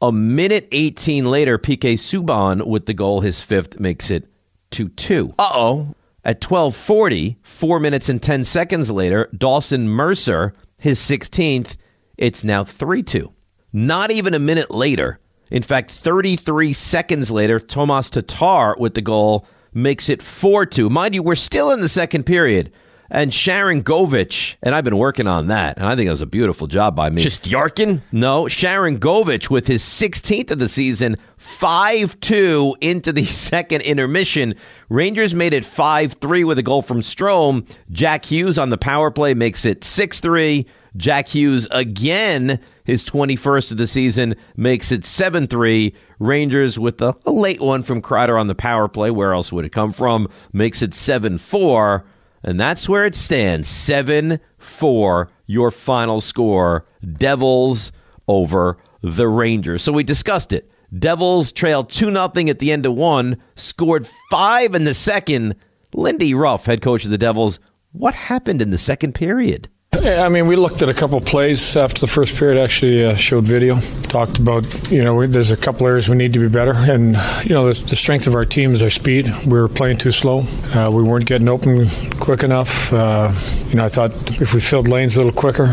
A 0.00 0.10
minute 0.10 0.68
18 0.72 1.26
later, 1.26 1.58
PK 1.58 1.94
Subban 1.94 2.66
with 2.66 2.86
the 2.86 2.94
goal, 2.94 3.20
his 3.20 3.40
fifth, 3.40 3.78
makes 3.78 4.10
it 4.10 4.28
2 4.72 4.88
2. 4.88 5.34
Uh 5.38 5.50
oh. 5.54 5.94
At 6.24 6.40
12:40, 6.40 7.36
4 7.42 7.80
minutes 7.80 8.08
and 8.08 8.22
10 8.22 8.44
seconds 8.44 8.90
later, 8.90 9.28
Dawson 9.36 9.88
Mercer, 9.88 10.54
his 10.78 10.98
16th, 10.98 11.76
it's 12.16 12.44
now 12.44 12.64
3-2. 12.64 13.32
Not 13.72 14.10
even 14.10 14.34
a 14.34 14.38
minute 14.38 14.70
later, 14.70 15.20
in 15.52 15.62
fact, 15.62 15.90
33 15.90 16.72
seconds 16.72 17.30
later, 17.30 17.60
Tomas 17.60 18.08
Tatar 18.08 18.74
with 18.78 18.94
the 18.94 19.02
goal 19.02 19.46
makes 19.74 20.08
it 20.08 20.20
4-2. 20.20 20.90
Mind 20.90 21.14
you, 21.14 21.22
we're 21.22 21.34
still 21.34 21.70
in 21.70 21.80
the 21.80 21.90
second 21.90 22.24
period. 22.24 22.72
And 23.14 23.30
Sharangovich. 23.30 24.56
and 24.62 24.74
I've 24.74 24.84
been 24.84 24.96
working 24.96 25.26
on 25.26 25.48
that, 25.48 25.76
and 25.76 25.84
I 25.84 25.94
think 25.94 26.06
it 26.06 26.10
was 26.10 26.22
a 26.22 26.26
beautiful 26.26 26.66
job 26.66 26.96
by 26.96 27.10
me. 27.10 27.22
Just 27.22 27.44
Yarkin? 27.44 28.00
No, 28.10 28.44
Sharangovich 28.44 29.50
with 29.50 29.66
his 29.66 29.82
16th 29.82 30.50
of 30.50 30.58
the 30.58 30.68
season, 30.68 31.18
5 31.36 32.18
2 32.20 32.76
into 32.80 33.12
the 33.12 33.26
second 33.26 33.82
intermission. 33.82 34.54
Rangers 34.88 35.34
made 35.34 35.52
it 35.52 35.66
5 35.66 36.14
3 36.14 36.44
with 36.44 36.58
a 36.58 36.62
goal 36.62 36.80
from 36.80 37.02
Strome. 37.02 37.68
Jack 37.90 38.24
Hughes 38.24 38.56
on 38.56 38.70
the 38.70 38.78
power 38.78 39.10
play 39.10 39.34
makes 39.34 39.66
it 39.66 39.84
6 39.84 40.20
3. 40.20 40.66
Jack 40.96 41.28
Hughes 41.28 41.66
again, 41.70 42.58
his 42.84 43.04
21st 43.04 43.72
of 43.72 43.76
the 43.76 43.86
season, 43.86 44.36
makes 44.56 44.90
it 44.90 45.04
7 45.04 45.46
3. 45.48 45.94
Rangers 46.18 46.78
with 46.78 47.02
a, 47.02 47.14
a 47.26 47.30
late 47.32 47.60
one 47.60 47.82
from 47.82 48.00
Kreider 48.00 48.40
on 48.40 48.46
the 48.46 48.54
power 48.54 48.88
play. 48.88 49.10
Where 49.10 49.34
else 49.34 49.52
would 49.52 49.66
it 49.66 49.72
come 49.72 49.92
from? 49.92 50.28
Makes 50.54 50.80
it 50.80 50.94
7 50.94 51.36
4. 51.36 52.06
And 52.44 52.58
that's 52.58 52.88
where 52.88 53.04
it 53.04 53.14
stands 53.14 53.68
7 53.68 54.40
4, 54.58 55.30
your 55.46 55.70
final 55.70 56.20
score. 56.20 56.86
Devils 57.14 57.92
over 58.28 58.78
the 59.02 59.28
Rangers. 59.28 59.82
So 59.82 59.92
we 59.92 60.04
discussed 60.04 60.52
it. 60.52 60.70
Devils 60.96 61.52
trailed 61.52 61.90
2 61.90 62.10
0 62.10 62.16
at 62.48 62.58
the 62.58 62.72
end 62.72 62.86
of 62.86 62.94
one, 62.94 63.38
scored 63.56 64.06
five 64.30 64.74
in 64.74 64.84
the 64.84 64.94
second. 64.94 65.56
Lindy 65.94 66.34
Ruff, 66.34 66.66
head 66.66 66.82
coach 66.82 67.04
of 67.04 67.10
the 67.10 67.18
Devils, 67.18 67.58
what 67.92 68.14
happened 68.14 68.62
in 68.62 68.70
the 68.70 68.78
second 68.78 69.14
period? 69.14 69.68
I 70.04 70.28
mean, 70.28 70.48
we 70.48 70.56
looked 70.56 70.82
at 70.82 70.88
a 70.88 70.94
couple 70.94 71.20
plays 71.20 71.76
after 71.76 72.00
the 72.00 72.08
first 72.08 72.36
period. 72.36 72.60
Actually, 72.60 73.04
uh, 73.04 73.14
showed 73.14 73.44
video, 73.44 73.78
talked 74.08 74.38
about 74.40 74.90
you 74.90 75.00
know 75.00 75.14
we, 75.14 75.28
there's 75.28 75.52
a 75.52 75.56
couple 75.56 75.86
areas 75.86 76.08
we 76.08 76.16
need 76.16 76.32
to 76.32 76.40
be 76.40 76.48
better, 76.48 76.72
and 76.74 77.14
you 77.44 77.50
know 77.50 77.72
the, 77.72 77.84
the 77.84 77.94
strength 77.94 78.26
of 78.26 78.34
our 78.34 78.44
team 78.44 78.72
is 78.72 78.82
our 78.82 78.90
speed. 78.90 79.32
We 79.46 79.52
were 79.52 79.68
playing 79.68 79.98
too 79.98 80.10
slow. 80.10 80.40
Uh, 80.74 80.90
we 80.92 81.04
weren't 81.04 81.26
getting 81.26 81.48
open 81.48 81.88
quick 82.18 82.42
enough. 82.42 82.92
Uh, 82.92 83.32
you 83.68 83.76
know, 83.76 83.84
I 83.84 83.88
thought 83.88 84.10
if 84.40 84.54
we 84.54 84.60
filled 84.60 84.88
lanes 84.88 85.16
a 85.16 85.20
little 85.22 85.32
quicker, 85.32 85.72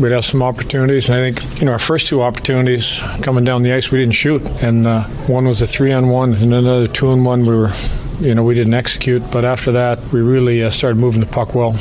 we'd 0.00 0.10
have 0.10 0.24
some 0.24 0.42
opportunities. 0.42 1.08
And 1.08 1.18
I 1.18 1.30
think 1.30 1.60
you 1.60 1.66
know 1.66 1.72
our 1.72 1.78
first 1.78 2.08
two 2.08 2.20
opportunities 2.20 3.00
coming 3.22 3.44
down 3.44 3.62
the 3.62 3.72
ice, 3.72 3.92
we 3.92 3.98
didn't 4.00 4.14
shoot, 4.14 4.42
and 4.60 4.88
uh, 4.88 5.04
one 5.28 5.46
was 5.46 5.62
a 5.62 5.68
three 5.68 5.92
on 5.92 6.08
one, 6.08 6.34
and 6.34 6.52
another 6.52 6.88
two 6.88 7.10
on 7.10 7.22
one. 7.22 7.46
We 7.46 7.54
were, 7.54 7.70
you 8.18 8.34
know, 8.34 8.42
we 8.42 8.54
didn't 8.54 8.74
execute. 8.74 9.22
But 9.30 9.44
after 9.44 9.70
that, 9.70 10.00
we 10.12 10.20
really 10.20 10.64
uh, 10.64 10.70
started 10.70 10.98
moving 10.98 11.20
the 11.20 11.26
puck 11.26 11.54
well. 11.54 11.76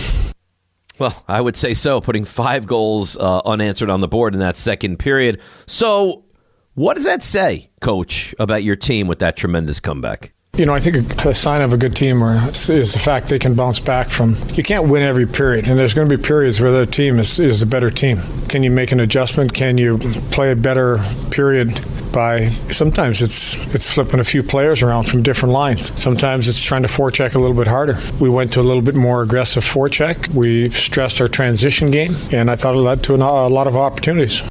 Well, 0.99 1.23
I 1.27 1.41
would 1.41 1.55
say 1.55 1.73
so, 1.73 2.01
putting 2.01 2.25
five 2.25 2.65
goals 2.65 3.15
uh, 3.17 3.41
unanswered 3.45 3.89
on 3.89 4.01
the 4.01 4.07
board 4.07 4.33
in 4.33 4.39
that 4.39 4.55
second 4.57 4.97
period. 4.97 5.41
So, 5.67 6.25
what 6.73 6.95
does 6.95 7.05
that 7.05 7.23
say, 7.23 7.69
coach, 7.81 8.33
about 8.39 8.63
your 8.63 8.75
team 8.75 9.07
with 9.07 9.19
that 9.19 9.38
tremendous 9.38 9.79
comeback? 9.79 10.33
You 10.58 10.65
know, 10.65 10.74
I 10.74 10.80
think 10.80 11.24
a 11.24 11.36
sign 11.36 11.62
of 11.62 11.72
a 11.72 11.78
good 11.78 11.96
team 11.96 12.24
is 12.24 12.93
the 12.93 13.00
fact 13.00 13.30
they 13.30 13.38
can 13.38 13.54
bounce 13.54 13.80
back 13.80 14.10
from. 14.10 14.36
You 14.54 14.63
can't 14.63 14.88
win 14.88 15.04
every 15.04 15.28
period, 15.28 15.67
and 15.67 15.78
there's 15.78 15.93
going 15.93 16.10
to 16.10 16.17
be 16.17 16.22
periods 16.22 16.60
where 16.60 16.72
the 16.72 16.88
team 16.88 17.20
is, 17.20 17.39
is 17.39 17.62
a 17.62 17.67
better 17.67 17.91
team. 17.91 18.22
Can 18.50 18.63
you 18.63 18.72
make 18.72 18.91
an 18.91 19.00
adjustment? 19.00 19.54
Can 19.54 19.78
you 19.78 20.00
play 20.32 20.52
a 20.52 20.56
better 20.56 20.98
period 21.30 21.80
by 22.12 22.50
sometimes 22.72 23.22
it's 23.22 23.54
it's 23.76 23.93
flipping 23.93 24.20
a 24.20 24.24
few 24.24 24.41
players 24.41 24.82
around 24.82 25.04
from 25.04 25.22
different 25.22 25.54
lines. 25.54 25.91
Sometimes 26.02 26.48
it's 26.48 26.63
trying 26.63 26.82
to 26.82 26.88
forecheck 26.88 27.36
a 27.36 27.39
little 27.39 27.56
bit 27.56 27.67
harder. 27.67 27.96
We 28.20 28.30
went 28.30 28.54
to 28.54 28.62
a 28.62 28.63
little 28.63 28.82
bit 28.82 28.96
more 28.96 29.22
aggressive 29.22 29.63
forecheck. 29.63 30.28
We 30.30 30.72
stressed 30.72 31.22
our 31.22 31.28
transition 31.28 31.91
game, 31.91 32.15
and 32.32 32.50
I 32.50 32.56
thought 32.56 32.74
it 32.74 32.80
led 32.80 33.04
to 33.04 33.13
a 33.13 33.17
lot 33.17 33.67
of 33.67 33.78
opportunities. 33.78 34.41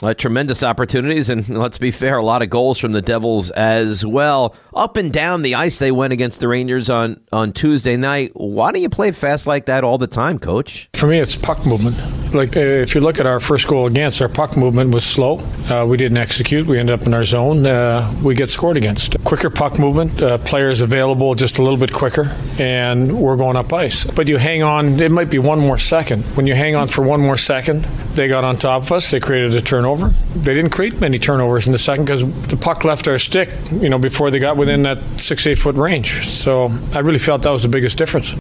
Uh, 0.00 0.14
tremendous 0.14 0.62
opportunities, 0.62 1.28
and 1.28 1.48
let's 1.48 1.76
be 1.76 1.90
fair, 1.90 2.18
a 2.18 2.22
lot 2.22 2.40
of 2.40 2.48
goals 2.48 2.78
from 2.78 2.92
the 2.92 3.02
Devils 3.02 3.50
as 3.50 4.06
well. 4.06 4.54
Up 4.72 4.96
and 4.96 5.12
down 5.12 5.42
the 5.42 5.56
ice, 5.56 5.80
they 5.80 5.90
went 5.90 6.12
against 6.12 6.38
the 6.38 6.46
Rangers 6.46 6.88
on, 6.88 7.20
on 7.32 7.52
Tuesday 7.52 7.96
night. 7.96 8.30
Why 8.34 8.70
do 8.70 8.78
you 8.78 8.88
play 8.88 9.10
fast 9.10 9.48
like 9.48 9.66
that 9.66 9.82
all 9.82 9.98
the 9.98 10.06
time, 10.06 10.38
Coach? 10.38 10.88
For 10.94 11.08
me, 11.08 11.18
it's 11.18 11.34
puck 11.34 11.66
movement. 11.66 11.96
Like 12.32 12.56
uh, 12.56 12.60
if 12.60 12.94
you 12.94 13.00
look 13.00 13.18
at 13.18 13.26
our 13.26 13.40
first 13.40 13.66
goal 13.66 13.88
against, 13.88 14.22
our 14.22 14.28
puck 14.28 14.56
movement 14.56 14.94
was 14.94 15.04
slow. 15.04 15.38
Uh, 15.68 15.84
we 15.84 15.96
didn't 15.96 16.18
execute. 16.18 16.68
We 16.68 16.78
ended 16.78 17.00
up 17.00 17.04
in 17.04 17.12
our 17.12 17.24
zone. 17.24 17.66
Uh, 17.66 18.14
we 18.22 18.36
get 18.36 18.50
scored 18.50 18.76
against. 18.76 19.16
Quicker 19.24 19.50
puck 19.50 19.80
movement, 19.80 20.22
uh, 20.22 20.38
players 20.38 20.80
available 20.80 21.34
just 21.34 21.58
a 21.58 21.62
little 21.62 21.78
bit 21.78 21.92
quicker, 21.92 22.30
and 22.60 23.18
we're 23.18 23.36
going 23.36 23.56
up 23.56 23.72
ice. 23.72 24.04
But 24.04 24.28
you 24.28 24.36
hang 24.36 24.62
on. 24.62 25.00
It 25.00 25.10
might 25.10 25.30
be 25.30 25.40
one 25.40 25.58
more 25.58 25.78
second. 25.78 26.22
When 26.36 26.46
you 26.46 26.54
hang 26.54 26.76
on 26.76 26.86
for 26.86 27.02
one 27.02 27.20
more 27.20 27.36
second, 27.36 27.82
they 28.14 28.28
got 28.28 28.44
on 28.44 28.58
top 28.58 28.84
of 28.84 28.92
us. 28.92 29.10
They 29.10 29.18
created 29.18 29.54
a 29.54 29.60
turnover 29.60 29.87
turnover. 29.88 30.08
They 30.36 30.54
didn't 30.54 30.70
create 30.70 31.00
many 31.00 31.18
turnovers 31.18 31.66
in 31.66 31.72
the 31.72 31.78
second 31.78 32.04
because 32.04 32.22
the 32.48 32.56
puck 32.56 32.84
left 32.84 33.08
our 33.08 33.18
stick, 33.18 33.48
you 33.72 33.88
know, 33.88 33.98
before 33.98 34.30
they 34.30 34.38
got 34.38 34.56
within 34.56 34.82
that 34.82 34.98
six, 35.18 35.46
eight 35.46 35.58
foot 35.58 35.76
range. 35.76 36.26
So 36.26 36.68
I 36.94 37.00
really 37.00 37.18
felt 37.18 37.42
that 37.42 37.50
was 37.50 37.62
the 37.62 37.68
biggest 37.68 37.96
difference. 37.98 38.34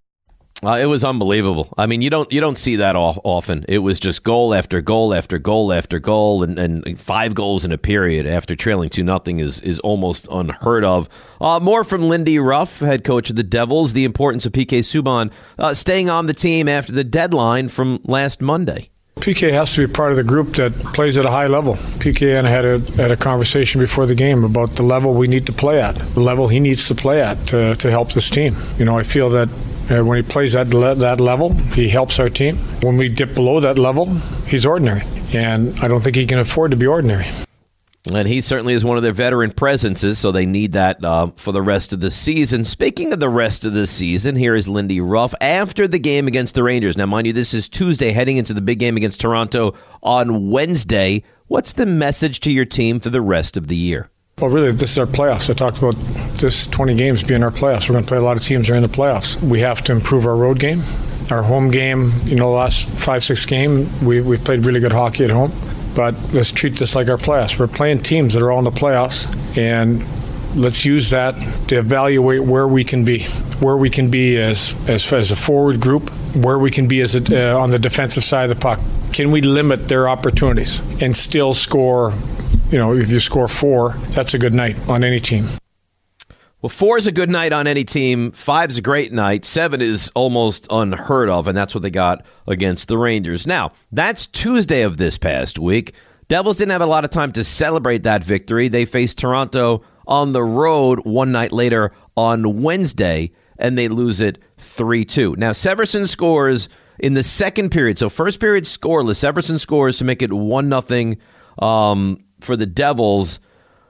Uh, 0.64 0.72
it 0.72 0.88
was 0.88 1.04
unbelievable. 1.04 1.72
I 1.78 1.86
mean, 1.86 2.02
you 2.02 2.10
don't 2.10 2.32
you 2.32 2.42
don't 2.42 2.58
see 2.58 2.78
that 2.78 2.96
all, 2.96 3.22
often. 3.24 3.64
It 3.68 3.78
was 3.78 4.00
just 4.00 4.24
goal 4.24 4.56
after 4.56 4.82
goal 4.82 5.14
after 5.14 5.38
goal 5.38 5.72
after 5.72 6.00
goal, 6.00 6.42
and, 6.42 6.58
and 6.58 7.00
five 7.00 7.36
goals 7.36 7.64
in 7.64 7.72
a 7.72 7.78
period 7.78 8.26
after 8.26 8.56
trailing 8.56 8.90
two 8.90 9.04
nothing 9.04 9.40
is 9.40 9.62
is 9.62 9.80
almost 9.82 10.28
unheard 10.32 10.84
of. 10.84 11.10
Uh, 11.40 11.60
more 11.60 11.84
from 11.84 12.10
Lindy 12.10 12.40
Ruff, 12.40 12.80
head 12.80 13.04
coach 13.04 13.30
of 13.30 13.36
the 13.36 13.44
Devils. 13.44 13.94
The 13.94 14.04
importance 14.04 14.48
of 14.48 14.52
PK 14.52 14.80
Subban 14.80 15.32
uh, 15.60 15.76
staying 15.76 16.10
on 16.10 16.26
the 16.26 16.34
team 16.34 16.68
after 16.68 16.92
the 16.92 17.04
deadline 17.04 17.70
from 17.70 18.00
last 18.04 18.42
Monday. 18.42 18.90
PK 19.28 19.52
has 19.52 19.74
to 19.74 19.86
be 19.86 19.94
part 19.94 20.12
of 20.12 20.16
the 20.16 20.24
group 20.24 20.56
that 20.56 20.72
plays 20.94 21.18
at 21.18 21.26
a 21.26 21.30
high 21.30 21.48
level. 21.48 21.74
PK 22.00 22.38
and 22.38 22.48
I 22.48 22.50
had 22.50 22.64
a, 22.64 22.80
had 22.96 23.12
a 23.12 23.18
conversation 23.18 23.82
before 23.82 24.06
the 24.06 24.16
game 24.16 24.46
about 24.46 24.78
the 24.78 24.84
level 24.84 25.14
we 25.14 25.28
need 25.28 25.46
to 25.48 25.52
play 25.52 25.82
at, 25.82 25.96
the 25.98 26.22
level 26.22 26.48
he 26.48 26.62
needs 26.62 26.88
to 26.88 26.96
play 26.96 27.22
at 27.22 27.36
to, 27.48 27.76
to 27.76 27.92
help 27.92 28.14
this 28.14 28.30
team. 28.30 28.56
You 28.78 28.86
know, 28.86 28.98
I 28.98 29.04
feel 29.04 29.30
that 29.32 29.50
uh, 29.92 30.02
when 30.06 30.16
he 30.16 30.24
plays 30.24 30.56
at 30.56 30.74
le- 30.74 30.96
that 30.96 31.20
level, 31.20 31.54
he 31.76 31.90
helps 31.90 32.22
our 32.22 32.30
team. 32.30 32.56
When 32.82 32.96
we 32.96 33.10
dip 33.10 33.36
below 33.36 33.60
that 33.60 33.78
level, 33.78 34.06
he's 34.48 34.66
ordinary. 34.66 35.04
And 35.34 35.78
I 35.82 35.90
don't 35.90 36.02
think 36.02 36.16
he 36.16 36.26
can 36.26 36.40
afford 36.40 36.72
to 36.72 36.78
be 36.78 36.88
ordinary. 36.88 37.26
And 38.14 38.28
he 38.28 38.42
certainly 38.42 38.74
is 38.74 38.86
one 38.86 38.98
of 38.98 39.04
their 39.04 39.12
veteran 39.12 39.52
presences, 39.52 40.18
so 40.20 40.32
they 40.32 40.46
need 40.46 40.74
that 40.74 41.04
uh, 41.04 41.32
for 41.36 41.52
the 41.52 41.62
rest 41.62 41.94
of 41.94 42.00
the 42.00 42.12
season. 42.12 42.66
Speaking 42.66 43.14
of 43.14 43.20
the 43.20 43.30
rest 43.30 43.66
of 43.66 43.74
the 43.74 43.88
season, 43.88 44.36
here 44.36 44.56
is 44.56 44.68
Lindy 44.68 45.02
Ruff 45.02 45.34
after 45.42 45.88
the 45.88 46.00
game 46.00 46.28
against 46.28 46.56
the 46.56 46.64
Rangers. 46.64 46.98
Now, 46.98 47.06
mind 47.06 47.28
you, 47.28 47.34
this 47.34 47.54
is 47.54 47.68
Tuesday, 47.70 48.12
heading 48.12 48.38
into 48.38 48.54
the 48.54 48.62
big 48.62 48.80
game 48.80 48.98
against 48.98 49.20
Toronto 49.22 49.74
on 50.02 50.50
Wednesday. 50.50 51.24
What's 51.48 51.74
the 51.74 51.86
message 51.86 52.40
to 52.42 52.52
your 52.52 52.66
team 52.66 53.00
for 53.00 53.10
the 53.10 53.22
rest 53.22 53.58
of 53.58 53.68
the 53.68 53.76
year? 53.76 54.10
Well, 54.40 54.52
really, 54.52 54.72
this 54.72 54.92
is 54.92 54.98
our 55.00 55.08
playoffs. 55.08 55.50
I 55.50 55.54
talked 55.54 55.80
about 55.80 55.96
this 56.40 56.68
20 56.68 56.96
games 56.96 57.24
being 57.24 57.42
our 57.42 57.50
playoffs. 57.50 57.90
We're 57.90 57.94
going 57.94 58.04
to 58.04 58.08
play 58.08 58.20
a 58.20 58.22
lot 58.22 58.38
of 58.38 58.44
teams 58.44 58.68
during 58.68 58.84
the 58.84 58.88
playoffs. 58.88 59.42
We 59.42 59.62
have 59.62 59.82
to 59.86 59.94
improve 59.94 60.28
our 60.28 60.36
road 60.36 60.60
game. 60.60 60.84
Our 61.32 61.42
home 61.42 61.72
game, 61.72 62.12
you 62.26 62.36
know, 62.36 62.52
last 62.52 62.88
five, 62.88 63.24
six 63.24 63.48
game, 63.48 63.90
we, 64.06 64.22
we 64.22 64.38
played 64.38 64.64
really 64.64 64.80
good 64.80 64.92
hockey 64.92 65.24
at 65.24 65.32
home. 65.32 65.52
But 65.98 66.16
let's 66.32 66.52
treat 66.52 66.78
this 66.78 66.96
like 66.96 67.10
our 67.10 67.18
playoffs. 67.18 67.60
We're 67.60 67.68
playing 67.68 68.04
teams 68.04 68.36
that 68.36 68.44
are 68.44 68.52
all 68.52 68.60
in 68.60 68.66
the 68.66 68.72
playoffs, 68.72 69.28
and 69.58 70.06
let's 70.56 70.86
use 70.86 71.10
that 71.10 71.34
to 71.68 71.80
evaluate 71.80 72.44
where 72.44 72.68
we 72.68 72.86
can 72.86 73.04
be, 73.04 73.26
where 73.60 73.76
we 73.76 73.90
can 73.90 74.10
be 74.10 74.38
as 74.38 74.76
as, 74.88 75.12
as 75.12 75.32
a 75.32 75.36
forward 75.36 75.82
group, 75.82 76.10
where 76.36 76.60
we 76.60 76.72
can 76.72 76.88
be 76.88 77.02
as 77.02 77.16
a, 77.16 77.52
uh, 77.54 77.60
on 77.60 77.72
the 77.72 77.80
defensive 77.80 78.24
side 78.24 78.50
of 78.50 78.56
the 78.56 78.62
puck. 78.62 78.80
Can 79.12 79.32
we 79.32 79.42
limit 79.42 79.90
their 79.90 80.08
opportunities 80.08 80.80
and 81.02 81.14
still 81.16 81.54
score 81.54 82.14
you 82.72 82.78
know, 82.78 82.94
if 82.94 83.10
you 83.10 83.20
score 83.20 83.48
four, 83.48 83.92
that's 84.12 84.34
a 84.34 84.40
good 84.40 84.54
night 84.54 84.78
on 84.90 85.04
any 85.04 85.20
team. 85.20 85.48
Well, 86.60 86.70
four 86.70 86.98
is 86.98 87.06
a 87.06 87.12
good 87.12 87.30
night 87.30 87.54
on 87.54 87.68
any 87.68 87.84
team. 87.84 88.32
Five 88.32 88.72
is 88.72 88.80
a 88.80 88.82
great 88.82 89.14
night. 89.14 89.46
Seven 89.46 89.80
is 89.80 90.10
almost 90.16 90.66
unheard 90.72 91.30
of, 91.30 91.48
and 91.48 91.56
that's 91.56 91.76
what 91.76 91.84
they 91.84 91.92
got 91.92 92.26
against 92.48 92.88
the 92.88 92.98
Rangers. 92.98 93.46
Now, 93.46 93.74
that's 93.92 94.26
Tuesday 94.26 94.82
of 94.82 94.98
this 94.98 95.20
past 95.20 95.60
week. 95.60 95.94
Devils 96.30 96.58
didn't 96.58 96.72
have 96.72 96.82
a 96.82 96.88
lot 96.88 97.06
of 97.06 97.12
time 97.12 97.32
to 97.34 97.44
celebrate 97.44 98.02
that 98.04 98.24
victory. 98.24 98.70
They 98.70 98.86
faced 98.86 99.20
Toronto 99.20 99.84
on 100.08 100.32
the 100.32 100.44
road 100.44 101.02
one 101.06 101.32
night 101.32 101.52
later 101.52 101.92
on 102.16 102.64
Wednesday, 102.64 103.30
and 103.60 103.78
they 103.78 103.88
lose 103.88 104.20
it 104.20 104.40
3 104.58 105.06
2. 105.06 105.36
Now, 105.38 105.52
Severson 105.52 106.08
scores 106.08 106.70
in 106.98 107.14
the 107.14 107.22
second 107.22 107.70
period. 107.70 108.00
So, 108.00 108.10
first 108.10 108.40
period 108.40 108.64
scoreless. 108.64 109.20
Severson 109.20 109.60
scores 109.60 110.00
to 110.00 110.06
make 110.06 110.24
it 110.24 110.34
1 110.34 110.84
0 110.88 111.16
um, 111.60 112.24
for 112.42 112.58
the 112.58 112.66
Devils. 112.66 113.40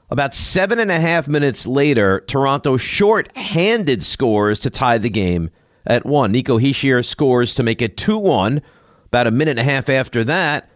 About 0.10 0.34
seven 0.34 0.80
and 0.80 0.89
a 0.89 0.99
half 0.99 1.28
minutes 1.28 1.68
later, 1.68 2.22
Toronto 2.28 2.78
short-handed 2.78 4.03
scores 4.03 4.62
to 4.62 4.70
tie 4.70 4.97
the 4.97 5.10
game 5.10 5.49
at 5.86 6.05
one. 6.05 6.32
Nico 6.32 6.58
Hischier 6.58 7.03
scores 7.03 7.53
to 7.55 7.64
make 7.64 7.82
it 7.82 7.97
2 7.97 8.18
1 8.18 8.62
about 9.08 9.28
a 9.28 9.32
minute 9.32 9.51
and 9.51 9.60
a 9.60 9.64
half 9.64 9.89
after 9.89 10.24
that. 10.24 10.70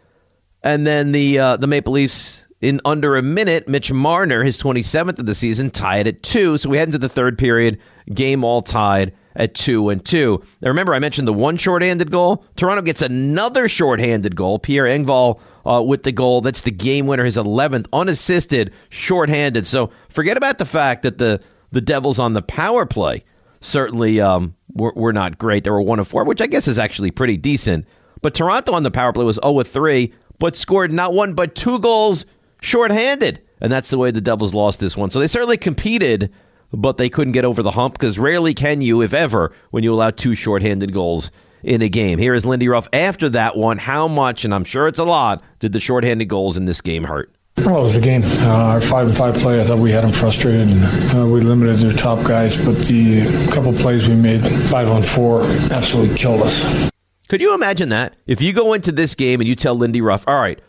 And 0.63 0.86
then 0.86 1.11
the 1.11 1.39
uh, 1.39 1.57
the 1.57 1.67
Maple 1.67 1.93
Leafs, 1.93 2.43
in 2.59 2.82
under 2.86 3.15
a 3.15 3.21
minute, 3.21 3.67
Mitch 3.67 3.91
Marner, 3.91 4.43
his 4.43 4.61
27th 4.61 5.19
of 5.19 5.25
the 5.25 5.36
season, 5.36 5.71
tied 5.71 6.07
it 6.07 6.17
at 6.17 6.23
two. 6.23 6.57
So 6.57 6.69
we 6.69 6.77
head 6.77 6.89
into 6.89 6.97
the 6.97 7.09
third 7.09 7.38
period, 7.38 7.79
game 8.13 8.43
all 8.43 8.61
tied 8.61 9.13
at 9.36 9.55
two 9.55 9.89
and 9.89 10.03
two. 10.03 10.43
Now 10.61 10.67
remember, 10.67 10.93
I 10.93 10.99
mentioned 10.99 11.27
the 11.27 11.34
one 11.34 11.57
shorthanded 11.57 12.11
goal. 12.11 12.45
Toronto 12.57 12.82
gets 12.82 13.01
another 13.01 13.69
shorthanded 13.69 14.36
goal. 14.36 14.59
Pierre 14.59 14.86
Engvall 14.86 15.39
uh, 15.66 15.82
with 15.82 16.03
the 16.03 16.12
goal. 16.12 16.41
That's 16.41 16.62
the 16.62 16.72
game 16.72 17.07
winner, 17.07 17.26
his 17.26 17.38
11th, 17.38 17.88
unassisted, 17.93 18.72
shorthanded. 18.89 19.68
So 19.68 19.91
forget 20.09 20.38
about 20.38 20.57
the 20.57 20.66
fact 20.66 21.03
that 21.03 21.18
the 21.18 21.41
the 21.72 21.82
Devils 21.82 22.20
on 22.20 22.34
the 22.34 22.41
power 22.41 22.86
play 22.86 23.24
certainly 23.62 24.20
um, 24.20 24.55
were, 24.74 24.93
were 24.95 25.14
not 25.14 25.38
great. 25.38 25.64
They 25.64 25.70
were 25.70 25.82
one 25.82 25.99
of 25.99 26.07
four, 26.07 26.24
which 26.26 26.41
I 26.41 26.47
guess 26.47 26.68
is 26.68 26.80
actually 26.80 27.12
pretty 27.12 27.38
decent. 27.38 27.86
But 28.22 28.36
Toronto 28.36 28.74
on 28.74 28.84
the 28.84 28.91
power 28.91 29.14
play 29.14 29.24
was 29.24 29.39
0 29.41 29.59
of 29.59 29.68
3, 29.68 30.14
but 30.38 30.55
scored 30.55 30.91
not 30.91 31.14
one 31.14 31.34
but 31.34 31.55
two 31.55 31.80
goals 31.80 32.26
shorthanded. 32.62 33.41
And 33.62 33.72
that's 33.72 33.89
the 33.89 33.97
way 33.97 34.12
the 34.12 34.22
Devils 34.22 34.53
lost 34.53 34.80
this 34.80 34.97
one. 34.97 35.12
So 35.12 35.20
they 35.20 35.28
certainly 35.28 35.57
competed, 35.57 36.32
but 36.74 36.97
they 36.97 37.09
couldn't 37.09 37.34
get 37.34 37.45
over 37.45 37.64
the 37.64 37.72
hump 37.72 37.93
because 37.93 38.20
rarely 38.20 38.53
can 38.53 38.82
you, 38.82 39.01
if 39.01 39.14
ever, 39.14 39.53
when 39.70 39.84
you 39.84 39.93
allow 39.93 40.09
two 40.09 40.36
shorthanded 40.36 40.93
goals 40.93 41.32
in 41.64 41.82
a 41.82 41.89
game. 41.89 42.20
Here 42.20 42.34
is 42.34 42.45
Lindy 42.45 42.68
Ruff 42.68 42.88
after 42.93 43.30
that 43.30 43.55
one. 43.57 43.78
How 43.78 44.07
much, 44.07 44.45
and 44.45 44.53
I'm 44.53 44.64
sure 44.64 44.88
it's 44.88 44.99
a 44.99 45.03
lot, 45.03 45.43
did 45.59 45.74
the 45.74 45.80
shorthanded 45.80 46.28
goals 46.28 46.57
in 46.57 46.66
this 46.66 46.82
game 46.82 47.03
hurt? 47.03 47.34
Well, 47.57 47.80
it 47.80 47.82
was 47.82 47.95
a 47.95 48.01
game. 48.01 48.24
Uh, 48.24 48.47
our 48.47 48.82
five 48.82 49.07
and 49.07 49.16
five 49.16 49.36
play, 49.36 49.59
I 49.59 49.64
thought 49.64 49.78
we 49.78 49.91
had 49.91 50.03
them 50.03 50.12
frustrated, 50.12 50.68
and 50.68 51.20
uh, 51.20 51.26
we 51.28 51.41
limited 51.41 51.78
their 51.78 51.93
top 51.93 52.26
guys. 52.26 52.57
But 52.57 52.78
the 52.80 53.26
couple 53.51 53.74
plays 53.74 54.07
we 54.07 54.16
made, 54.16 54.41
five 54.41 54.89
on 54.89 55.03
four, 55.03 55.43
absolutely 55.72 56.16
killed 56.16 56.41
us. 56.41 56.89
Could 57.30 57.41
you 57.41 57.53
imagine 57.53 57.89
that 57.89 58.16
if 58.26 58.41
you 58.41 58.51
go 58.51 58.74
into 58.74 58.91
this 58.91 59.16
game 59.16 59.41
and 59.41 59.47
you 59.47 59.55
tell 59.55 59.76
Lindy 59.76 60.01
Ruff, 60.01 60.24
"All 60.28 60.41
right, 60.41 60.59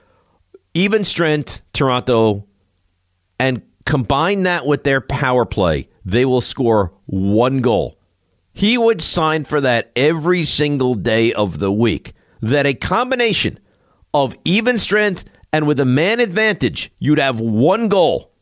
even 0.74 1.04
strength 1.04 1.62
Toronto, 1.72 2.46
and 3.38 3.62
combine 3.86 4.42
that 4.42 4.66
with 4.66 4.84
their 4.84 5.00
power 5.00 5.46
play, 5.46 5.88
they 6.04 6.24
will 6.24 6.42
score 6.42 6.92
one 7.06 7.62
goal." 7.62 7.96
He 8.52 8.76
would 8.76 9.02
sign 9.02 9.44
for 9.44 9.60
that 9.60 9.90
every 9.96 10.44
single 10.44 10.94
day 10.94 11.32
of 11.32 11.58
the 11.58 11.72
week. 11.72 12.12
That 12.40 12.66
a 12.66 12.74
combination 12.74 13.58
of 14.12 14.36
even 14.44 14.78
strength 14.78 15.24
and 15.52 15.66
with 15.66 15.80
a 15.80 15.84
man 15.84 16.20
advantage, 16.20 16.90
you'd 16.98 17.18
have 17.18 17.40
one 17.40 17.88
goal 17.88 18.32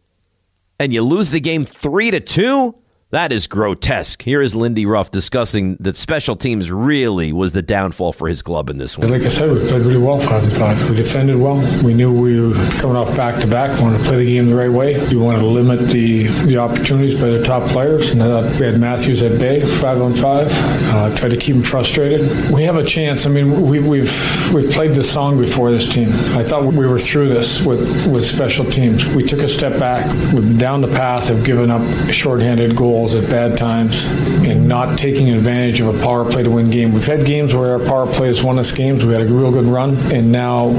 and 0.78 0.92
you 0.92 1.02
lose 1.02 1.30
the 1.30 1.40
game 1.40 1.66
3 1.66 2.11
to 2.12 2.20
2? 2.20 2.74
That 3.12 3.32
is 3.32 3.48
grotesque. 3.48 4.22
Here 4.22 4.40
is 4.40 4.54
Lindy 4.54 4.86
Ruff 4.86 5.11
discussing 5.11 5.76
that 5.80 5.96
special 5.96 6.36
teams 6.36 6.70
really 6.70 7.32
was 7.32 7.52
the 7.52 7.61
downfall 7.61 8.12
for 8.12 8.28
his 8.28 8.40
club 8.40 8.70
in 8.70 8.78
this 8.78 8.96
one. 8.96 9.08
Like 9.08 9.22
I 9.22 9.28
said, 9.28 9.50
we 9.50 9.58
played 9.68 9.82
really 9.82 9.98
well 9.98 10.20
five 10.20 10.44
and 10.44 10.52
five. 10.52 10.88
We 10.88 10.94
defended 10.94 11.36
well. 11.36 11.56
We 11.82 11.92
knew 11.92 12.12
we 12.12 12.40
were 12.40 12.54
coming 12.78 12.94
off 12.94 13.16
back 13.16 13.40
to 13.40 13.48
back. 13.48 13.76
We 13.78 13.82
wanted 13.82 13.98
to 13.98 14.04
play 14.04 14.24
the 14.24 14.26
game 14.26 14.46
the 14.48 14.54
right 14.54 14.70
way. 14.70 14.96
We 15.08 15.16
wanted 15.16 15.40
to 15.40 15.46
limit 15.46 15.88
the, 15.88 16.28
the 16.46 16.58
opportunities 16.58 17.20
by 17.20 17.30
the 17.30 17.42
top 17.42 17.68
players. 17.68 18.12
And 18.12 18.22
I 18.22 18.26
thought 18.28 18.61
we 18.61 18.66
had 18.66 18.78
Matthews 18.78 19.22
at 19.22 19.40
bay, 19.40 19.61
five 19.80 20.00
on 20.00 20.12
five. 20.12 20.46
Uh, 20.52 21.12
tried 21.16 21.30
to 21.30 21.36
keep 21.36 21.56
him 21.56 21.62
frustrated. 21.62 22.20
We 22.52 22.62
have 22.62 22.76
a 22.76 22.84
chance. 22.84 23.26
I 23.26 23.30
mean, 23.30 23.62
we, 23.62 23.80
we've 23.80 24.52
we've 24.54 24.70
played 24.70 24.94
this 24.94 25.12
song 25.12 25.36
before 25.36 25.72
this 25.72 25.92
team. 25.92 26.11
I 26.38 26.44
thought 26.44 26.64
we 26.64 26.86
were 26.86 27.00
through 27.00 27.30
this 27.30 27.66
with 27.66 28.06
with 28.06 28.24
special 28.24 28.64
teams. 28.64 29.04
We 29.04 29.24
took 29.24 29.40
a 29.40 29.48
step 29.48 29.80
back. 29.80 30.06
We've 30.32 30.56
down 30.61 30.80
the 30.80 30.88
path 30.88 31.30
of 31.30 31.42
giving 31.42 31.72
up 31.72 31.82
shorthanded 32.12 32.76
goals 32.76 32.99
goals 33.01 33.14
at 33.14 33.30
bad 33.30 33.57
times 33.57 34.05
and 34.44 34.68
not 34.68 34.98
taking 34.98 35.30
advantage 35.30 35.80
of 35.80 35.94
a 35.94 36.05
power 36.05 36.30
play 36.30 36.42
to 36.42 36.51
win 36.51 36.70
game. 36.70 36.92
We've 36.92 37.07
had 37.07 37.24
games 37.24 37.55
where 37.55 37.72
our 37.72 37.78
power 37.78 38.07
play 38.07 38.26
has 38.26 38.42
won 38.42 38.59
us 38.59 38.72
games. 38.72 39.07
We 39.07 39.14
had 39.14 39.22
a 39.22 39.32
real 39.32 39.51
good 39.51 39.64
run, 39.64 39.96
and 40.12 40.30
now 40.30 40.72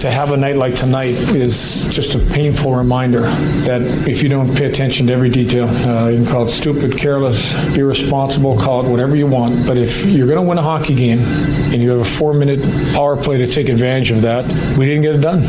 to 0.00 0.10
have 0.10 0.32
a 0.32 0.36
night 0.36 0.56
like 0.56 0.74
tonight 0.74 1.14
is 1.34 1.90
just 1.94 2.14
a 2.16 2.18
painful 2.34 2.74
reminder 2.74 3.22
that 3.64 3.80
if 4.06 4.22
you 4.22 4.28
don't 4.28 4.54
pay 4.54 4.66
attention 4.66 5.06
to 5.06 5.14
every 5.14 5.30
detail, 5.30 5.66
uh, 5.88 6.08
you 6.08 6.18
can 6.18 6.26
call 6.26 6.44
it 6.44 6.48
stupid, 6.48 6.98
careless, 6.98 7.54
irresponsible, 7.74 8.58
call 8.58 8.84
it 8.84 8.90
whatever 8.90 9.16
you 9.16 9.26
want. 9.26 9.66
But 9.66 9.78
if 9.78 10.04
you're 10.04 10.26
going 10.26 10.42
to 10.42 10.46
win 10.46 10.58
a 10.58 10.62
hockey 10.62 10.94
game 10.94 11.20
and 11.20 11.80
you 11.80 11.90
have 11.92 12.00
a 12.00 12.04
four-minute 12.04 12.60
power 12.94 13.16
play 13.16 13.38
to 13.38 13.46
take 13.46 13.70
advantage 13.70 14.10
of 14.10 14.20
that, 14.20 14.44
we 14.76 14.84
didn't 14.84 15.02
get 15.02 15.14
it 15.14 15.22
done. 15.22 15.42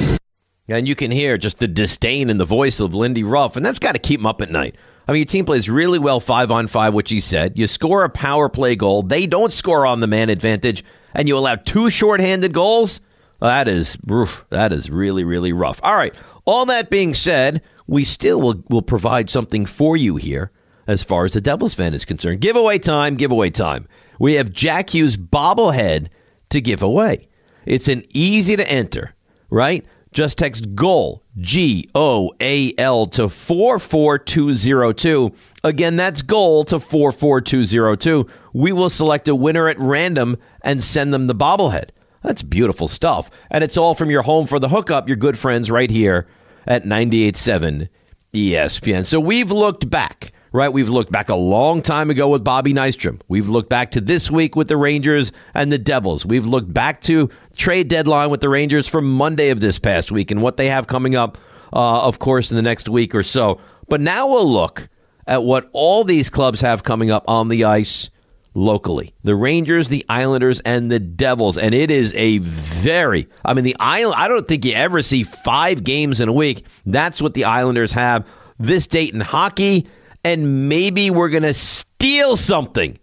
And 0.70 0.88
you 0.88 0.96
can 0.96 1.12
hear 1.12 1.38
just 1.38 1.60
the 1.60 1.68
disdain 1.68 2.30
in 2.30 2.38
the 2.38 2.46
voice 2.46 2.80
of 2.80 2.96
Lindy 2.96 3.24
Ruff, 3.24 3.58
and 3.58 3.66
that's 3.66 3.80
got 3.80 3.92
to 3.92 4.00
keep 4.00 4.22
him 4.22 4.26
up 4.26 4.42
at 4.42 4.50
night. 4.50 4.76
I 5.08 5.12
mean, 5.12 5.20
your 5.20 5.26
team 5.26 5.46
plays 5.46 5.70
really 5.70 6.00
well 6.00 6.20
five 6.20 6.52
on 6.52 6.68
five, 6.68 6.94
which 6.94 7.10
he 7.10 7.20
said. 7.20 7.58
You 7.58 7.68
score 7.68 8.04
a 8.04 8.10
power 8.10 8.50
play 8.50 8.76
goal. 8.76 9.04
They 9.04 9.28
don't 9.28 9.54
score 9.54 9.86
on 9.86 10.00
the 10.00 10.08
man 10.08 10.30
advantage, 10.30 10.84
and 11.14 11.28
you 11.28 11.38
allow 11.38 11.56
two 11.56 11.90
shorthanded 11.90 12.54
goals. 12.54 13.00
Well, 13.40 13.52
that 13.52 13.68
is 13.68 13.98
oof, 14.10 14.46
that 14.50 14.72
is 14.72 14.90
really 14.90 15.24
really 15.24 15.54
rough. 15.54 15.80
All 15.84 15.96
right. 15.96 16.14
All 16.46 16.66
that 16.68 16.90
being 16.90 17.14
said, 17.14 17.62
we 17.88 18.04
still 18.04 18.42
will 18.42 18.64
will 18.70 18.82
provide 18.82 19.30
something 19.30 19.66
for 19.66 19.96
you 19.96 20.16
here 20.16 20.52
as 20.88 21.04
far 21.04 21.26
as 21.26 21.34
the 21.34 21.42
Devils 21.42 21.74
fan 21.74 21.94
is 21.94 22.06
concerned. 22.06 22.42
Giveaway 22.42 22.80
time, 22.80 23.16
giveaway 23.16 23.50
time. 23.50 23.88
We 24.20 24.34
have 24.36 24.52
Jack 24.52 24.94
Hughes 24.94 25.18
bobblehead 25.18 26.08
to 26.50 26.62
give 26.62 26.82
away. 26.82 27.28
It's 27.66 27.88
an 27.88 28.04
easy 28.12 28.56
to 28.56 28.72
enter, 28.72 29.16
right? 29.50 29.86
Just 30.16 30.38
text 30.38 30.76
GOAL, 30.76 31.22
G 31.40 31.90
O 31.94 32.32
A 32.40 32.74
L, 32.78 33.06
to 33.08 33.28
44202. 33.28 35.34
Again, 35.62 35.98
that's 35.98 36.22
GOAL 36.22 36.64
to 36.64 36.80
44202. 36.80 38.26
We 38.54 38.72
will 38.72 38.90
select 38.90 39.28
a 39.28 39.36
winner 39.36 39.68
at 39.68 39.78
random 39.78 40.38
and 40.62 40.82
send 40.82 41.14
them 41.14 41.28
the 41.28 41.36
bobblehead. 41.36 41.90
That's 42.24 42.44
beautiful 42.44 42.88
stuff. 42.88 43.30
And 43.52 43.62
it's 43.62 43.76
all 43.76 43.94
from 43.94 44.10
your 44.10 44.22
home 44.22 44.48
for 44.48 44.58
the 44.58 44.70
hookup, 44.70 45.10
your 45.10 45.18
good 45.18 45.38
friends 45.38 45.70
right 45.70 45.92
here 45.92 46.28
at 46.66 46.86
98.7 46.86 47.90
ESPN. 48.32 49.06
So 49.06 49.20
we've 49.20 49.52
looked 49.52 49.90
back 49.90 50.32
right? 50.56 50.72
We've 50.72 50.90
looked 50.90 51.12
back 51.12 51.30
a 51.30 51.36
long 51.36 51.82
time 51.82 52.10
ago 52.10 52.30
with 52.30 52.44
Bobby 52.44 52.74
Nystrom. 52.74 53.22
We've 53.28 53.50
looked 53.50 53.70
back 53.70 53.92
to 53.92 54.02
this 54.02 54.32
week 54.32 54.56
with 54.56 54.68
the 54.68 54.78
Rangers 54.78 55.32
and 55.54 55.72
the 55.72 55.78
Devils. 55.78 56.26
We've 56.26 56.48
looked 56.48 56.74
back 56.74 57.02
to 57.02 57.30
trade 57.56 57.90
deadline 57.90 58.30
with 58.30 58.42
the 58.42 58.50
Rangers 58.50 58.88
from 58.88 59.12
Monday 59.12 59.50
of 59.50 59.60
this 59.60 59.78
past 59.78 60.12
week 60.12 60.32
and 60.32 60.42
what 60.42 60.58
they 60.58 60.68
have 60.68 60.88
coming 60.88 61.16
up, 61.16 61.38
uh, 61.74 62.02
of 62.02 62.20
course, 62.20 62.50
in 62.50 62.56
the 62.56 62.64
next 62.64 62.90
week 62.90 63.14
or 63.14 63.24
so. 63.24 63.60
But 63.90 64.02
now 64.02 64.28
we'll 64.28 64.52
look 64.52 64.90
at 65.28 65.44
what 65.44 65.70
all 65.74 66.04
these 66.04 66.30
clubs 66.30 66.62
have 66.62 66.84
coming 66.84 67.12
up 67.12 67.26
on 67.28 67.50
the 67.50 67.66
ice 67.66 68.10
locally. 68.54 69.14
The 69.24 69.36
Rangers, 69.36 69.90
the 69.90 70.06
Islanders, 70.10 70.62
and 70.62 70.92
the 70.92 71.00
Devils. 71.00 71.58
And 71.58 71.76
it 71.76 71.92
is 71.92 72.14
a 72.14 72.38
very, 72.40 73.28
I 73.44 73.54
mean, 73.54 73.66
the 73.66 73.76
Island, 73.80 74.20
I 74.20 74.28
don't 74.28 74.48
think 74.48 74.66
you 74.66 74.74
ever 74.74 75.04
see 75.04 75.24
five 75.24 75.84
games 75.84 76.22
in 76.22 76.30
a 76.30 76.34
week. 76.34 76.66
That's 76.86 77.22
what 77.22 77.34
the 77.34 77.44
Islanders 77.44 77.92
have 77.92 78.26
this 78.58 78.88
date 78.88 79.14
in 79.14 79.20
hockey. 79.20 79.86
And 80.26 80.68
maybe 80.68 81.12
we're 81.12 81.30
going 81.30 81.44
to 81.44 81.54
steal 81.54 82.36
something 82.36 82.98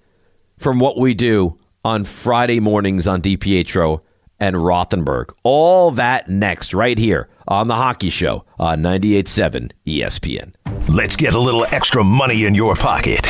from 0.59 0.81
what 0.81 0.99
we 0.99 1.14
do 1.14 1.57
on 1.85 2.05
Friday 2.05 2.59
mornings 2.59 3.07
on 3.07 3.23
DiPietro 3.23 4.01
and 4.41 4.57
Rothenberg. 4.57 5.33
All 5.45 5.93
that 5.93 6.29
next, 6.29 6.75
right 6.75 6.99
here 6.99 7.29
on 7.47 7.68
The 7.68 7.77
Hockey 7.77 8.11
Show 8.11 8.45
on 8.59 8.83
98.7 8.83 9.70
ESPN. 9.87 10.53
Let's 10.89 11.14
get 11.14 11.35
a 11.35 11.39
little 11.39 11.64
extra 11.70 12.03
money 12.03 12.45
in 12.45 12.57
your 12.57 12.75
pocket. 12.75 13.25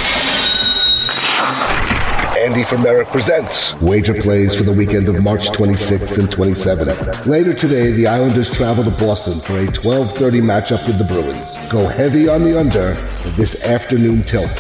Andy 2.43 2.65
from 2.65 2.83
Merrick 2.83 3.07
presents 3.07 3.81
Wager 3.81 4.21
Plays 4.21 4.57
for 4.57 4.65
the 4.65 4.73
weekend 4.73 5.09
of 5.09 5.23
March 5.23 5.51
26th 5.51 6.19
and 6.19 6.29
27th. 6.29 7.25
Later 7.25 7.55
today, 7.55 7.93
the 7.93 8.09
Islanders 8.09 8.51
travel 8.51 8.83
to 8.83 8.91
Boston 8.91 9.39
for 9.39 9.59
a 9.59 9.67
12:30 9.67 10.41
matchup 10.41 10.85
with 10.89 10.99
the 10.99 11.05
Bruins. 11.05 11.51
Go 11.71 11.87
heavy 11.87 12.29
on 12.29 12.43
the 12.43 12.59
under 12.59 12.95
this 13.37 13.65
afternoon 13.65 14.25
tilt. 14.25 14.51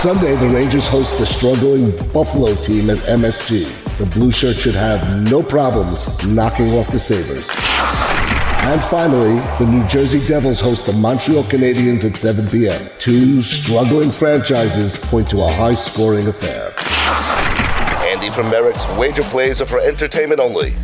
Sunday, 0.00 0.36
the 0.36 0.50
Rangers 0.50 0.86
host 0.86 1.16
the 1.18 1.24
struggling 1.24 1.92
Buffalo 2.12 2.54
team 2.56 2.90
at 2.90 2.98
MSG. 3.08 3.64
The 3.96 4.04
Blue 4.04 4.30
Shirt 4.30 4.56
should 4.56 4.74
have 4.74 5.30
no 5.30 5.42
problems 5.42 6.06
knocking 6.26 6.74
off 6.76 6.90
the 6.92 7.00
Sabres. 7.00 7.48
And 8.62 8.82
finally, 8.84 9.34
the 9.58 9.66
New 9.66 9.86
Jersey 9.88 10.24
Devils 10.26 10.60
host 10.60 10.86
the 10.86 10.92
Montreal 10.92 11.44
Canadiens 11.44 12.04
at 12.04 12.18
7 12.18 12.46
p.m. 12.50 12.88
Two 12.98 13.42
struggling 13.42 14.12
franchises 14.12 14.96
point 14.96 15.28
to 15.30 15.40
a 15.42 15.50
high 15.50 15.74
scoring 15.74 16.28
affair. 16.28 16.74
Andy 18.06 18.30
from 18.30 18.50
Merrick's 18.50 18.86
wager 18.98 19.22
plays 19.24 19.60
are 19.60 19.66
for 19.66 19.80
entertainment 19.80 20.40
only. 20.40 20.74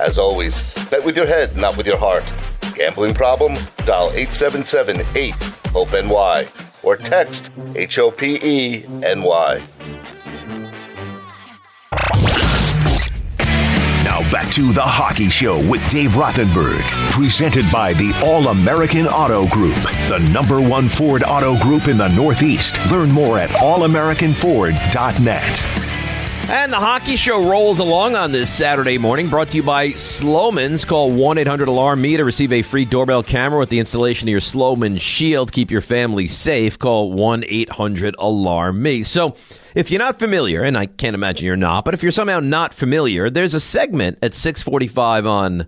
As 0.00 0.18
always, 0.18 0.74
bet 0.90 1.04
with 1.04 1.16
your 1.16 1.26
head, 1.26 1.56
not 1.56 1.76
with 1.76 1.86
your 1.86 1.98
heart. 1.98 2.24
Gambling 2.74 3.14
problem? 3.14 3.54
Dial 3.84 4.10
877 4.12 5.02
8 5.14 5.34
HOPE 5.72 6.04
NY 6.04 6.48
or 6.82 6.96
text 6.96 7.50
H 7.74 7.98
O 7.98 8.10
back 14.30 14.50
to 14.52 14.72
the 14.72 14.82
Hockey 14.82 15.28
Show 15.28 15.58
with 15.68 15.86
Dave 15.88 16.12
Rothenberg, 16.12 16.82
presented 17.12 17.70
by 17.70 17.92
the 17.92 18.12
All 18.24 18.48
American 18.48 19.06
Auto 19.06 19.46
Group, 19.48 19.76
the 20.08 20.18
number 20.32 20.60
one 20.60 20.88
Ford 20.88 21.22
auto 21.22 21.56
group 21.58 21.86
in 21.86 21.96
the 21.96 22.08
Northeast. 22.08 22.76
Learn 22.90 23.10
more 23.10 23.38
at 23.38 23.50
allamericanford.net. 23.50 25.62
And 26.48 26.72
the 26.72 26.76
hockey 26.76 27.16
show 27.16 27.48
rolls 27.48 27.80
along 27.80 28.14
on 28.14 28.32
this 28.32 28.52
Saturday 28.52 28.98
morning, 28.98 29.28
brought 29.28 29.48
to 29.48 29.56
you 29.56 29.62
by 29.62 29.90
Slomin's. 29.90 30.84
Call 30.84 31.10
1 31.10 31.38
800 31.38 31.68
Alarm 31.68 32.00
Me 32.00 32.16
to 32.16 32.24
receive 32.24 32.52
a 32.52 32.62
free 32.62 32.84
doorbell 32.84 33.22
camera 33.22 33.58
with 33.58 33.68
the 33.68 33.80
installation 33.80 34.28
of 34.28 34.32
your 34.32 34.40
Sloman 34.40 34.96
Shield. 34.96 35.52
Keep 35.52 35.70
your 35.70 35.80
family 35.80 36.28
safe. 36.28 36.78
Call 36.78 37.12
1 37.12 37.44
800 37.46 38.14
Alarm 38.18 38.80
Me. 38.80 39.02
So, 39.02 39.34
if 39.76 39.90
you're 39.90 40.00
not 40.00 40.18
familiar, 40.18 40.62
and 40.62 40.76
I 40.76 40.86
can't 40.86 41.14
imagine 41.14 41.44
you're 41.44 41.54
not, 41.54 41.84
but 41.84 41.92
if 41.92 42.02
you're 42.02 42.10
somehow 42.10 42.40
not 42.40 42.72
familiar, 42.72 43.28
there's 43.28 43.52
a 43.52 43.60
segment 43.60 44.18
at 44.22 44.32
645 44.32 45.26
on 45.26 45.66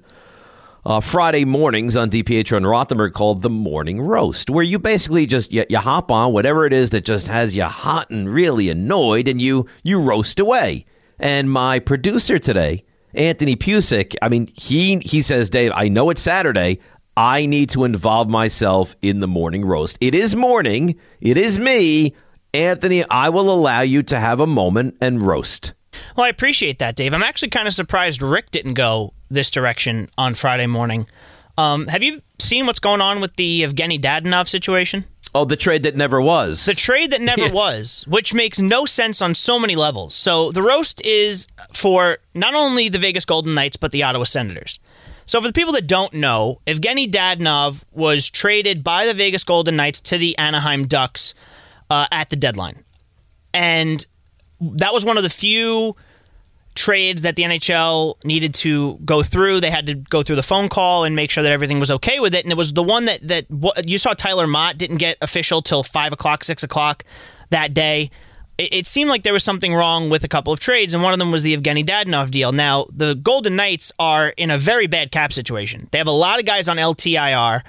uh, 0.86 1.00
Friday 1.00 1.44
mornings 1.44 1.94
on 1.94 2.08
DiPietro 2.08 2.56
and 2.56 2.64
Rothenberg 2.64 3.12
called 3.12 3.42
the 3.42 3.50
Morning 3.50 4.00
Roast, 4.00 4.48
where 4.48 4.64
you 4.64 4.78
basically 4.78 5.26
just 5.26 5.52
you, 5.52 5.66
you 5.68 5.76
hop 5.76 6.10
on 6.10 6.32
whatever 6.32 6.64
it 6.64 6.72
is 6.72 6.88
that 6.90 7.04
just 7.04 7.26
has 7.26 7.54
you 7.54 7.64
hot 7.64 8.08
and 8.08 8.32
really 8.32 8.70
annoyed, 8.70 9.28
and 9.28 9.42
you 9.42 9.66
you 9.82 10.00
roast 10.00 10.40
away. 10.40 10.86
And 11.18 11.50
my 11.50 11.78
producer 11.78 12.38
today, 12.38 12.84
Anthony 13.12 13.56
Pusick, 13.56 14.16
I 14.22 14.30
mean 14.30 14.48
he 14.54 15.00
he 15.04 15.20
says, 15.20 15.50
Dave, 15.50 15.72
I 15.74 15.88
know 15.88 16.08
it's 16.08 16.22
Saturday. 16.22 16.78
I 17.14 17.44
need 17.44 17.68
to 17.70 17.84
involve 17.84 18.30
myself 18.30 18.96
in 19.02 19.20
the 19.20 19.28
morning 19.28 19.66
roast. 19.66 19.98
It 20.00 20.14
is 20.14 20.34
morning. 20.34 20.98
It 21.20 21.36
is 21.36 21.58
me. 21.58 22.14
Anthony, 22.54 23.04
I 23.08 23.28
will 23.28 23.50
allow 23.52 23.80
you 23.80 24.02
to 24.04 24.18
have 24.18 24.40
a 24.40 24.46
moment 24.46 24.96
and 25.00 25.22
roast. 25.22 25.72
Well, 26.16 26.26
I 26.26 26.28
appreciate 26.28 26.78
that, 26.78 26.96
Dave. 26.96 27.12
I'm 27.14 27.22
actually 27.22 27.50
kind 27.50 27.66
of 27.68 27.74
surprised 27.74 28.22
Rick 28.22 28.50
didn't 28.50 28.74
go 28.74 29.12
this 29.30 29.50
direction 29.50 30.08
on 30.16 30.34
Friday 30.34 30.66
morning. 30.66 31.06
Um, 31.56 31.86
have 31.88 32.02
you 32.02 32.22
seen 32.38 32.66
what's 32.66 32.78
going 32.78 33.00
on 33.00 33.20
with 33.20 33.34
the 33.36 33.62
Evgeny 33.62 34.00
Dadonov 34.00 34.48
situation? 34.48 35.04
Oh, 35.34 35.44
the 35.44 35.56
trade 35.56 35.82
that 35.82 35.96
never 35.96 36.20
was. 36.22 36.64
The 36.64 36.74
trade 36.74 37.10
that 37.10 37.20
never 37.20 37.42
Yes. 37.46 37.52
was, 37.52 38.04
which 38.08 38.32
makes 38.32 38.58
no 38.58 38.86
sense 38.86 39.20
on 39.20 39.34
so 39.34 39.58
many 39.58 39.76
levels. 39.76 40.14
So 40.14 40.52
the 40.52 40.62
roast 40.62 41.04
is 41.04 41.48
for 41.74 42.18
not 42.34 42.54
only 42.54 42.88
the 42.88 42.98
Vegas 42.98 43.24
Golden 43.24 43.54
Knights, 43.54 43.76
but 43.76 43.92
the 43.92 44.02
Ottawa 44.04 44.24
Senators. 44.24 44.78
So 45.26 45.40
for 45.42 45.46
the 45.48 45.52
people 45.52 45.74
that 45.74 45.86
don't 45.86 46.14
know, 46.14 46.60
Evgeny 46.66 47.10
Dadonov 47.10 47.82
was 47.92 48.30
traded 48.30 48.82
by 48.82 49.04
the 49.04 49.12
Vegas 49.12 49.44
Golden 49.44 49.76
Knights 49.76 50.00
to 50.02 50.16
the 50.16 50.38
Anaheim 50.38 50.86
Ducks 50.86 51.34
uh, 51.90 52.06
at 52.10 52.30
the 52.30 52.36
deadline. 52.36 52.82
And 53.54 54.04
that 54.60 54.92
was 54.92 55.04
one 55.04 55.16
of 55.16 55.22
the 55.22 55.30
few 55.30 55.96
trades 56.78 57.22
that 57.22 57.34
the 57.34 57.42
NHL 57.42 58.24
needed 58.24 58.54
to 58.54 58.94
go 59.04 59.22
through. 59.22 59.60
They 59.60 59.70
had 59.70 59.86
to 59.86 59.94
go 59.94 60.22
through 60.22 60.36
the 60.36 60.42
phone 60.44 60.68
call 60.68 61.04
and 61.04 61.16
make 61.16 61.30
sure 61.30 61.42
that 61.42 61.52
everything 61.52 61.80
was 61.80 61.90
okay 61.90 62.20
with 62.20 62.34
it. 62.34 62.44
And 62.44 62.52
it 62.52 62.56
was 62.56 62.72
the 62.72 62.84
one 62.84 63.06
that 63.06 63.20
that 63.26 63.46
you 63.84 63.98
saw 63.98 64.14
Tyler 64.14 64.46
Motte 64.46 64.78
didn't 64.78 64.98
get 64.98 65.18
official 65.20 65.60
till 65.60 65.82
five 65.82 66.12
o'clock, 66.12 66.44
six 66.44 66.62
o'clock 66.62 67.04
that 67.50 67.74
day. 67.74 68.10
It, 68.58 68.72
it 68.72 68.86
seemed 68.86 69.10
like 69.10 69.24
there 69.24 69.32
was 69.32 69.44
something 69.44 69.74
wrong 69.74 70.08
with 70.08 70.22
a 70.22 70.28
couple 70.28 70.52
of 70.52 70.60
trades, 70.60 70.94
and 70.94 71.02
one 71.02 71.12
of 71.12 71.18
them 71.18 71.32
was 71.32 71.42
the 71.42 71.56
Evgeny 71.56 71.84
Dadonov 71.84 72.30
deal. 72.30 72.52
Now 72.52 72.86
the 72.94 73.14
Golden 73.14 73.56
Knights 73.56 73.90
are 73.98 74.28
in 74.28 74.50
a 74.50 74.56
very 74.58 74.86
bad 74.86 75.10
cap 75.10 75.32
situation. 75.32 75.88
They 75.90 75.98
have 75.98 76.06
a 76.06 76.12
lot 76.12 76.38
of 76.38 76.46
guys 76.46 76.68
on 76.68 76.76
LTIR. 76.76 77.62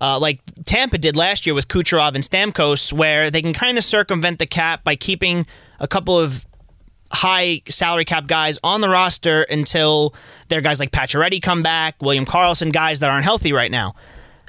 Uh, 0.00 0.18
like 0.18 0.40
Tampa 0.64 0.98
did 0.98 1.16
last 1.16 1.46
year 1.46 1.54
with 1.54 1.68
Kucherov 1.68 2.14
and 2.14 2.24
Stamkos, 2.24 2.92
where 2.92 3.30
they 3.30 3.40
can 3.40 3.52
kind 3.52 3.78
of 3.78 3.84
circumvent 3.84 4.38
the 4.38 4.46
cap 4.46 4.84
by 4.84 4.96
keeping 4.96 5.46
a 5.80 5.88
couple 5.88 6.18
of 6.18 6.46
high 7.12 7.60
salary 7.68 8.04
cap 8.04 8.26
guys 8.26 8.58
on 8.64 8.80
the 8.80 8.88
roster 8.88 9.42
until 9.42 10.14
their 10.48 10.60
guys 10.60 10.80
like 10.80 10.90
Pacioretty 10.90 11.40
come 11.40 11.62
back, 11.62 11.94
William 12.00 12.26
Karlsson, 12.26 12.72
guys 12.72 13.00
that 13.00 13.10
aren't 13.10 13.24
healthy 13.24 13.52
right 13.52 13.70
now. 13.70 13.94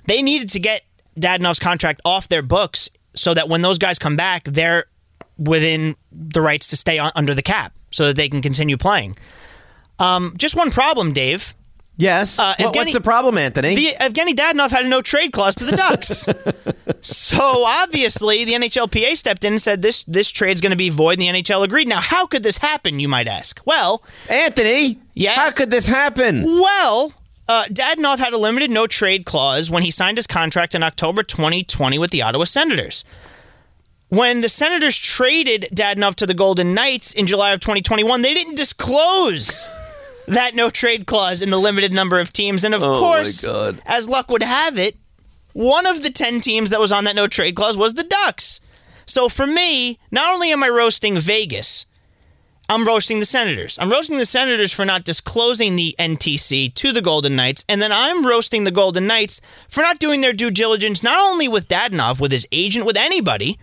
They 0.08 0.22
needed 0.22 0.50
to 0.50 0.60
get 0.60 0.82
Dadonov's 1.20 1.60
contract 1.60 2.02
off 2.06 2.28
their 2.28 2.42
books 2.42 2.90
so 3.16 3.34
that 3.34 3.50
when 3.50 3.62
those 3.62 3.78
guys 3.78 4.00
come 4.00 4.16
back, 4.16 4.44
they're 4.46 4.86
within 5.38 5.96
the 6.12 6.42
rights 6.42 6.68
to 6.68 6.78
stay 6.78 6.98
on, 6.98 7.12
under 7.16 7.34
the 7.34 7.42
cap 7.42 7.74
so 7.92 8.08
that 8.08 8.16
they 8.16 8.30
can 8.30 8.42
continue 8.42 8.78
playing. 8.78 9.16
Um, 10.00 10.34
just 10.38 10.56
one 10.56 10.72
problem, 10.72 11.14
Dave. 11.14 11.54
Yes. 11.98 12.38
Uh, 12.40 12.56
What- 12.60 12.76
what's 12.76 12.94
the 12.94 13.02
problem, 13.02 13.38
Anthony? 13.38 13.76
The 13.76 13.94
Evgeny 14.00 14.36
Dadonov 14.36 14.72
had 14.72 14.86
a 14.86 14.90
no 14.90 15.02
trade 15.02 15.32
clause 15.32 15.56
to 15.56 15.64
the 15.66 15.76
Ducks. 15.78 16.28
so 17.02 17.66
obviously 17.66 18.44
the 18.44 18.54
NHLPA 18.54 19.16
stepped 19.16 19.44
in 19.46 19.54
and 19.54 19.62
said 19.62 19.82
this 19.82 20.04
this 20.04 20.30
trade's 20.30 20.60
going 20.62 20.72
to 20.72 20.76
be 20.76 20.90
void 20.90 21.20
and 21.20 21.22
the 21.22 21.42
NHL 21.42 21.64
agreed. 21.64 21.88
Now, 21.88 22.02
how 22.02 22.26
could 22.26 22.44
this 22.44 22.58
happen, 22.58 23.00
you 23.00 23.08
might 23.08 23.28
ask? 23.28 23.62
Well, 23.66 24.04
Anthony, 24.30 25.00
yes. 25.14 25.36
how 25.38 25.52
could 25.52 25.72
this 25.72 25.88
happen? 25.88 26.44
Well, 26.44 27.14
uh, 27.48 27.66
Dadonov 27.66 28.20
had 28.20 28.34
a 28.34 28.38
limited 28.38 28.72
no 28.72 28.88
trade 28.88 29.26
clause 29.26 29.72
when 29.72 29.84
he 29.84 29.92
signed 29.92 30.18
his 30.18 30.28
contract 30.28 30.76
in 30.76 30.84
October 30.84 31.24
2020 31.24 31.98
with 31.98 32.12
the 32.12 32.22
Ottawa 32.24 32.44
Senators. 32.44 33.06
When 34.10 34.42
the 34.42 34.50
Senators 34.50 34.98
traded 34.98 35.68
Dadonov 35.74 36.16
to 36.16 36.26
the 36.26 36.34
Golden 36.34 36.74
Knights 36.74 37.14
in 37.14 37.26
July 37.26 37.54
of 37.54 37.60
2021, 37.60 38.22
they 38.22 38.34
didn't 38.34 38.56
disclose 38.56 39.68
that 40.28 40.56
no 40.56 40.70
trade 40.70 41.06
clause 41.06 41.42
in 41.42 41.50
the 41.50 41.60
limited 41.60 41.92
number 41.94 42.20
of 42.20 42.32
teams. 42.34 42.64
And 42.64 42.74
of 42.74 42.84
Oh, 42.84 43.00
course, 43.00 43.44
as 43.86 44.10
luck 44.10 44.30
would 44.30 44.44
have 44.44 44.78
it, 44.78 44.98
one 45.54 45.86
of 45.86 46.04
the 46.04 46.10
10 46.10 46.42
teams 46.42 46.70
that 46.72 46.80
was 46.80 46.92
on 46.92 47.04
that 47.06 47.16
no 47.16 47.28
trade 47.28 47.56
clause 47.56 47.78
was 47.78 47.94
the 47.94 48.04
Ducks. 48.04 48.60
So 49.06 49.30
for 49.30 49.46
me, 49.48 50.00
not 50.12 50.34
only 50.34 50.52
am 50.52 50.64
I 50.64 50.70
roasting 50.70 51.18
Vegas, 51.18 51.86
I'm 52.68 52.86
roasting 52.88 53.20
the 53.20 53.26
Senators. 53.26 53.78
I'm 53.80 53.92
roasting 53.92 54.18
the 54.18 54.26
Senators 54.26 54.74
for 54.74 54.84
not 54.86 55.04
disclosing 55.06 55.76
the 55.76 55.96
NTC 56.00 56.74
to 56.74 56.92
the 56.92 57.02
Golden 57.02 57.36
Knights, 57.36 57.64
and 57.70 57.80
then 57.80 57.92
I'm 57.92 58.26
roasting 58.26 58.64
the 58.64 58.72
Golden 58.72 59.06
Knights 59.06 59.40
for 59.70 59.82
not 59.82 60.00
doing 60.00 60.22
their 60.22 60.34
due 60.34 60.50
diligence, 60.50 61.04
not 61.04 61.20
only 61.20 61.48
with 61.48 61.68
Dadonov, 61.68 62.20
with 62.20 62.32
his 62.32 62.48
agent, 62.52 62.88
with 62.88 62.98
anybody, 62.98 63.60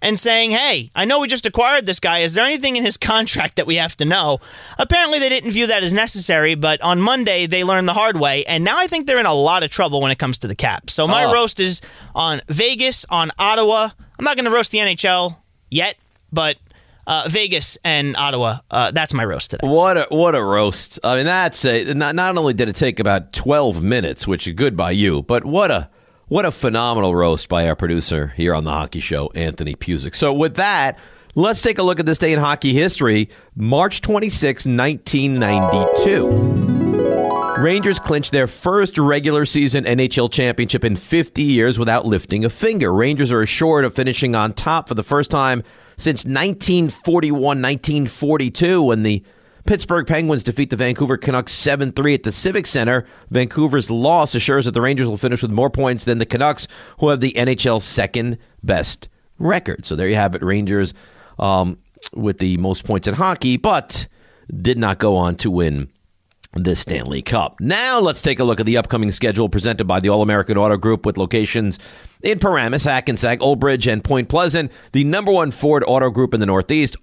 and 0.00 0.18
saying, 0.18 0.50
hey, 0.52 0.90
I 0.94 1.04
know 1.04 1.20
we 1.20 1.28
just 1.28 1.46
acquired 1.46 1.86
this 1.86 2.00
guy. 2.00 2.18
Is 2.20 2.34
there 2.34 2.44
anything 2.44 2.76
in 2.76 2.84
his 2.84 2.96
contract 2.96 3.56
that 3.56 3.66
we 3.66 3.76
have 3.76 3.96
to 3.98 4.04
know? 4.04 4.38
Apparently, 4.78 5.18
they 5.18 5.28
didn't 5.28 5.50
view 5.50 5.66
that 5.66 5.82
as 5.82 5.92
necessary, 5.92 6.54
but 6.54 6.80
on 6.82 7.00
Monday, 7.00 7.46
they 7.46 7.64
learned 7.64 7.88
the 7.88 7.94
hard 7.94 8.18
way, 8.18 8.44
and 8.46 8.64
now 8.64 8.78
I 8.78 8.86
think 8.86 9.06
they're 9.06 9.18
in 9.18 9.26
a 9.26 9.34
lot 9.34 9.62
of 9.64 9.70
trouble 9.70 10.00
when 10.00 10.10
it 10.10 10.18
comes 10.18 10.38
to 10.38 10.46
the 10.48 10.54
cap. 10.54 10.90
So 10.90 11.06
my 11.08 11.24
Oh. 11.24 11.32
roast 11.32 11.58
is 11.60 11.80
on 12.14 12.40
Vegas, 12.48 13.04
on 13.10 13.30
Ottawa. 13.38 13.88
I'm 14.18 14.24
not 14.24 14.36
going 14.36 14.44
to 14.46 14.50
roast 14.50 14.70
the 14.72 14.78
NHL 14.78 15.36
yet, 15.70 15.96
but 16.32 16.56
uh, 17.06 17.24
Vegas 17.28 17.78
and 17.84 18.14
Ottawa, 18.16 18.58
uh, 18.70 18.90
that's 18.90 19.14
my 19.14 19.24
roast 19.24 19.50
today. 19.52 19.66
What 19.66 19.96
a 19.96 20.06
what 20.10 20.34
a 20.34 20.42
roast! 20.42 20.98
I 21.02 21.16
mean, 21.16 21.24
that's 21.24 21.64
a 21.64 21.94
not. 21.94 22.14
Not 22.14 22.36
only 22.36 22.52
did 22.52 22.68
it 22.68 22.76
take 22.76 23.00
about 23.00 23.32
twelve 23.32 23.82
minutes, 23.82 24.26
which 24.28 24.46
is 24.46 24.54
good 24.54 24.76
by 24.76 24.90
you, 24.90 25.22
but 25.22 25.44
what 25.46 25.70
a 25.70 25.88
what 26.28 26.44
a 26.44 26.50
phenomenal 26.52 27.14
roast 27.14 27.48
by 27.48 27.68
our 27.68 27.76
producer 27.76 28.32
here 28.36 28.54
on 28.54 28.64
the 28.64 28.70
Hockey 28.70 29.00
Show, 29.00 29.30
Anthony 29.34 29.74
Pusick. 29.74 30.14
So 30.14 30.32
with 30.32 30.56
that, 30.56 30.98
Let's 31.38 31.62
take 31.62 31.78
a 31.78 31.84
look 31.84 32.00
at 32.00 32.06
this 32.06 32.18
day 32.18 32.32
in 32.32 32.40
hockey 32.40 32.72
history. 32.72 33.28
March 33.54 34.00
26, 34.00 34.66
1992. 34.66 36.26
Rangers 37.58 38.00
clinched 38.00 38.32
their 38.32 38.48
first 38.48 38.98
regular 38.98 39.46
season 39.46 39.84
NHL 39.84 40.32
championship 40.32 40.82
in 40.82 40.96
50 40.96 41.40
years 41.42 41.78
without 41.78 42.06
lifting 42.06 42.44
a 42.44 42.50
finger. 42.50 42.92
Rangers 42.92 43.30
are 43.30 43.40
assured 43.40 43.84
of 43.84 43.94
finishing 43.94 44.34
on 44.34 44.52
top 44.52 44.88
for 44.88 44.94
the 44.94 45.04
first 45.04 45.30
time 45.30 45.62
since 45.96 46.24
1941 46.24 47.40
1942 47.40 48.82
when 48.82 49.04
the 49.04 49.22
Pittsburgh 49.68 50.06
Penguins 50.06 50.42
defeat 50.42 50.70
the 50.70 50.76
Vancouver 50.76 51.18
Canucks 51.18 51.52
7 51.52 51.92
3 51.92 52.14
at 52.14 52.22
the 52.22 52.32
Civic 52.32 52.66
Center. 52.66 53.04
Vancouver's 53.28 53.90
loss 53.90 54.34
assures 54.34 54.64
that 54.64 54.70
the 54.70 54.80
Rangers 54.80 55.06
will 55.06 55.18
finish 55.18 55.42
with 55.42 55.50
more 55.50 55.68
points 55.68 56.04
than 56.04 56.16
the 56.16 56.24
Canucks, 56.24 56.66
who 57.00 57.10
have 57.10 57.20
the 57.20 57.34
NHL's 57.34 57.84
second 57.84 58.38
best 58.62 59.10
record. 59.38 59.84
So 59.84 59.94
there 59.94 60.08
you 60.08 60.14
have 60.14 60.34
it, 60.34 60.42
Rangers 60.42 60.94
um, 61.38 61.76
with 62.14 62.38
the 62.38 62.56
most 62.56 62.84
points 62.84 63.08
in 63.08 63.12
hockey, 63.12 63.58
but 63.58 64.08
did 64.58 64.78
not 64.78 64.98
go 64.98 65.16
on 65.16 65.36
to 65.36 65.50
win 65.50 65.90
the 66.54 66.74
Stanley 66.74 67.20
Cup. 67.20 67.60
Now 67.60 68.00
let's 68.00 68.22
take 68.22 68.38
a 68.38 68.44
look 68.44 68.60
at 68.60 68.64
the 68.64 68.78
upcoming 68.78 69.12
schedule 69.12 69.50
presented 69.50 69.84
by 69.84 70.00
the 70.00 70.08
All 70.08 70.22
American 70.22 70.56
Auto 70.56 70.78
Group 70.78 71.04
with 71.04 71.18
locations 71.18 71.78
in 72.22 72.38
Paramus, 72.38 72.84
Hackensack, 72.84 73.42
Old 73.42 73.60
Bridge, 73.60 73.86
and 73.86 74.02
Point 74.02 74.30
Pleasant. 74.30 74.72
The 74.92 75.04
number 75.04 75.30
one 75.30 75.50
Ford 75.50 75.84
Auto 75.86 76.08
Group 76.08 76.32
in 76.32 76.40
the 76.40 76.46
Northeast, 76.46 76.96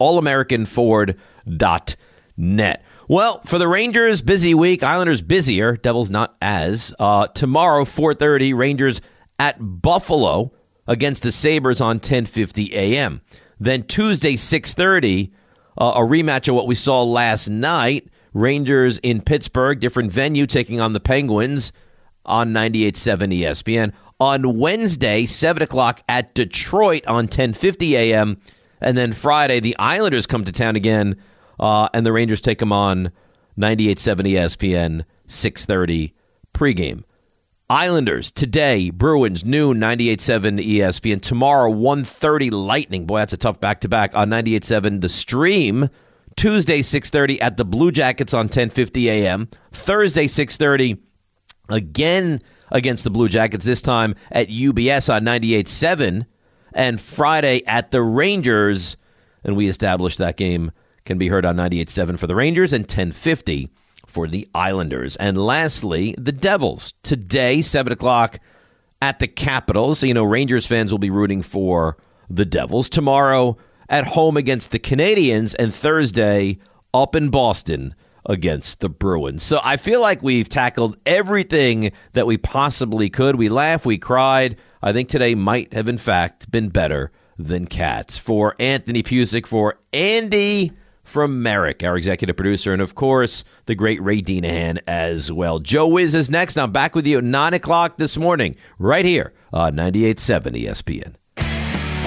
allamericanford.net. 2.40 2.84
Well, 3.08 3.42
for 3.46 3.60
the 3.60 3.68
Rangers, 3.68 4.22
busy 4.22 4.54
week. 4.54 4.84
Islanders 4.84 5.22
busier. 5.22 5.76
Devils 5.76 6.10
not 6.10 6.36
as. 6.42 6.94
Uh, 7.00 7.28
tomorrow, 7.28 7.84
4.30, 7.86 8.56
Rangers 8.56 9.02
at 9.38 9.58
Buffalo 9.60 10.52
against 10.88 11.24
the 11.24 11.32
Sabres 11.32 11.82
on 11.82 12.00
10.50 12.00 12.72
a.m. 12.72 13.22
Then 13.60 13.84
Tuesday, 13.84 14.34
6.30, 14.34 15.32
uh, 15.78 15.94
a 15.96 16.00
rematch 16.00 16.48
of 16.48 16.56
what 16.56 16.68
we 16.68 16.76
saw 16.76 17.04
last 17.04 17.50
night. 17.50 18.08
Rangers 18.34 18.98
in 19.00 19.22
Pittsburgh, 19.22 19.80
different 19.80 20.12
venue, 20.12 20.46
taking 20.46 20.82
on 20.82 20.94
the 20.94 21.00
Penguins 21.00 21.72
on 22.26 22.52
98.7 22.54 23.40
ESPN. 23.40 23.94
On 24.20 24.58
Wednesday, 24.58 25.26
7 25.26 25.62
o'clock 25.62 26.02
at 26.10 26.34
Detroit 26.34 27.06
on 27.06 27.28
10.50 27.28 27.92
a.m. 27.92 28.38
And 28.82 28.98
then 28.98 29.14
Friday, 29.14 29.60
the 29.60 29.76
Islanders 29.78 30.26
come 30.26 30.44
to 30.46 30.52
town 30.52 30.76
again, 30.76 31.16
uh, 31.60 31.90
and 31.94 32.06
the 32.06 32.14
Rangers 32.14 32.42
take 32.42 32.60
them 32.60 32.72
on 32.72 33.12
98.7 33.58 34.34
ESPN, 34.34 35.06
6.30 35.28 36.14
pregame. 36.54 37.04
Islanders 37.70 38.32
today, 38.32 38.92
Bruins 38.92 39.44
noon 39.44 39.80
98.7 39.80 40.64
ESPN. 40.64 41.22
Tomorrow 41.22 41.72
1.30 41.72 42.52
Lightning. 42.52 43.06
Boy, 43.08 43.20
that's 43.20 43.34
a 43.34 43.38
tough 43.38 43.60
back-to-back 43.60 44.16
on 44.16 44.30
98.7 44.30 45.02
The 45.02 45.10
Stream. 45.10 45.90
Tuesday 46.36 46.82
6:30 46.82 47.42
at 47.42 47.58
the 47.58 47.66
Blue 47.66 47.92
Jackets 47.92 48.34
on 48.34 48.50
10:50 48.50 49.06
a.m. 49.06 49.48
Thursday 49.72 50.28
6:30 50.28 50.98
again 51.70 52.42
against 52.72 53.04
the 53.04 53.10
Blue 53.10 53.30
Jackets 53.30 53.66
this 53.66 53.82
time 53.82 54.16
at 54.32 54.50
UBS 54.50 55.14
on 55.14 55.22
98.7 55.22 56.26
and 56.74 57.00
Friday 57.00 57.64
at 57.66 57.92
the 57.92 58.02
Rangers 58.02 58.98
and 59.44 59.56
we 59.56 59.68
established 59.68 60.18
that 60.18 60.38
game 60.38 60.72
can 61.06 61.18
be 61.18 61.28
heard 61.30 61.46
on 61.46 61.56
98.7 61.56 62.20
for 62.20 62.28
the 62.28 62.36
Rangers 62.36 62.74
and 62.74 62.84
1050 62.84 63.70
for 64.06 64.28
the 64.28 64.48
Islanders. 64.54 65.16
And 65.18 65.38
lastly, 65.38 66.16
the 66.18 66.32
Devils. 66.32 66.94
Today, 67.04 67.62
7 67.62 67.94
o'clock 67.94 68.40
at 69.02 69.20
the 69.20 69.28
Capitals. 69.28 70.00
So, 70.00 70.08
you 70.08 70.14
know, 70.14 70.24
Rangers 70.24 70.66
fans 70.66 70.92
will 70.92 71.00
be 71.00 71.10
rooting 71.10 71.42
for 71.42 71.98
the 72.30 72.46
Devils. 72.46 72.90
Tomorrow 72.90 73.58
at 73.88 74.08
home 74.08 74.36
against 74.36 74.72
the 74.72 74.80
Canadiens 74.80 75.56
And 75.60 75.74
Thursday 75.74 76.58
up 76.94 77.16
in 77.16 77.30
Boston 77.30 77.94
against 78.26 78.80
the 78.80 78.90
Bruins. 78.90 79.44
So 79.44 79.60
I 79.64 79.78
feel 79.78 80.02
like 80.02 80.24
we've 80.24 80.50
tackled 80.50 80.98
everything 81.06 81.92
that 82.14 82.26
we 82.26 82.38
possibly 82.38 83.10
could. 83.10 83.36
We 83.36 83.50
laughed, 83.50 83.86
we 83.86 83.98
cried. 83.98 84.58
I 84.82 84.94
think 84.94 85.10
today 85.10 85.36
might 85.36 85.74
have, 85.74 85.88
in 85.88 85.98
fact, 85.98 86.50
been 86.50 86.70
better 86.70 87.12
than 87.38 87.68
Cats. 87.68 88.18
For 88.18 88.56
Anthony 88.60 89.04
Pusick, 89.04 89.46
for 89.46 89.78
Andy 89.94 90.72
from 91.06 91.42
Merrick, 91.42 91.84
our 91.84 91.96
executive 91.96 92.36
producer, 92.36 92.74
and 92.74 92.82
of 92.82 92.96
course, 92.96 93.46
the 93.68 93.76
great 93.76 94.02
Ray 94.02 94.22
Dinahan 94.22 94.80
as 94.88 95.32
well. 95.32 95.60
Joe 95.60 95.88
Wiz 95.88 96.14
is 96.14 96.30
next. 96.30 96.58
I'm 96.58 96.72
back 96.72 96.96
with 96.96 97.08
you 97.08 97.20
at 97.20 97.24
9 97.24 97.54
o'clock 97.54 97.98
this 97.98 98.18
morning, 98.18 98.56
right 98.78 99.06
here 99.06 99.34
on 99.54 99.76
98.7 99.76 100.66
ESPN. 100.66 101.16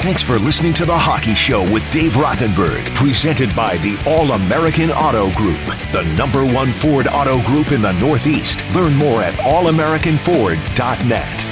Thanks 0.01 0.22
for 0.22 0.38
listening 0.38 0.74
to 0.74 0.84
The 0.84 0.96
Hockey 0.96 1.34
Show 1.34 1.62
with 1.72 1.82
Dave 1.90 2.12
Rothenberg, 2.12 2.94
presented 2.94 3.55
by 3.57 3.78
the 3.78 4.01
All 4.07 4.30
American 4.30 4.92
Auto 4.92 5.34
Group, 5.34 5.59
the 5.92 6.05
number 6.16 6.44
one 6.44 6.72
Ford 6.72 7.09
auto 7.09 7.42
group 7.42 7.72
in 7.72 7.82
the 7.82 7.90
Northeast. 7.94 8.61
Learn 8.76 8.94
more 8.94 9.22
at 9.22 9.34
allamericanford.net. 9.34 11.47